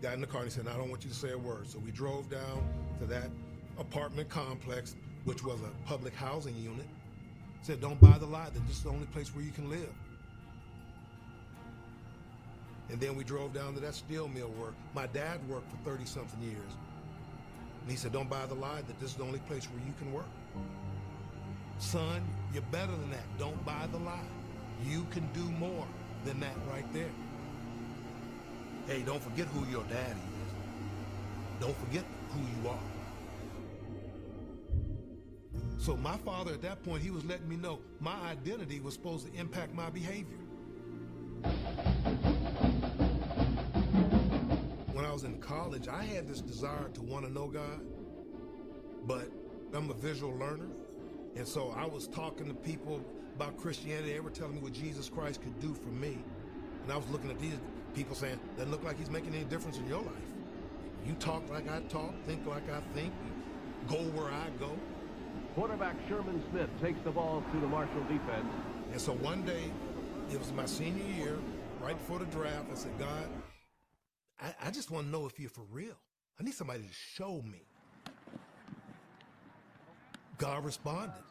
Got 0.02 0.14
in 0.14 0.22
the 0.22 0.28
car 0.28 0.42
and 0.42 0.52
he 0.52 0.56
said, 0.56 0.68
I 0.68 0.78
don't 0.78 0.90
want 0.90 1.04
you 1.04 1.10
to 1.10 1.16
say 1.16 1.32
a 1.32 1.38
word. 1.38 1.68
So 1.68 1.80
we 1.80 1.92
drove 1.92 2.30
down 2.30 2.64
to 3.00 3.06
that 3.08 3.30
apartment 3.80 4.30
complex, 4.30 4.96
which 5.26 5.44
was 5.44 5.60
a 5.62 5.88
public 5.88 6.14
housing 6.14 6.56
unit. 6.56 6.86
Said, 7.64 7.82
don't 7.82 8.00
buy 8.00 8.18
the 8.18 8.26
lie 8.26 8.46
that 8.46 8.68
this 8.68 8.78
is 8.78 8.84
the 8.84 8.90
only 8.90 9.08
place 9.08 9.36
where 9.36 9.44
you 9.44 9.52
can 9.52 9.70
live. 9.70 9.90
And 12.90 13.00
then 13.00 13.18
we 13.18 13.24
drove 13.24 13.54
down 13.54 13.74
to 13.74 13.80
that 13.82 13.96
steel 13.96 14.30
mill 14.30 14.54
where 14.58 14.72
my 14.96 15.08
dad 15.08 15.46
worked 15.50 15.70
for 15.70 15.78
30 15.90 16.06
something 16.06 16.42
years. 16.42 16.72
And 17.82 17.92
he 17.92 17.98
said, 17.98 18.14
don't 18.14 18.30
buy 18.30 18.46
the 18.46 18.56
lie 18.56 18.82
that 18.88 19.00
this 19.02 19.12
is 19.12 19.16
the 19.18 19.24
only 19.24 19.40
place 19.40 19.66
where 19.66 19.86
you 19.86 19.94
can 20.00 20.14
work. 20.14 20.30
Son, 21.80 22.22
you're 22.53 22.64
better 22.64 22.91
than 22.91 23.12
that. 23.12 23.38
Don't 23.38 23.64
buy 23.66 23.88
the 23.91 23.99
lie. 23.99 24.20
You 24.84 25.05
can 25.12 25.28
do 25.34 25.43
more 25.60 25.86
than 26.26 26.39
that 26.39 26.55
right 26.72 26.91
there. 26.93 27.12
Hey, 28.88 29.03
don't 29.05 29.22
forget 29.22 29.47
who 29.47 29.66
your 29.72 29.84
daddy 29.84 30.20
is. 30.20 30.53
Don't 31.60 31.78
forget 31.78 32.03
who 32.30 32.39
you 32.39 32.70
are. 32.70 32.80
So 35.78 35.95
my 35.97 36.18
father 36.18 36.53
at 36.53 36.62
that 36.64 36.84
point, 36.84 37.03
he 37.03 37.12
was 37.12 37.24
letting 37.26 37.47
me 37.47 37.55
know 37.55 37.80
my 37.99 38.16
identity 38.30 38.80
was 38.80 38.93
supposed 38.93 39.32
to 39.32 39.39
impact 39.39 39.74
my 39.74 39.89
behavior. 39.89 40.38
When 44.93 45.05
I 45.05 45.14
was 45.14 45.24
in 45.24 45.39
college, 45.39 45.88
I 45.88 46.03
had 46.03 46.28
this 46.28 46.41
desire 46.41 46.89
to 46.93 47.01
want 47.01 47.26
to 47.26 47.32
know 47.32 47.47
God, 47.47 47.82
but 49.05 49.30
I'm 49.78 49.91
a 49.91 49.93
visual 49.93 50.36
learner. 50.36 50.65
And 51.36 51.47
so 51.47 51.71
I 51.78 51.86
was 51.86 52.07
talking 52.07 52.47
to 52.47 52.53
people 52.55 52.99
about 53.36 53.57
Christianity. 53.57 54.13
They 54.13 54.19
were 54.19 54.32
telling 54.32 54.55
me 54.55 54.61
what 54.61 54.73
Jesus 54.73 55.07
Christ 55.07 55.43
could 55.43 55.59
do 55.59 55.75
for 55.75 55.89
me. 55.89 56.17
And 56.82 56.91
I 56.91 56.97
was 56.97 57.07
looking 57.09 57.30
at 57.30 57.39
these 57.39 57.53
people 57.93 58.15
saying, 58.15 58.39
doesn't 58.57 58.71
look 58.71 58.84
like 58.84 58.97
he's 58.97 59.11
making 59.11 59.36
any 59.36 59.43
difference 59.43 59.78
in 59.78 59.88
your 59.88 60.01
life. 60.01 60.15
You 61.05 61.13
talk 61.19 61.47
like 61.51 61.69
I 61.69 61.82
talk, 61.82 62.11
think 62.25 62.43
like 62.47 62.67
I 62.71 62.82
think, 62.95 63.13
go 63.88 63.97
where 63.97 64.32
I 64.32 64.47
go. 64.59 64.71
Quarterback 65.53 65.95
Sherman 66.09 66.41
Smith 66.49 66.69
takes 66.82 66.99
the 67.03 67.11
ball 67.11 67.43
to 67.53 67.59
the 67.59 67.67
Marshall 67.67 68.01
defense. 68.09 68.47
And 68.91 68.99
so 68.99 69.13
one 69.13 69.43
day, 69.43 69.71
it 70.32 70.39
was 70.39 70.51
my 70.53 70.65
senior 70.65 71.05
year, 71.05 71.38
right 71.82 71.95
before 71.95 72.17
the 72.17 72.25
draft, 72.25 72.65
I 72.71 72.75
said, 72.75 72.97
God, 72.97 73.28
I, 74.41 74.55
I 74.67 74.71
just 74.71 74.89
want 74.89 75.05
to 75.05 75.11
know 75.11 75.28
if 75.28 75.39
you're 75.39 75.51
for 75.51 75.65
real. 75.71 75.97
I 76.39 76.43
need 76.43 76.55
somebody 76.55 76.82
to 76.82 76.93
show 77.15 77.43
me. 77.43 77.66
God 80.38 80.66
responded 80.66 81.24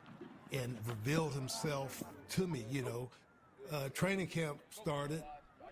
and 0.52 0.76
revealed 0.86 1.32
himself 1.32 2.02
to 2.30 2.46
me, 2.46 2.64
you 2.70 2.82
know. 2.82 3.08
Uh, 3.72 3.88
training 3.88 4.28
camp 4.28 4.58
started, 4.70 5.22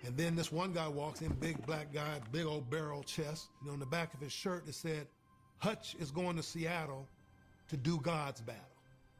and 0.05 0.16
then 0.16 0.35
this 0.35 0.51
one 0.51 0.72
guy 0.72 0.89
walks 0.89 1.22
in, 1.22 1.32
big 1.35 1.64
black 1.66 1.93
guy, 1.93 2.20
big 2.32 2.45
old 2.45 2.68
barrel 2.68 3.03
chest. 3.03 3.49
Know, 3.64 3.72
on 3.72 3.78
the 3.78 3.87
back 3.87 4.12
of 4.14 4.20
his 4.20 4.32
shirt 4.32 4.66
it 4.68 4.74
said, 4.74 5.07
Hutch 5.59 5.95
is 5.99 6.11
going 6.11 6.37
to 6.37 6.43
Seattle 6.43 7.09
to 7.68 7.76
do 7.76 7.99
God's 8.01 8.41
battle. 8.41 8.62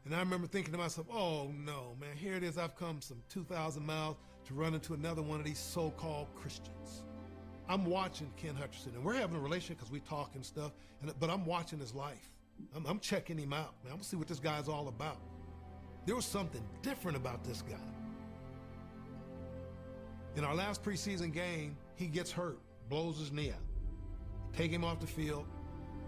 And 0.05 0.13
I 0.13 0.19
remember 0.19 0.45
thinking 0.45 0.71
to 0.73 0.77
myself, 0.77 1.07
oh 1.11 1.51
no, 1.65 1.95
man, 1.99 2.15
here 2.15 2.35
it 2.35 2.43
is. 2.43 2.57
I've 2.57 2.75
come 2.75 3.01
some 3.01 3.21
2,000 3.29 3.83
miles 3.83 4.17
to 4.47 4.53
run 4.53 4.75
into 4.75 4.93
another 4.93 5.23
one 5.23 5.39
of 5.39 5.45
these 5.45 5.57
so 5.57 5.89
called 5.91 6.27
Christians. 6.35 7.03
I'm 7.67 7.85
watching 7.85 8.31
Ken 8.37 8.53
Hutcherson, 8.53 8.93
and 8.93 9.03
we're 9.03 9.15
having 9.15 9.35
a 9.35 9.39
relationship 9.39 9.77
because 9.77 9.91
we 9.91 10.01
talk 10.01 10.35
and 10.35 10.45
stuff, 10.45 10.73
and, 11.01 11.11
but 11.19 11.31
I'm 11.31 11.45
watching 11.45 11.79
his 11.79 11.95
life. 11.95 12.29
I'm, 12.75 12.85
I'm 12.85 12.99
checking 12.99 13.37
him 13.37 13.53
out, 13.53 13.73
man. 13.83 13.91
I'm 13.91 13.97
gonna 13.97 14.03
see 14.03 14.17
what 14.17 14.27
this 14.27 14.39
guy's 14.39 14.67
all 14.67 14.87
about. 14.87 15.17
There 16.05 16.15
was 16.15 16.25
something 16.25 16.61
different 16.81 17.17
about 17.17 17.43
this 17.43 17.61
guy. 17.61 17.75
In 20.35 20.43
our 20.43 20.53
last 20.53 20.83
preseason 20.83 21.33
game, 21.33 21.77
he 21.95 22.07
gets 22.07 22.31
hurt, 22.31 22.59
blows 22.89 23.17
his 23.17 23.31
knee 23.31 23.51
out. 23.51 23.63
Take 24.55 24.71
him 24.71 24.83
off 24.83 24.99
the 24.99 25.07
field, 25.07 25.45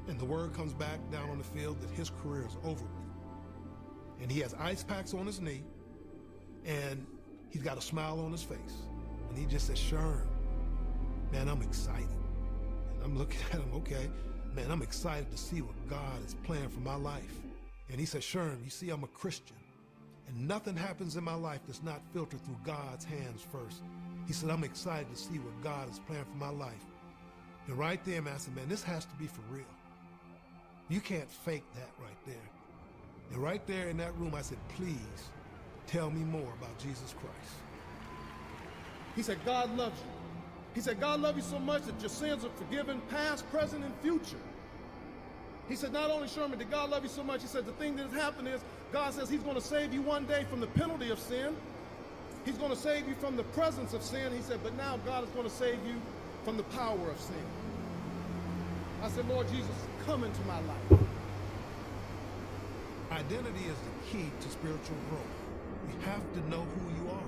and 0.07 0.19
the 0.19 0.25
word 0.25 0.53
comes 0.53 0.73
back 0.73 0.99
down 1.11 1.29
on 1.29 1.37
the 1.37 1.43
field 1.43 1.81
that 1.81 1.89
his 1.91 2.11
career 2.21 2.45
is 2.45 2.57
over 2.63 2.83
with. 2.83 4.21
And 4.21 4.31
he 4.31 4.39
has 4.41 4.53
ice 4.55 4.83
packs 4.83 5.13
on 5.13 5.25
his 5.25 5.39
knee, 5.39 5.63
and 6.65 7.05
he's 7.49 7.61
got 7.61 7.77
a 7.77 7.81
smile 7.81 8.19
on 8.19 8.31
his 8.31 8.43
face. 8.43 8.83
And 9.29 9.37
he 9.37 9.45
just 9.45 9.67
says, 9.67 9.79
Sherm, 9.79 10.25
man, 11.31 11.47
I'm 11.47 11.61
excited. 11.61 12.07
And 12.95 13.03
I'm 13.03 13.17
looking 13.17 13.39
at 13.53 13.59
him, 13.59 13.73
okay, 13.75 14.09
man, 14.57 14.71
I'm 14.71 14.81
excited 14.81 15.29
to 15.29 15.37
see 15.37 15.61
what 15.61 15.75
God 15.87 16.25
is 16.25 16.33
planning 16.43 16.69
for 16.69 16.79
my 16.79 16.95
life. 16.95 17.35
And 17.91 17.99
he 17.99 18.07
said, 18.07 18.21
Sherm, 18.21 18.63
you 18.63 18.71
see, 18.71 18.89
I'm 18.89 19.03
a 19.03 19.07
Christian. 19.07 19.55
And 20.27 20.47
nothing 20.47 20.75
happens 20.75 21.15
in 21.15 21.23
my 21.23 21.35
life 21.35 21.61
that's 21.67 21.83
not 21.83 22.01
filtered 22.11 22.43
through 22.43 22.57
God's 22.65 23.05
hands 23.05 23.45
first. 23.51 23.83
He 24.25 24.33
said, 24.33 24.49
I'm 24.49 24.63
excited 24.63 25.09
to 25.11 25.15
see 25.15 25.37
what 25.37 25.63
God 25.63 25.89
is 25.91 25.99
planning 25.99 26.25
for 26.25 26.37
my 26.37 26.49
life. 26.49 26.73
And 27.67 27.77
right 27.77 28.03
there, 28.03 28.19
man, 28.23 28.33
I 28.33 28.37
said, 28.37 28.55
man, 28.55 28.67
this 28.67 28.81
has 28.81 29.05
to 29.05 29.15
be 29.15 29.27
for 29.27 29.41
real. 29.51 29.63
You 30.89 31.01
can't 31.01 31.29
fake 31.29 31.63
that 31.75 31.91
right 32.01 32.25
there. 32.25 32.35
And 33.31 33.37
right 33.37 33.65
there 33.67 33.89
in 33.89 33.97
that 33.97 34.17
room, 34.17 34.33
I 34.33 34.41
said, 34.41 34.57
please 34.75 35.29
tell 35.85 36.09
me 36.09 36.21
more 36.21 36.51
about 36.59 36.77
Jesus 36.79 37.13
Christ. 37.13 37.53
He 39.15 39.21
said, 39.21 39.37
God 39.45 39.77
loves 39.77 39.99
you. 40.01 40.16
He 40.77 40.83
said, 40.83 40.99
God 40.99 41.21
loves 41.21 41.37
you 41.37 41.43
so 41.43 41.57
much 41.57 41.85
that 41.85 41.99
your 42.01 42.09
sins 42.09 42.45
are 42.45 42.51
forgiven, 42.51 43.01
past, 43.09 43.49
present, 43.49 43.83
and 43.83 43.91
future. 44.03 44.37
He 45.67 45.75
said, 45.75 45.91
not 45.91 46.11
only 46.11 46.27
Sherman, 46.27 46.59
did 46.59 46.69
God 46.69 46.91
love 46.91 47.01
you 47.01 47.09
so 47.09 47.23
much, 47.23 47.41
he 47.41 47.47
said, 47.47 47.65
the 47.65 47.71
thing 47.71 47.95
that 47.95 48.05
has 48.05 48.13
happened 48.13 48.47
is 48.47 48.61
God 48.93 49.11
says 49.11 49.27
he's 49.27 49.41
going 49.41 49.55
to 49.55 49.61
save 49.61 49.91
you 49.91 50.03
one 50.03 50.25
day 50.27 50.45
from 50.47 50.59
the 50.59 50.67
penalty 50.67 51.09
of 51.09 51.17
sin. 51.17 51.55
He's 52.45 52.59
going 52.59 52.69
to 52.69 52.77
save 52.77 53.07
you 53.07 53.15
from 53.15 53.35
the 53.35 53.41
presence 53.41 53.95
of 53.95 54.03
sin. 54.03 54.31
He 54.31 54.43
said, 54.43 54.59
but 54.61 54.77
now 54.77 54.99
God 55.03 55.23
is 55.23 55.31
going 55.31 55.45
to 55.45 55.55
save 55.55 55.79
you 55.83 55.99
from 56.43 56.57
the 56.57 56.63
power 56.63 57.09
of 57.09 57.19
sin. 57.19 57.43
I 59.01 59.09
said, 59.09 59.27
Lord 59.27 59.47
Jesus, 59.49 59.75
come 60.05 60.23
into 60.23 60.41
my 60.41 60.59
life. 60.59 61.01
Identity 63.13 63.65
is 63.65 63.77
the 63.79 64.11
key 64.11 64.29
to 64.41 64.49
spiritual 64.49 64.97
growth. 65.09 65.91
You 65.91 65.99
have 66.05 66.21
to 66.35 66.49
know 66.51 66.61
who 66.61 67.03
you 67.03 67.09
are. 67.09 67.23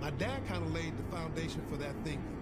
My 0.00 0.10
dad 0.10 0.46
kind 0.46 0.62
of 0.62 0.72
laid 0.72 0.92
the 0.96 1.16
foundation 1.16 1.60
for 1.68 1.76
that 1.78 1.94
thinking. 2.04 2.35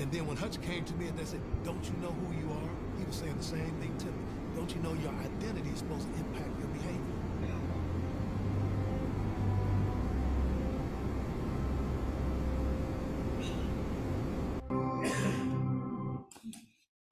And 0.00 0.10
then 0.10 0.26
when 0.26 0.36
Hutch 0.38 0.58
came 0.62 0.82
to 0.86 0.94
me 0.94 1.08
and 1.08 1.18
they 1.18 1.26
said, 1.26 1.42
Don't 1.62 1.84
you 1.84 1.92
know 2.00 2.08
who 2.10 2.34
you 2.34 2.50
are? 2.50 2.98
He 2.98 3.04
was 3.04 3.16
saying 3.16 3.36
the 3.36 3.44
same 3.44 3.70
thing 3.80 3.94
to 3.98 4.06
me. 4.06 4.12
Don't 4.56 4.74
you 4.74 4.80
know 4.80 4.94
your 4.94 5.12
identity 5.12 5.68
is 5.68 5.80
supposed 5.80 6.08
to 6.08 6.18
impact 6.18 6.58
your 6.58 6.68
behavior? 6.68 7.20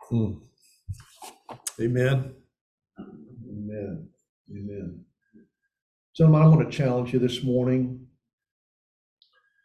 Hmm. 0.08 0.32
Amen. 1.82 2.34
Amen. 2.98 4.08
Amen. 4.50 5.04
Gentlemen, 6.16 6.42
I 6.42 6.46
want 6.46 6.70
to 6.70 6.76
challenge 6.76 7.12
you 7.12 7.18
this 7.18 7.44
morning 7.44 8.06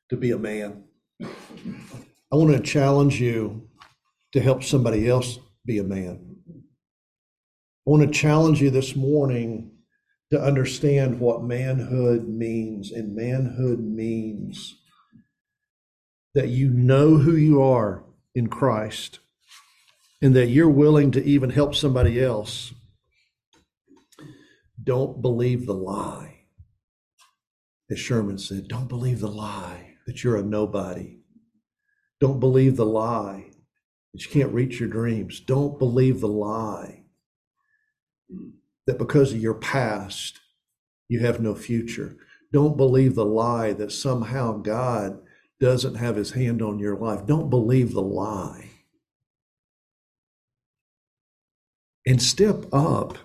to 0.10 0.18
be 0.18 0.32
a 0.32 0.38
man. 0.38 0.84
I 2.34 2.36
want 2.36 2.52
to 2.52 2.60
challenge 2.60 3.22
you 3.22 3.70
to 4.32 4.42
help 4.42 4.64
somebody 4.64 5.08
else 5.08 5.38
be 5.68 5.78
a 5.78 5.84
man. 5.84 6.36
I 6.50 6.62
want 7.86 8.02
to 8.02 8.20
challenge 8.20 8.60
you 8.60 8.72
this 8.72 8.96
morning 8.96 9.74
to 10.32 10.42
understand 10.42 11.20
what 11.20 11.44
manhood 11.44 12.28
means. 12.28 12.92
And 12.92 13.16
manhood 13.16 13.82
means 13.82 14.82
that 16.34 16.48
you 16.48 16.72
know 16.72 17.18
who 17.18 17.36
you 17.36 17.62
are 17.62 18.04
in 18.34 18.48
Christ 18.48 19.20
and 20.20 20.36
that 20.36 20.48
you're 20.48 20.68
willing 20.68 21.12
to 21.12 21.24
even 21.24 21.52
help 21.52 21.76
somebody 21.76 22.20
else. 22.20 22.74
Don't 24.84 25.22
believe 25.22 25.68
the 25.68 25.76
lie. 25.76 26.46
As 27.92 28.00
Sherman 28.00 28.40
said, 28.40 28.68
don't 28.68 28.90
believe 28.90 29.20
the 29.20 29.28
lie 29.28 29.98
that 30.08 30.24
you're 30.24 30.38
a 30.38 30.42
nobody. 30.42 31.20
Don't 32.24 32.40
believe 32.40 32.78
the 32.78 32.86
lie 32.86 33.48
that 34.14 34.24
you 34.24 34.32
can't 34.32 34.54
reach 34.54 34.80
your 34.80 34.88
dreams. 34.88 35.42
Don't 35.42 35.78
believe 35.78 36.22
the 36.22 36.30
lie 36.30 37.04
that 38.88 38.98
because 38.98 39.34
of 39.34 39.42
your 39.42 39.56
past, 39.56 40.40
you 41.10 41.20
have 41.20 41.42
no 41.42 41.54
future. 41.54 42.16
Don't 42.54 42.78
believe 42.78 43.16
the 43.16 43.26
lie 43.26 43.74
that 43.74 43.92
somehow 43.92 44.54
God 44.54 45.20
doesn't 45.60 45.96
have 45.96 46.16
his 46.16 46.32
hand 46.32 46.62
on 46.62 46.80
your 46.80 46.96
life. 46.96 47.26
Don't 47.26 47.50
believe 47.50 47.92
the 47.92 48.02
lie. 48.02 48.70
And 52.08 52.22
step 52.22 52.64
up 52.72 53.18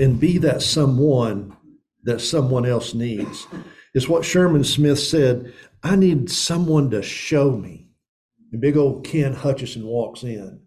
and 0.00 0.18
be 0.18 0.38
that 0.38 0.62
someone 0.62 1.56
that 2.02 2.20
someone 2.20 2.66
else 2.66 2.92
needs. 2.92 3.46
It's 3.94 4.08
what 4.08 4.24
Sherman 4.24 4.62
Smith 4.62 4.98
said 4.98 5.54
I 5.82 5.96
need 5.96 6.30
someone 6.30 6.90
to 6.90 7.02
show 7.02 7.52
me. 7.52 7.88
And 8.52 8.60
big 8.60 8.76
old 8.76 9.04
Ken 9.04 9.34
Hutcherson 9.34 9.84
walks 9.84 10.22
in 10.22 10.60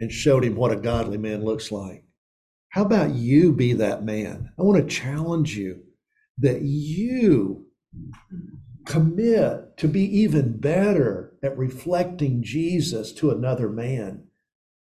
and 0.00 0.12
showed 0.12 0.44
him 0.44 0.56
what 0.56 0.72
a 0.72 0.76
godly 0.76 1.18
man 1.18 1.44
looks 1.44 1.70
like. 1.70 2.04
How 2.70 2.82
about 2.82 3.14
you 3.14 3.52
be 3.52 3.72
that 3.74 4.04
man? 4.04 4.52
I 4.58 4.62
want 4.62 4.80
to 4.80 4.94
challenge 4.94 5.56
you 5.56 5.82
that 6.38 6.62
you 6.62 7.66
commit 8.86 9.76
to 9.76 9.88
be 9.88 10.02
even 10.20 10.58
better 10.58 11.34
at 11.42 11.56
reflecting 11.56 12.42
Jesus 12.42 13.12
to 13.12 13.30
another 13.30 13.68
man, 13.68 14.24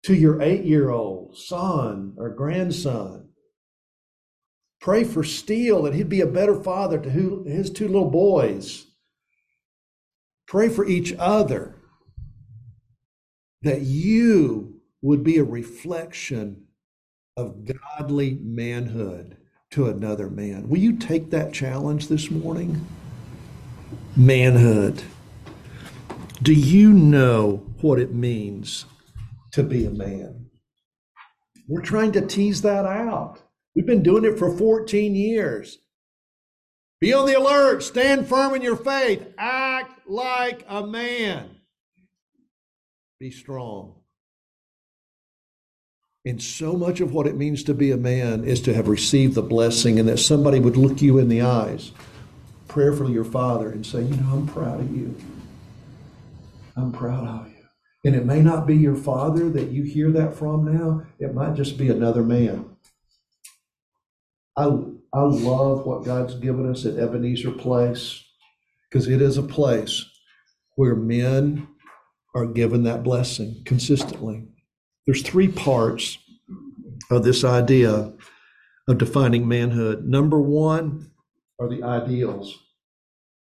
to 0.03 0.14
your 0.14 0.41
eight 0.41 0.66
year 0.66 0.89
old 0.89 1.38
son 1.38 2.14
or 2.18 2.30
grandson. 2.30 3.30
Pray 4.82 5.03
for 5.03 5.24
Steele 5.24 5.84
that 5.84 5.93
he'd 5.93 6.09
be 6.09 6.22
a 6.22 6.28
better 6.28 6.62
father 6.62 6.97
to 6.99 7.43
his 7.45 7.70
two 7.70 7.88
little 7.88 8.09
boys. 8.09 8.88
Pray 10.52 10.68
for 10.68 10.86
each 10.86 11.14
other 11.18 11.74
that 13.62 13.84
you 13.84 14.82
would 15.02 15.24
be 15.24 15.38
a 15.38 15.45
reflection 15.45 16.66
of 17.38 17.64
godly 17.64 18.38
manhood 18.41 19.38
to 19.70 19.88
another 19.88 20.30
man. 20.30 20.68
Will 20.68 20.80
you 20.80 20.97
take 20.97 21.30
that 21.30 21.54
challenge 21.54 22.10
this 22.10 22.30
morning? 22.30 22.86
Manhood. 24.18 25.02
Do 26.43 26.52
you 26.52 26.91
know 26.91 27.66
what 27.80 27.97
it 27.97 28.14
means 28.14 28.84
to 29.54 29.64
be 29.64 29.86
a 29.86 29.89
man? 29.89 30.47
We're 31.70 31.80
trying 31.80 32.12
to 32.12 32.28
tease 32.28 32.62
that 32.64 32.86
out. 32.86 33.41
We've 33.74 33.86
been 33.86 34.04
doing 34.04 34.26
it 34.26 34.38
for 34.38 34.54
14 34.54 35.16
years. 35.16 35.78
Be 36.99 37.14
on 37.14 37.26
the 37.26 37.39
alert, 37.39 37.84
stand 37.84 38.28
firm 38.28 38.54
in 38.54 38.62
your 38.62 38.76
faith, 38.76 39.26
act 39.38 40.01
like 40.12 40.66
a 40.68 40.86
man. 40.86 41.49
Be 43.20 43.32
strong. 43.32 43.95
And 46.26 46.41
so 46.41 46.74
much 46.74 46.99
of 46.99 47.14
what 47.14 47.28
it 47.28 47.38
means 47.38 47.64
to 47.64 47.74
be 47.74 47.91
a 47.91 47.97
man 47.97 48.43
is 48.43 48.62
to 48.64 48.74
have 48.74 48.88
received 48.88 49.36
the 49.36 49.41
blessing 49.41 49.99
and 49.99 50.07
that 50.09 50.18
somebody 50.18 50.59
would 50.59 50.78
look 50.78 51.01
you 51.01 51.18
in 51.18 51.30
the 51.30 51.41
eyes, 51.41 51.93
prayerfully 52.68 53.14
your 53.14 53.24
father, 53.24 53.72
and 53.72 53.86
say, 53.86 54.01
You 54.01 54.16
know, 54.18 54.34
I'm 54.34 54.47
proud 54.47 54.82
of 54.82 54.95
you. 54.95 55.16
I'm 56.76 56.91
proud 56.91 57.28
of 57.28 57.47
you. 57.47 57.55
And 58.03 58.16
it 58.16 58.26
may 58.26 58.41
not 58.41 58.68
be 58.68 58.76
your 58.76 58.95
father 58.95 59.49
that 59.49 59.72
you 59.72 59.84
hear 59.84 60.12
that 60.12 60.36
from 60.36 60.66
now, 60.66 61.05
it 61.20 61.34
might 61.34 61.55
just 61.55 61.78
be 61.78 61.89
another 61.89 62.24
man. 62.24 62.66
I, 64.57 64.66
I 65.14 65.22
love 65.22 65.86
what 65.86 66.03
God's 66.03 66.36
given 66.36 66.70
us 66.70 66.86
at 66.86 66.99
Ebenezer 66.99 67.51
Place 67.51 68.26
because 68.92 69.08
it 69.08 69.22
is 69.22 69.38
a 69.38 69.44
place 69.44 70.06
where 70.76 70.96
men 70.96 71.68
are 72.36 72.46
given 72.46 72.84
that 72.84 73.04
blessing 73.04 73.62
consistently. 73.66 74.48
There's 75.06 75.22
three 75.22 75.48
parts 75.48 76.18
of 77.10 77.24
this 77.24 77.44
idea 77.44 78.14
of 78.88 78.98
defining 78.98 79.48
manhood. 79.48 80.06
Number 80.06 80.39
one 80.39 81.12
are 81.60 81.70
the 81.70 81.84
ideals. 81.84 82.58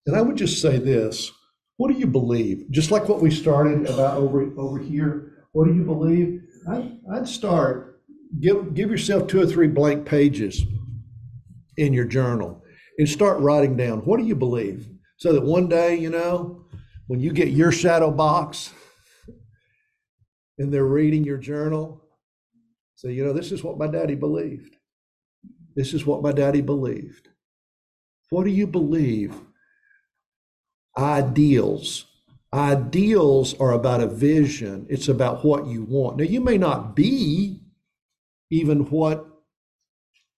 And 0.06 0.16
I 0.16 0.22
would 0.22 0.36
just 0.36 0.60
say 0.60 0.78
this 0.78 1.30
what 1.76 1.92
do 1.92 1.98
you 1.98 2.06
believe? 2.06 2.70
Just 2.70 2.92
like 2.92 3.08
what 3.08 3.20
we 3.20 3.32
started 3.32 3.88
about 3.88 4.16
over, 4.16 4.48
over 4.56 4.78
here, 4.78 5.44
what 5.52 5.66
do 5.66 5.74
you 5.74 5.82
believe? 5.82 6.40
I, 6.70 6.92
I'd 7.12 7.26
start, 7.26 8.00
give, 8.40 8.74
give 8.74 8.90
yourself 8.90 9.26
two 9.26 9.42
or 9.42 9.46
three 9.46 9.66
blank 9.66 10.06
pages 10.06 10.62
in 11.76 11.92
your 11.92 12.04
journal 12.04 12.62
and 12.98 13.08
start 13.08 13.40
writing 13.40 13.76
down 13.76 13.98
what 14.00 14.20
do 14.20 14.24
you 14.24 14.36
believe? 14.36 14.88
So 15.16 15.32
that 15.32 15.42
one 15.42 15.68
day, 15.68 15.96
you 15.96 16.10
know, 16.10 16.66
when 17.06 17.20
you 17.20 17.32
get 17.32 17.48
your 17.48 17.72
shadow 17.72 18.10
box 18.10 18.72
and 20.58 20.72
they're 20.72 20.84
reading 20.84 21.24
your 21.24 21.38
journal, 21.38 22.02
say, 22.94 23.12
you 23.12 23.24
know, 23.24 23.32
this 23.32 23.52
is 23.52 23.62
what 23.62 23.78
my 23.78 23.86
daddy 23.86 24.14
believed. 24.14 24.76
This 25.76 25.94
is 25.94 26.06
what 26.06 26.22
my 26.22 26.32
daddy 26.32 26.60
believed. 26.60 27.28
What 28.30 28.44
do 28.44 28.50
you 28.50 28.66
believe? 28.66 29.34
Ideals. 30.96 32.06
Ideals 32.52 33.58
are 33.58 33.72
about 33.72 34.00
a 34.00 34.06
vision, 34.06 34.86
it's 34.88 35.08
about 35.08 35.44
what 35.44 35.66
you 35.66 35.82
want. 35.82 36.18
Now, 36.18 36.22
you 36.24 36.40
may 36.40 36.56
not 36.56 36.94
be 36.94 37.62
even 38.48 38.88
what 38.90 39.26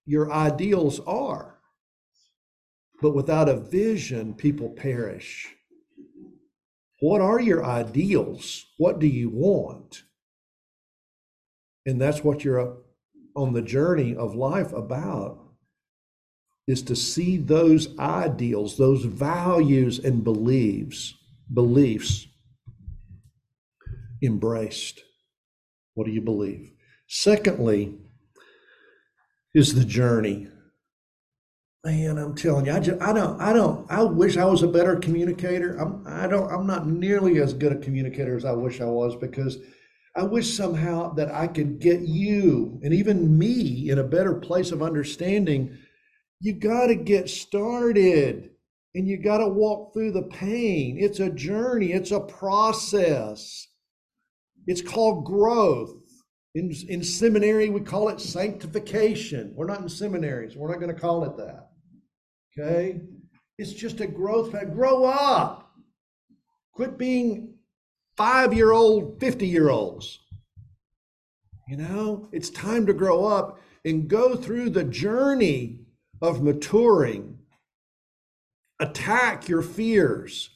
your 0.06 0.32
ideals 0.32 0.98
are, 1.00 1.55
but 3.02 3.14
without 3.14 3.48
a 3.48 3.56
vision, 3.56 4.34
people 4.34 4.70
perish. 4.70 5.48
What 7.00 7.20
are 7.20 7.40
your 7.40 7.64
ideals? 7.64 8.66
What 8.78 8.98
do 8.98 9.06
you 9.06 9.28
want? 9.28 10.02
And 11.84 12.00
that's 12.00 12.24
what 12.24 12.42
you're 12.42 12.60
uh, 12.60 12.74
on 13.36 13.52
the 13.52 13.62
journey 13.62 14.16
of 14.16 14.34
life 14.34 14.72
about 14.72 15.42
is 16.66 16.82
to 16.82 16.96
see 16.96 17.36
those 17.36 17.96
ideals, 17.98 18.76
those 18.76 19.04
values 19.04 19.98
and 20.00 20.24
beliefs, 20.24 21.14
beliefs 21.52 22.26
embraced. 24.22 25.02
What 25.94 26.06
do 26.06 26.12
you 26.12 26.20
believe? 26.20 26.72
Secondly, 27.06 27.94
is 29.54 29.74
the 29.74 29.84
journey. 29.84 30.48
Man, 31.86 32.18
I'm 32.18 32.34
telling 32.34 32.66
you, 32.66 32.72
I 32.72 32.80
just, 32.80 33.00
I 33.00 33.12
don't, 33.12 33.40
I 33.40 33.52
don't, 33.52 33.88
I 33.88 34.02
wish 34.02 34.36
I 34.36 34.44
was 34.44 34.64
a 34.64 34.66
better 34.66 34.96
communicator. 34.96 35.76
I'm, 35.76 36.02
I 36.04 36.26
don't, 36.26 36.50
I'm 36.50 36.66
not 36.66 36.88
nearly 36.88 37.38
as 37.38 37.54
good 37.54 37.70
a 37.70 37.76
communicator 37.76 38.36
as 38.36 38.44
I 38.44 38.50
wish 38.50 38.80
I 38.80 38.86
was 38.86 39.14
because 39.14 39.58
I 40.16 40.24
wish 40.24 40.52
somehow 40.52 41.14
that 41.14 41.32
I 41.32 41.46
could 41.46 41.78
get 41.78 42.00
you 42.00 42.80
and 42.82 42.92
even 42.92 43.38
me 43.38 43.88
in 43.88 44.00
a 44.00 44.04
better 44.04 44.34
place 44.34 44.72
of 44.72 44.82
understanding. 44.82 45.78
You 46.40 46.54
got 46.54 46.88
to 46.88 46.96
get 46.96 47.30
started 47.30 48.50
and 48.96 49.06
you 49.06 49.16
got 49.16 49.38
to 49.38 49.46
walk 49.46 49.94
through 49.94 50.10
the 50.10 50.22
pain. 50.22 50.96
It's 50.98 51.20
a 51.20 51.30
journey, 51.30 51.92
it's 51.92 52.10
a 52.10 52.18
process. 52.18 53.64
It's 54.66 54.82
called 54.82 55.24
growth. 55.24 55.94
In, 56.56 56.74
in 56.88 57.04
seminary, 57.04 57.70
we 57.70 57.78
call 57.78 58.08
it 58.08 58.20
sanctification. 58.20 59.52
We're 59.54 59.68
not 59.68 59.82
in 59.82 59.88
seminaries, 59.88 60.56
we're 60.56 60.72
not 60.72 60.80
going 60.80 60.92
to 60.92 61.00
call 61.00 61.22
it 61.22 61.36
that. 61.36 61.68
Okay? 62.58 63.00
It's 63.58 63.72
just 63.72 64.00
a 64.00 64.06
growth. 64.06 64.54
Grow 64.72 65.04
up. 65.04 65.72
Quit 66.72 66.98
being 66.98 67.54
five 68.16 68.52
year 68.52 68.72
old, 68.72 69.18
50 69.20 69.46
year 69.46 69.70
olds. 69.70 70.20
You 71.68 71.78
know, 71.78 72.28
it's 72.32 72.50
time 72.50 72.86
to 72.86 72.92
grow 72.92 73.24
up 73.24 73.60
and 73.84 74.08
go 74.08 74.36
through 74.36 74.70
the 74.70 74.84
journey 74.84 75.80
of 76.22 76.42
maturing. 76.42 77.38
Attack 78.78 79.48
your 79.48 79.62
fears, 79.62 80.50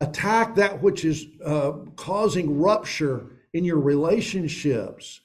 attack 0.00 0.56
that 0.56 0.82
which 0.82 1.04
is 1.04 1.26
uh, 1.44 1.72
causing 1.96 2.60
rupture 2.60 3.30
in 3.54 3.64
your 3.64 3.80
relationships. 3.80 5.20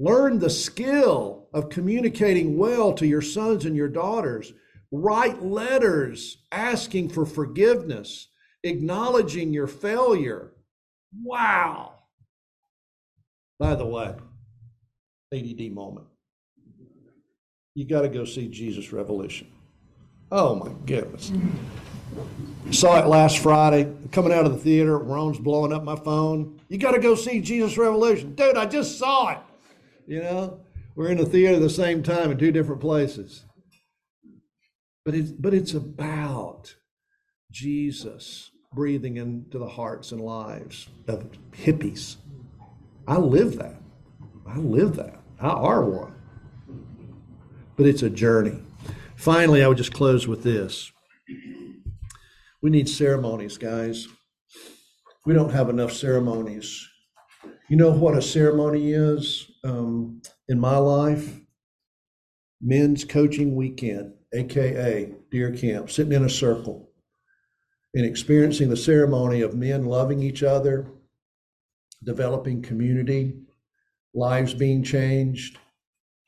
Learn 0.00 0.38
the 0.38 0.48
skill 0.48 1.48
of 1.52 1.68
communicating 1.68 2.56
well 2.56 2.94
to 2.94 3.06
your 3.06 3.20
sons 3.20 3.66
and 3.66 3.76
your 3.76 3.86
daughters. 3.88 4.54
Write 4.90 5.42
letters 5.42 6.38
asking 6.50 7.10
for 7.10 7.26
forgiveness, 7.26 8.28
acknowledging 8.64 9.52
your 9.52 9.66
failure. 9.66 10.54
Wow. 11.22 11.96
By 13.58 13.74
the 13.74 13.84
way, 13.84 14.14
ADD 15.34 15.70
moment. 15.70 16.06
You 17.74 17.84
got 17.84 18.00
to 18.00 18.08
go 18.08 18.24
see 18.24 18.48
Jesus 18.48 18.94
Revolution. 18.94 19.48
Oh 20.32 20.54
my 20.54 20.72
goodness. 20.86 21.30
Saw 22.70 23.00
it 23.00 23.06
last 23.06 23.40
Friday, 23.40 23.92
coming 24.12 24.32
out 24.32 24.46
of 24.46 24.52
the 24.52 24.58
theater. 24.58 24.98
Ron's 24.98 25.38
blowing 25.38 25.74
up 25.74 25.84
my 25.84 25.96
phone. 25.96 26.58
You 26.68 26.78
got 26.78 26.92
to 26.92 27.00
go 27.00 27.14
see 27.14 27.42
Jesus 27.42 27.76
Revolution. 27.76 28.34
Dude, 28.34 28.56
I 28.56 28.64
just 28.64 28.98
saw 28.98 29.32
it. 29.32 29.38
You 30.06 30.22
know, 30.22 30.60
we're 30.94 31.10
in 31.10 31.18
the 31.18 31.26
theater 31.26 31.54
at 31.54 31.60
the 31.60 31.70
same 31.70 32.02
time 32.02 32.30
in 32.30 32.38
two 32.38 32.52
different 32.52 32.80
places. 32.80 33.44
But 35.04 35.14
it's, 35.14 35.30
but 35.30 35.54
it's 35.54 35.74
about 35.74 36.74
Jesus 37.50 38.50
breathing 38.72 39.16
into 39.16 39.58
the 39.58 39.68
hearts 39.68 40.12
and 40.12 40.20
lives 40.20 40.88
of 41.08 41.30
hippies. 41.52 42.16
I 43.08 43.16
live 43.16 43.56
that. 43.58 43.80
I 44.46 44.58
live 44.58 44.96
that. 44.96 45.20
I 45.40 45.48
are 45.48 45.84
one. 45.84 46.14
But 47.76 47.86
it's 47.86 48.02
a 48.02 48.10
journey. 48.10 48.62
Finally, 49.16 49.64
I 49.64 49.68
would 49.68 49.78
just 49.78 49.92
close 49.92 50.26
with 50.26 50.42
this. 50.42 50.92
We 52.62 52.70
need 52.70 52.88
ceremonies, 52.88 53.58
guys. 53.58 54.06
We 55.24 55.34
don't 55.34 55.52
have 55.52 55.68
enough 55.68 55.92
ceremonies. 55.92 56.89
You 57.70 57.76
know 57.76 57.92
what 57.92 58.16
a 58.18 58.20
ceremony 58.20 58.94
is 58.94 59.48
um, 59.62 60.22
in 60.48 60.58
my 60.58 60.76
life? 60.76 61.38
Men's 62.60 63.04
coaching 63.04 63.54
weekend, 63.54 64.12
AKA 64.34 65.14
Deer 65.30 65.52
Camp, 65.52 65.88
sitting 65.88 66.12
in 66.12 66.24
a 66.24 66.28
circle 66.28 66.90
and 67.94 68.04
experiencing 68.04 68.70
the 68.70 68.76
ceremony 68.76 69.42
of 69.42 69.54
men 69.54 69.84
loving 69.84 70.20
each 70.20 70.42
other, 70.42 70.90
developing 72.02 72.60
community, 72.60 73.38
lives 74.14 74.52
being 74.52 74.82
changed, 74.82 75.56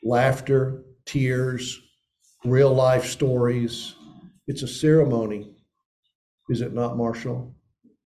laughter, 0.05 0.85
tears, 1.07 1.81
real 2.45 2.73
life 2.73 3.07
stories. 3.07 3.97
It's 4.47 4.63
a 4.63 4.69
ceremony. 4.69 5.57
Is 6.51 6.61
it 6.61 6.73
not, 6.73 6.97
Marshall? 6.97 7.53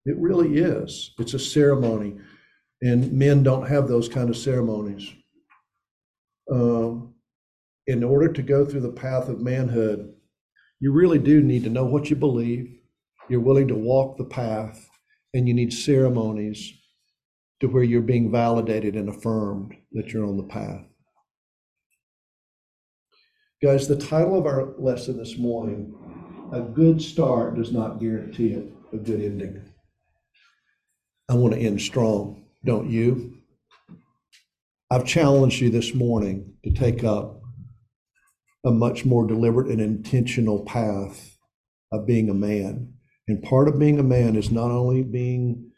It 0.06 0.16
really 0.16 0.56
is. 0.56 1.10
It's 1.18 1.34
a 1.34 1.38
ceremony. 1.38 2.16
And 2.82 3.12
men 3.12 3.42
don't 3.42 3.68
have 3.68 3.88
those 3.88 4.08
kind 4.08 4.28
of 4.28 4.36
ceremonies. 4.36 5.12
Um, 6.50 7.14
in 7.86 8.04
order 8.04 8.32
to 8.32 8.42
go 8.42 8.64
through 8.64 8.80
the 8.80 8.92
path 8.92 9.28
of 9.28 9.40
manhood, 9.40 10.12
you 10.80 10.92
really 10.92 11.18
do 11.18 11.40
need 11.40 11.64
to 11.64 11.70
know 11.70 11.84
what 11.84 12.10
you 12.10 12.16
believe. 12.16 12.78
You're 13.28 13.40
willing 13.40 13.68
to 13.68 13.74
walk 13.74 14.18
the 14.18 14.24
path, 14.24 14.88
and 15.34 15.48
you 15.48 15.54
need 15.54 15.72
ceremonies 15.72 16.72
to 17.60 17.68
where 17.68 17.82
you're 17.82 18.02
being 18.02 18.30
validated 18.30 18.94
and 18.94 19.08
affirmed 19.08 19.74
that 19.92 20.12
you're 20.12 20.26
on 20.26 20.36
the 20.36 20.42
path. 20.42 20.84
Guys, 23.62 23.88
the 23.88 23.96
title 23.96 24.38
of 24.38 24.44
our 24.44 24.74
lesson 24.78 25.16
this 25.16 25.38
morning 25.38 25.94
A 26.52 26.60
Good 26.60 27.00
Start 27.00 27.56
Does 27.56 27.72
Not 27.72 27.98
Guarantee 27.98 28.52
it, 28.52 28.70
a 28.92 28.98
Good 28.98 29.22
Ending. 29.22 29.62
I 31.28 31.34
want 31.34 31.54
to 31.54 31.60
end 31.60 31.80
strong, 31.80 32.44
don't 32.66 32.90
you? 32.90 33.38
I've 34.90 35.06
challenged 35.06 35.60
you 35.60 35.70
this 35.70 35.94
morning 35.94 36.54
to 36.64 36.70
take 36.70 37.02
up 37.02 37.40
a 38.64 38.70
much 38.70 39.04
more 39.04 39.26
deliberate 39.26 39.68
and 39.68 39.80
intentional 39.80 40.64
path 40.64 41.38
of 41.92 42.06
being 42.06 42.28
a 42.28 42.34
man. 42.34 42.92
And 43.28 43.42
part 43.42 43.68
of 43.68 43.78
being 43.78 43.98
a 43.98 44.04
man 44.04 44.36
is 44.36 44.50
not 44.50 44.70
only 44.70 45.02
being 45.02 45.70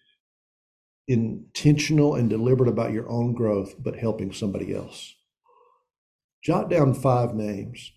intentional 1.06 2.14
and 2.14 2.28
deliberate 2.28 2.68
about 2.68 2.92
your 2.92 3.08
own 3.08 3.34
growth, 3.34 3.74
but 3.78 3.96
helping 3.96 4.32
somebody 4.32 4.74
else. 4.74 5.14
Jot 6.42 6.68
down 6.68 6.94
five 6.94 7.34
names 7.34 7.92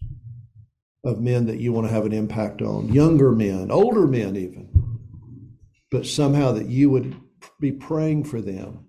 of 1.03 1.19
men 1.19 1.45
that 1.47 1.59
you 1.59 1.73
want 1.73 1.87
to 1.87 1.93
have 1.93 2.05
an 2.05 2.13
impact 2.13 2.61
on, 2.61 2.93
younger 2.93 3.31
men, 3.31 3.71
older 3.71 4.07
men, 4.07 4.35
even, 4.35 4.99
but 5.89 6.05
somehow 6.05 6.51
that 6.53 6.67
you 6.67 6.89
would 6.89 7.15
be 7.61 7.71
praying 7.71 8.25
for 8.25 8.41
them, 8.41 8.87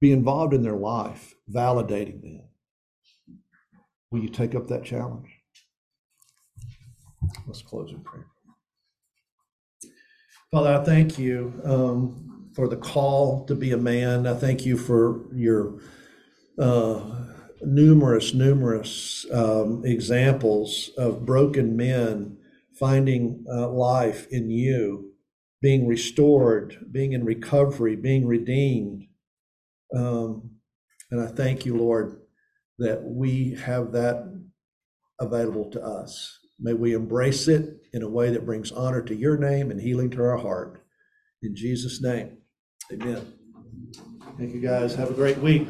be 0.00 0.12
involved 0.12 0.52
in 0.52 0.62
their 0.62 0.76
life, 0.76 1.34
validating 1.50 2.20
them. 2.20 2.42
Will 4.10 4.20
you 4.20 4.28
take 4.28 4.54
up 4.54 4.66
that 4.68 4.84
challenge? 4.84 5.30
Let's 7.46 7.62
close 7.62 7.90
in 7.90 8.00
prayer. 8.00 8.26
Father, 10.50 10.74
I 10.74 10.84
thank 10.84 11.18
you 11.18 11.60
um, 11.64 12.50
for 12.54 12.68
the 12.68 12.76
call 12.76 13.44
to 13.46 13.54
be 13.54 13.72
a 13.72 13.76
man. 13.76 14.26
I 14.26 14.34
thank 14.34 14.64
you 14.64 14.76
for 14.76 15.26
your 15.34 15.78
uh, 16.58 17.00
numerous, 17.62 18.34
numerous 18.34 19.26
um, 19.32 19.82
examples 19.84 20.90
of 20.96 21.26
broken 21.26 21.76
men 21.76 22.38
finding 22.78 23.44
uh, 23.50 23.68
life 23.68 24.26
in 24.30 24.50
you, 24.50 25.07
being 25.60 25.86
restored, 25.86 26.86
being 26.90 27.12
in 27.12 27.24
recovery, 27.24 27.96
being 27.96 28.26
redeemed. 28.26 29.04
Um, 29.94 30.50
and 31.10 31.20
I 31.20 31.26
thank 31.26 31.66
you, 31.66 31.76
Lord, 31.76 32.20
that 32.78 33.02
we 33.02 33.54
have 33.54 33.92
that 33.92 34.24
available 35.20 35.70
to 35.70 35.82
us. 35.82 36.38
May 36.60 36.74
we 36.74 36.94
embrace 36.94 37.48
it 37.48 37.80
in 37.92 38.02
a 38.02 38.08
way 38.08 38.30
that 38.30 38.44
brings 38.44 38.70
honor 38.70 39.02
to 39.02 39.14
your 39.14 39.36
name 39.36 39.70
and 39.70 39.80
healing 39.80 40.10
to 40.10 40.22
our 40.22 40.36
heart. 40.36 40.82
In 41.42 41.54
Jesus' 41.56 42.02
name, 42.02 42.38
amen. 42.92 43.32
Thank 44.36 44.54
you, 44.54 44.60
guys. 44.60 44.94
Have 44.94 45.10
a 45.10 45.14
great 45.14 45.38
week. 45.38 45.66